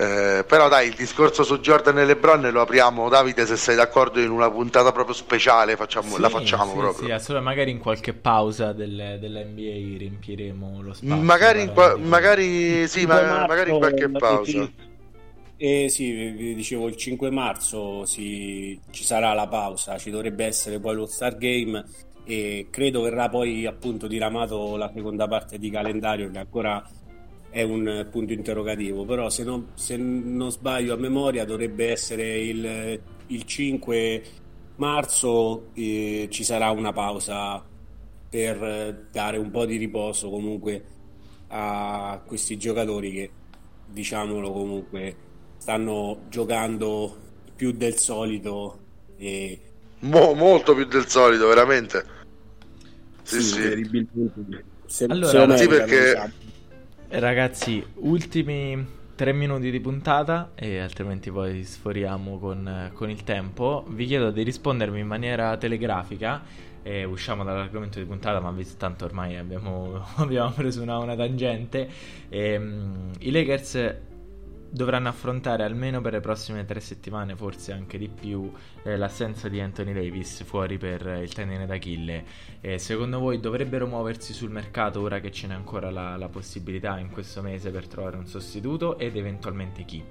Eh, 0.00 0.44
però 0.46 0.68
dai, 0.68 0.86
il 0.86 0.94
discorso 0.94 1.42
su 1.42 1.58
Jordan 1.58 1.98
e 1.98 2.04
LeBron 2.04 2.48
lo 2.52 2.60
apriamo, 2.60 3.08
Davide, 3.08 3.44
se 3.44 3.56
sei 3.56 3.74
d'accordo, 3.74 4.20
in 4.20 4.30
una 4.30 4.48
puntata 4.48 4.92
proprio 4.92 5.16
speciale, 5.16 5.74
facciamo, 5.74 6.14
sì, 6.14 6.20
la 6.20 6.28
facciamo 6.28 6.70
sì, 6.70 6.78
proprio. 6.78 7.06
Sì, 7.06 7.10
assolutamente, 7.12 7.56
magari 7.56 7.70
in 7.72 7.78
qualche 7.80 8.12
pausa 8.12 8.72
del, 8.72 9.16
dell'NBA 9.18 9.98
riempiremo 9.98 10.80
lo 10.80 10.92
spazio. 10.92 11.16
Magari, 11.16 11.62
in, 11.62 11.72
qua- 11.72 11.96
magari, 11.96 12.86
sì, 12.86 13.04
ma- 13.04 13.46
magari 13.48 13.70
in 13.72 13.78
qualche 13.78 14.08
pausa. 14.10 14.70
E 15.60 15.88
sì, 15.88 16.12
vi 16.12 16.54
dicevo 16.54 16.86
il 16.86 16.94
5 16.94 17.30
marzo 17.30 18.04
si, 18.04 18.80
ci 18.90 19.02
sarà 19.02 19.32
la 19.32 19.48
pausa, 19.48 19.98
ci 19.98 20.08
dovrebbe 20.08 20.44
essere 20.44 20.78
poi 20.78 20.94
lo 20.94 21.06
Star 21.06 21.36
Game 21.36 21.84
e 22.22 22.68
credo 22.70 23.00
verrà 23.02 23.28
poi 23.28 23.66
appunto 23.66 24.06
diramato 24.06 24.76
la 24.76 24.88
seconda 24.94 25.26
parte 25.26 25.58
di 25.58 25.68
calendario 25.68 26.30
che 26.30 26.38
ancora 26.38 26.88
è 27.50 27.62
un 27.62 28.06
punto 28.08 28.32
interrogativo, 28.32 29.04
però 29.04 29.28
se 29.30 29.42
non, 29.42 29.70
se 29.74 29.96
non 29.96 30.52
sbaglio 30.52 30.94
a 30.94 30.96
memoria 30.96 31.44
dovrebbe 31.44 31.90
essere 31.90 32.38
il, 32.38 33.00
il 33.26 33.42
5 33.42 34.22
marzo 34.76 35.70
eh, 35.74 36.28
ci 36.30 36.44
sarà 36.44 36.70
una 36.70 36.92
pausa 36.92 37.60
per 38.30 39.08
dare 39.10 39.38
un 39.38 39.50
po' 39.50 39.66
di 39.66 39.76
riposo 39.76 40.30
comunque 40.30 40.84
a 41.48 42.22
questi 42.24 42.56
giocatori 42.56 43.10
che 43.10 43.30
diciamolo 43.86 44.52
comunque 44.52 45.26
stanno 45.58 46.20
giocando 46.28 47.16
più 47.54 47.72
del 47.72 47.96
solito 47.96 48.78
e... 49.16 49.60
Mo, 50.00 50.32
molto 50.32 50.74
più 50.74 50.86
del 50.86 51.06
solito 51.08 51.48
veramente 51.48 52.16
sì 53.22 53.42
sì, 53.42 53.52
sì. 53.52 54.64
Se, 54.86 55.04
allora 55.04 55.56
se 55.56 55.62
sì 55.62 55.68
perché 55.68 56.32
ragazzi 57.08 57.84
ultimi 57.96 58.96
tre 59.14 59.32
minuti 59.32 59.70
di 59.70 59.80
puntata 59.80 60.52
e 60.54 60.78
altrimenti 60.78 61.30
poi 61.30 61.64
sforiamo 61.64 62.38
con, 62.38 62.90
con 62.94 63.10
il 63.10 63.24
tempo 63.24 63.84
vi 63.88 64.06
chiedo 64.06 64.30
di 64.30 64.44
rispondermi 64.44 65.00
in 65.00 65.06
maniera 65.06 65.56
telegrafica 65.56 66.42
e 66.88 67.04
usciamo 67.04 67.44
dall'argomento 67.44 67.98
di 67.98 68.06
puntata, 68.06 68.40
ma 68.40 68.50
visto 68.50 68.76
tanto 68.78 69.04
ormai 69.04 69.36
abbiamo, 69.36 70.02
abbiamo 70.16 70.50
preso 70.52 70.80
una, 70.80 70.96
una 70.96 71.14
tangente. 71.14 71.86
E, 72.30 72.56
um, 72.56 73.10
I 73.18 73.30
Lakers 73.30 73.94
dovranno 74.70 75.08
affrontare 75.08 75.62
almeno 75.62 76.00
per 76.00 76.12
le 76.12 76.20
prossime 76.20 76.64
tre 76.64 76.80
settimane, 76.80 77.36
forse 77.36 77.72
anche 77.72 77.98
di 77.98 78.08
più, 78.08 78.52
eh, 78.82 78.96
l'assenza 78.96 79.48
di 79.48 79.60
Anthony 79.60 79.92
Davis 79.92 80.42
fuori 80.44 80.78
per 80.78 81.06
eh, 81.06 81.22
il 81.22 81.32
tendine 81.32 81.66
d'Achille. 81.66 82.24
Eh, 82.60 82.78
secondo 82.78 83.18
voi 83.18 83.40
dovrebbero 83.40 83.86
muoversi 83.86 84.32
sul 84.32 84.50
mercato 84.50 85.00
ora 85.00 85.20
che 85.20 85.30
ce 85.30 85.46
n'è 85.46 85.54
ancora 85.54 85.90
la, 85.90 86.16
la 86.16 86.28
possibilità 86.28 86.98
in 86.98 87.10
questo 87.10 87.42
mese 87.42 87.70
per 87.70 87.86
trovare 87.86 88.16
un 88.16 88.26
sostituto 88.26 88.98
ed 88.98 89.16
eventualmente 89.16 89.84
chi? 89.84 90.02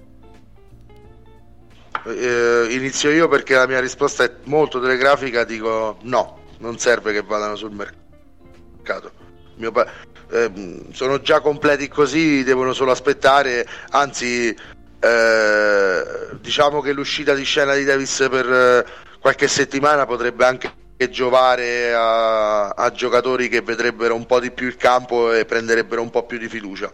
Eh, 2.05 2.68
inizio 2.72 3.10
io 3.12 3.28
perché 3.28 3.55
la 3.55 3.68
mia 3.68 3.80
risposta 3.80 4.24
è 4.24 4.34
molto 4.45 4.80
telegrafica, 4.80 5.43
dico 5.43 5.97
no, 6.03 6.39
non 6.60 6.78
serve 6.78 7.12
che 7.12 7.22
vadano 7.22 7.55
sul 7.55 7.72
mercato. 7.72 9.26
Pa- 9.72 9.88
eh, 10.30 10.84
sono 10.91 11.22
già 11.22 11.39
completi 11.39 11.88
così, 11.88 12.43
devono 12.43 12.74
solo 12.74 12.91
aspettare, 12.91 13.68
anzi 13.89 14.55
eh, 14.99 16.38
diciamo 16.41 16.82
che 16.82 16.91
l'uscita 16.91 17.34
di 17.34 17.43
scena 17.43 17.76
di 17.76 17.84
Davis 17.84 18.28
per 18.30 18.51
eh, 18.51 18.86
qualche 19.20 19.47
settimana 19.47 20.05
potrebbe 20.05 20.45
anche 20.45 20.72
giovare 21.10 21.93
a, 21.93 22.70
a, 22.70 22.91
giocatori 22.91 23.49
che 23.49 23.62
vedrebbero 23.62 24.16
un 24.16 24.26
po' 24.26 24.39
di 24.39 24.51
più 24.51 24.68
il 24.68 24.76
campo 24.76 25.32
e 25.32 25.45
prenderebbero 25.45 26.01
un 26.01 26.10
po' 26.10 26.26
più 26.26 26.38
di 26.38 26.49
fiducia. 26.49 26.91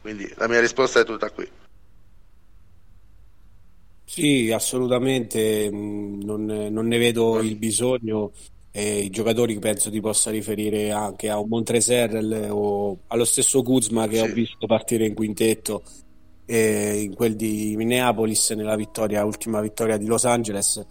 Quindi 0.00 0.30
la 0.36 0.48
mia 0.48 0.60
risposta 0.60 1.00
è 1.00 1.04
tutta 1.04 1.30
qui. 1.30 1.48
Sì, 4.04 4.50
assolutamente, 4.52 5.70
mm, 5.70 6.22
non, 6.22 6.44
non 6.44 6.86
ne 6.86 6.98
vedo 6.98 7.40
il 7.40 7.56
bisogno 7.56 8.32
e 8.70 8.98
i 8.98 9.10
giocatori 9.10 9.58
penso 9.58 9.90
ti 9.90 10.00
possa 10.00 10.30
riferire 10.30 10.90
anche 10.90 11.30
a 11.30 11.38
un 11.38 11.48
Montreserrel 11.48 12.48
o 12.50 12.98
allo 13.08 13.24
stesso 13.24 13.62
Kuzma 13.62 14.06
che 14.06 14.16
sì. 14.16 14.22
ho 14.22 14.32
visto 14.32 14.66
partire 14.66 15.06
in 15.06 15.14
quintetto 15.14 15.82
eh, 16.46 17.00
in 17.02 17.14
quel 17.14 17.34
di 17.36 17.74
Minneapolis 17.76 18.50
nella 18.50 18.76
vittoria, 18.76 19.24
ultima 19.24 19.60
vittoria 19.60 19.96
di 19.96 20.06
Los 20.06 20.24
Angeles 20.24 20.84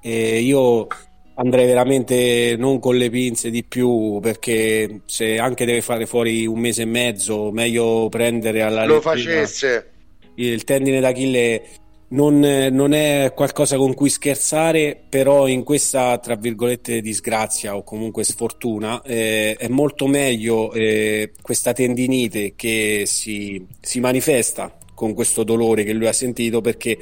e 0.00 0.40
io 0.40 0.86
andrei 1.34 1.66
veramente 1.66 2.56
non 2.58 2.78
con 2.78 2.96
le 2.96 3.10
pinze 3.10 3.50
di 3.50 3.64
più 3.64 4.18
perché 4.20 5.02
se 5.06 5.38
anche 5.38 5.64
deve 5.64 5.82
fare 5.82 6.06
fuori 6.06 6.46
un 6.46 6.58
mese 6.58 6.82
e 6.82 6.86
mezzo 6.86 7.52
meglio 7.52 8.08
prendere 8.08 8.62
alla 8.62 8.84
lo 8.84 9.00
facesse 9.00 9.92
il 10.34 10.64
tendine 10.64 11.00
d'Achille 11.00 11.62
non, 12.08 12.38
non, 12.40 12.92
è 12.94 13.32
qualcosa 13.34 13.76
con 13.76 13.92
cui 13.92 14.08
scherzare, 14.08 14.98
però 15.08 15.46
in 15.46 15.62
questa, 15.62 16.16
tra 16.18 16.36
virgolette, 16.36 17.00
disgrazia 17.00 17.76
o 17.76 17.82
comunque 17.82 18.24
sfortuna, 18.24 19.02
eh, 19.02 19.56
è 19.56 19.68
molto 19.68 20.06
meglio 20.06 20.72
eh, 20.72 21.32
questa 21.42 21.72
tendinite 21.72 22.54
che 22.56 23.02
si, 23.06 23.64
si, 23.80 24.00
manifesta 24.00 24.74
con 24.94 25.12
questo 25.12 25.44
dolore 25.44 25.84
che 25.84 25.92
lui 25.92 26.06
ha 26.06 26.12
sentito 26.12 26.60
perché 26.60 26.98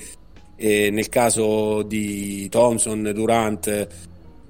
eh, 0.57 0.91
nel 0.91 1.09
caso 1.09 1.83
di 1.83 2.49
Thompson, 2.49 3.13
Durant, 3.15 3.89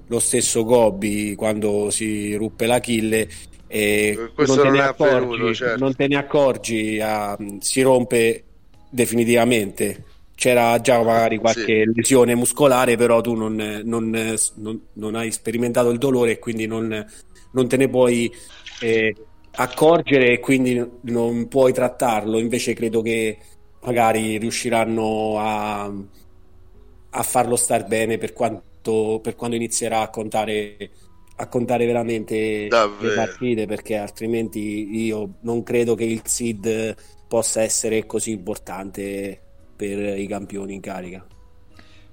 lo 0.07 0.19
stesso 0.19 0.63
Gobbi, 0.63 1.35
quando 1.35 1.91
si 1.91 2.33
ruppe 2.33 2.65
l'Achille, 2.65 3.27
eh, 3.67 4.31
non, 4.37 4.57
te 4.57 4.63
non, 4.63 4.79
accorgi, 4.79 5.13
avvenuto, 5.13 5.53
certo. 5.53 5.83
non, 5.83 5.95
te 5.95 6.07
ne 6.07 6.15
accorgi, 6.15 6.99
ah, 6.99 7.37
si 7.59 7.81
rompe 7.81 8.43
definitivamente 8.89 10.06
c'era 10.37 10.79
già 10.81 11.01
magari 11.01 11.39
qualche 11.39 11.81
sì. 11.83 11.91
lesione 11.95 12.35
muscolare, 12.35 12.95
però 12.95 13.21
tu 13.21 13.33
non, 13.33 13.55
non, 13.83 14.35
non, 14.55 14.81
non, 14.93 15.15
hai 15.15 15.31
sperimentato 15.31 15.89
il 15.89 15.97
dolore 15.97 16.33
e 16.33 16.39
quindi 16.39 16.67
non, 16.67 17.07
te 17.67 17.75
ne 17.75 17.89
puoi 17.89 18.31
eh, 18.81 19.15
accorgere 19.53 20.33
e 20.33 20.39
quindi 20.39 20.79
non 21.01 21.47
puoi 21.47 21.73
trattarlo. 21.73 22.37
Invece 22.37 22.73
credo 22.73 23.01
che 23.01 23.39
magari 23.81 24.37
riusciranno 24.37 25.39
a, 25.39 25.91
a 27.09 27.23
farlo 27.23 27.55
star 27.55 27.87
bene 27.87 28.19
per, 28.19 28.33
quanto, 28.33 29.19
per 29.23 29.35
quando 29.35 29.55
inizierà 29.55 30.01
a 30.01 30.09
contare, 30.11 30.91
a 31.37 31.47
contare 31.47 31.87
veramente 31.87 32.67
Davvero. 32.67 33.09
le 33.09 33.15
partite, 33.15 33.65
perché 33.65 33.95
altrimenti 33.95 35.03
io 35.03 35.37
non 35.41 35.63
credo 35.63 35.95
che 35.95 36.03
il 36.03 36.21
SID 36.23 36.95
possa 37.27 37.63
essere 37.63 38.05
così 38.05 38.29
importante 38.29 39.41
per 39.77 40.19
i 40.19 40.27
campioni 40.27 40.73
in 40.73 40.81
carica. 40.81 41.25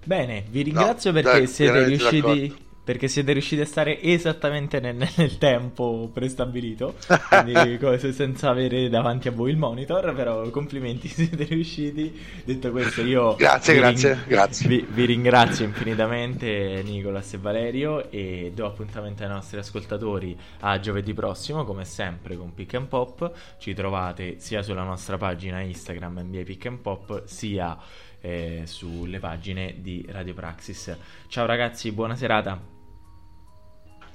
Bene, 0.04 0.44
vi 0.50 0.62
ringrazio 0.62 1.10
no, 1.10 1.20
perché 1.20 1.38
dai, 1.38 1.46
siete 1.48 1.84
riusciti 1.84 2.54
perché 2.84 3.08
siete 3.08 3.32
riusciti 3.32 3.62
a 3.62 3.66
stare 3.66 4.00
esattamente 4.02 4.78
nel, 4.78 4.94
nel 5.16 5.38
tempo 5.38 6.10
prestabilito, 6.12 6.96
quindi 7.28 8.12
senza 8.12 8.50
avere 8.50 8.90
davanti 8.90 9.28
a 9.28 9.30
voi 9.30 9.50
il 9.50 9.56
monitor, 9.56 10.14
però 10.14 10.48
complimenti, 10.50 11.08
siete 11.08 11.44
riusciti. 11.44 12.20
Detto 12.44 12.70
questo, 12.70 13.00
io 13.00 13.34
grazie, 13.36 13.74
vi, 13.74 13.80
grazie, 13.80 14.12
ring- 14.12 14.26
grazie. 14.26 14.68
Vi, 14.68 14.86
vi, 14.90 15.04
ringrazio 15.06 15.64
infinitamente 15.64 16.82
Nicolas 16.84 17.32
e 17.32 17.38
Valerio 17.38 18.10
e 18.10 18.52
do 18.54 18.66
appuntamento 18.66 19.22
ai 19.22 19.30
nostri 19.30 19.58
ascoltatori 19.58 20.36
a 20.60 20.78
giovedì 20.78 21.14
prossimo, 21.14 21.64
come 21.64 21.86
sempre 21.86 22.36
con 22.36 22.52
Pick 22.52 22.74
and 22.74 22.88
Pop. 22.88 23.32
Ci 23.58 23.72
trovate 23.72 24.38
sia 24.38 24.62
sulla 24.62 24.82
nostra 24.82 25.16
pagina 25.16 25.60
Instagram 25.60 26.20
NBA 26.20 26.42
Pick 26.42 26.66
and 26.66 26.78
Pop, 26.78 27.24
sia 27.24 27.78
eh, 28.20 28.62
sulle 28.64 29.18
pagine 29.18 29.76
di 29.78 30.04
Radio 30.08 30.34
Praxis. 30.34 30.96
Ciao 31.28 31.46
ragazzi, 31.46 31.92
buona 31.92 32.16
serata. 32.16 32.73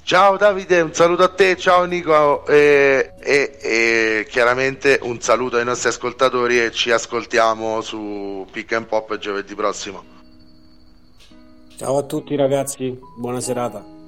Ciao 0.03 0.37
Davide, 0.37 0.81
un 0.81 0.93
saluto 0.93 1.23
a 1.23 1.29
te, 1.29 1.55
ciao 1.55 1.85
Nico 1.85 2.45
e, 2.47 3.13
e, 3.19 3.59
e, 3.61 4.27
chiaramente 4.27 4.99
un 5.03 5.21
saluto 5.21 5.57
ai 5.57 5.65
nostri 5.65 5.89
ascoltatori 5.89 6.63
e 6.63 6.71
ci 6.71 6.89
ascoltiamo 6.91 7.81
su 7.81 8.47
Pick 8.51 8.73
and 8.73 8.87
Pop 8.87 9.17
giovedì 9.17 9.53
prossimo. 9.53 10.03
Ciao 11.75 11.97
a 11.97 12.03
tutti 12.03 12.35
ragazzi, 12.35 12.97
buona 13.17 13.39
serata. 13.39 13.98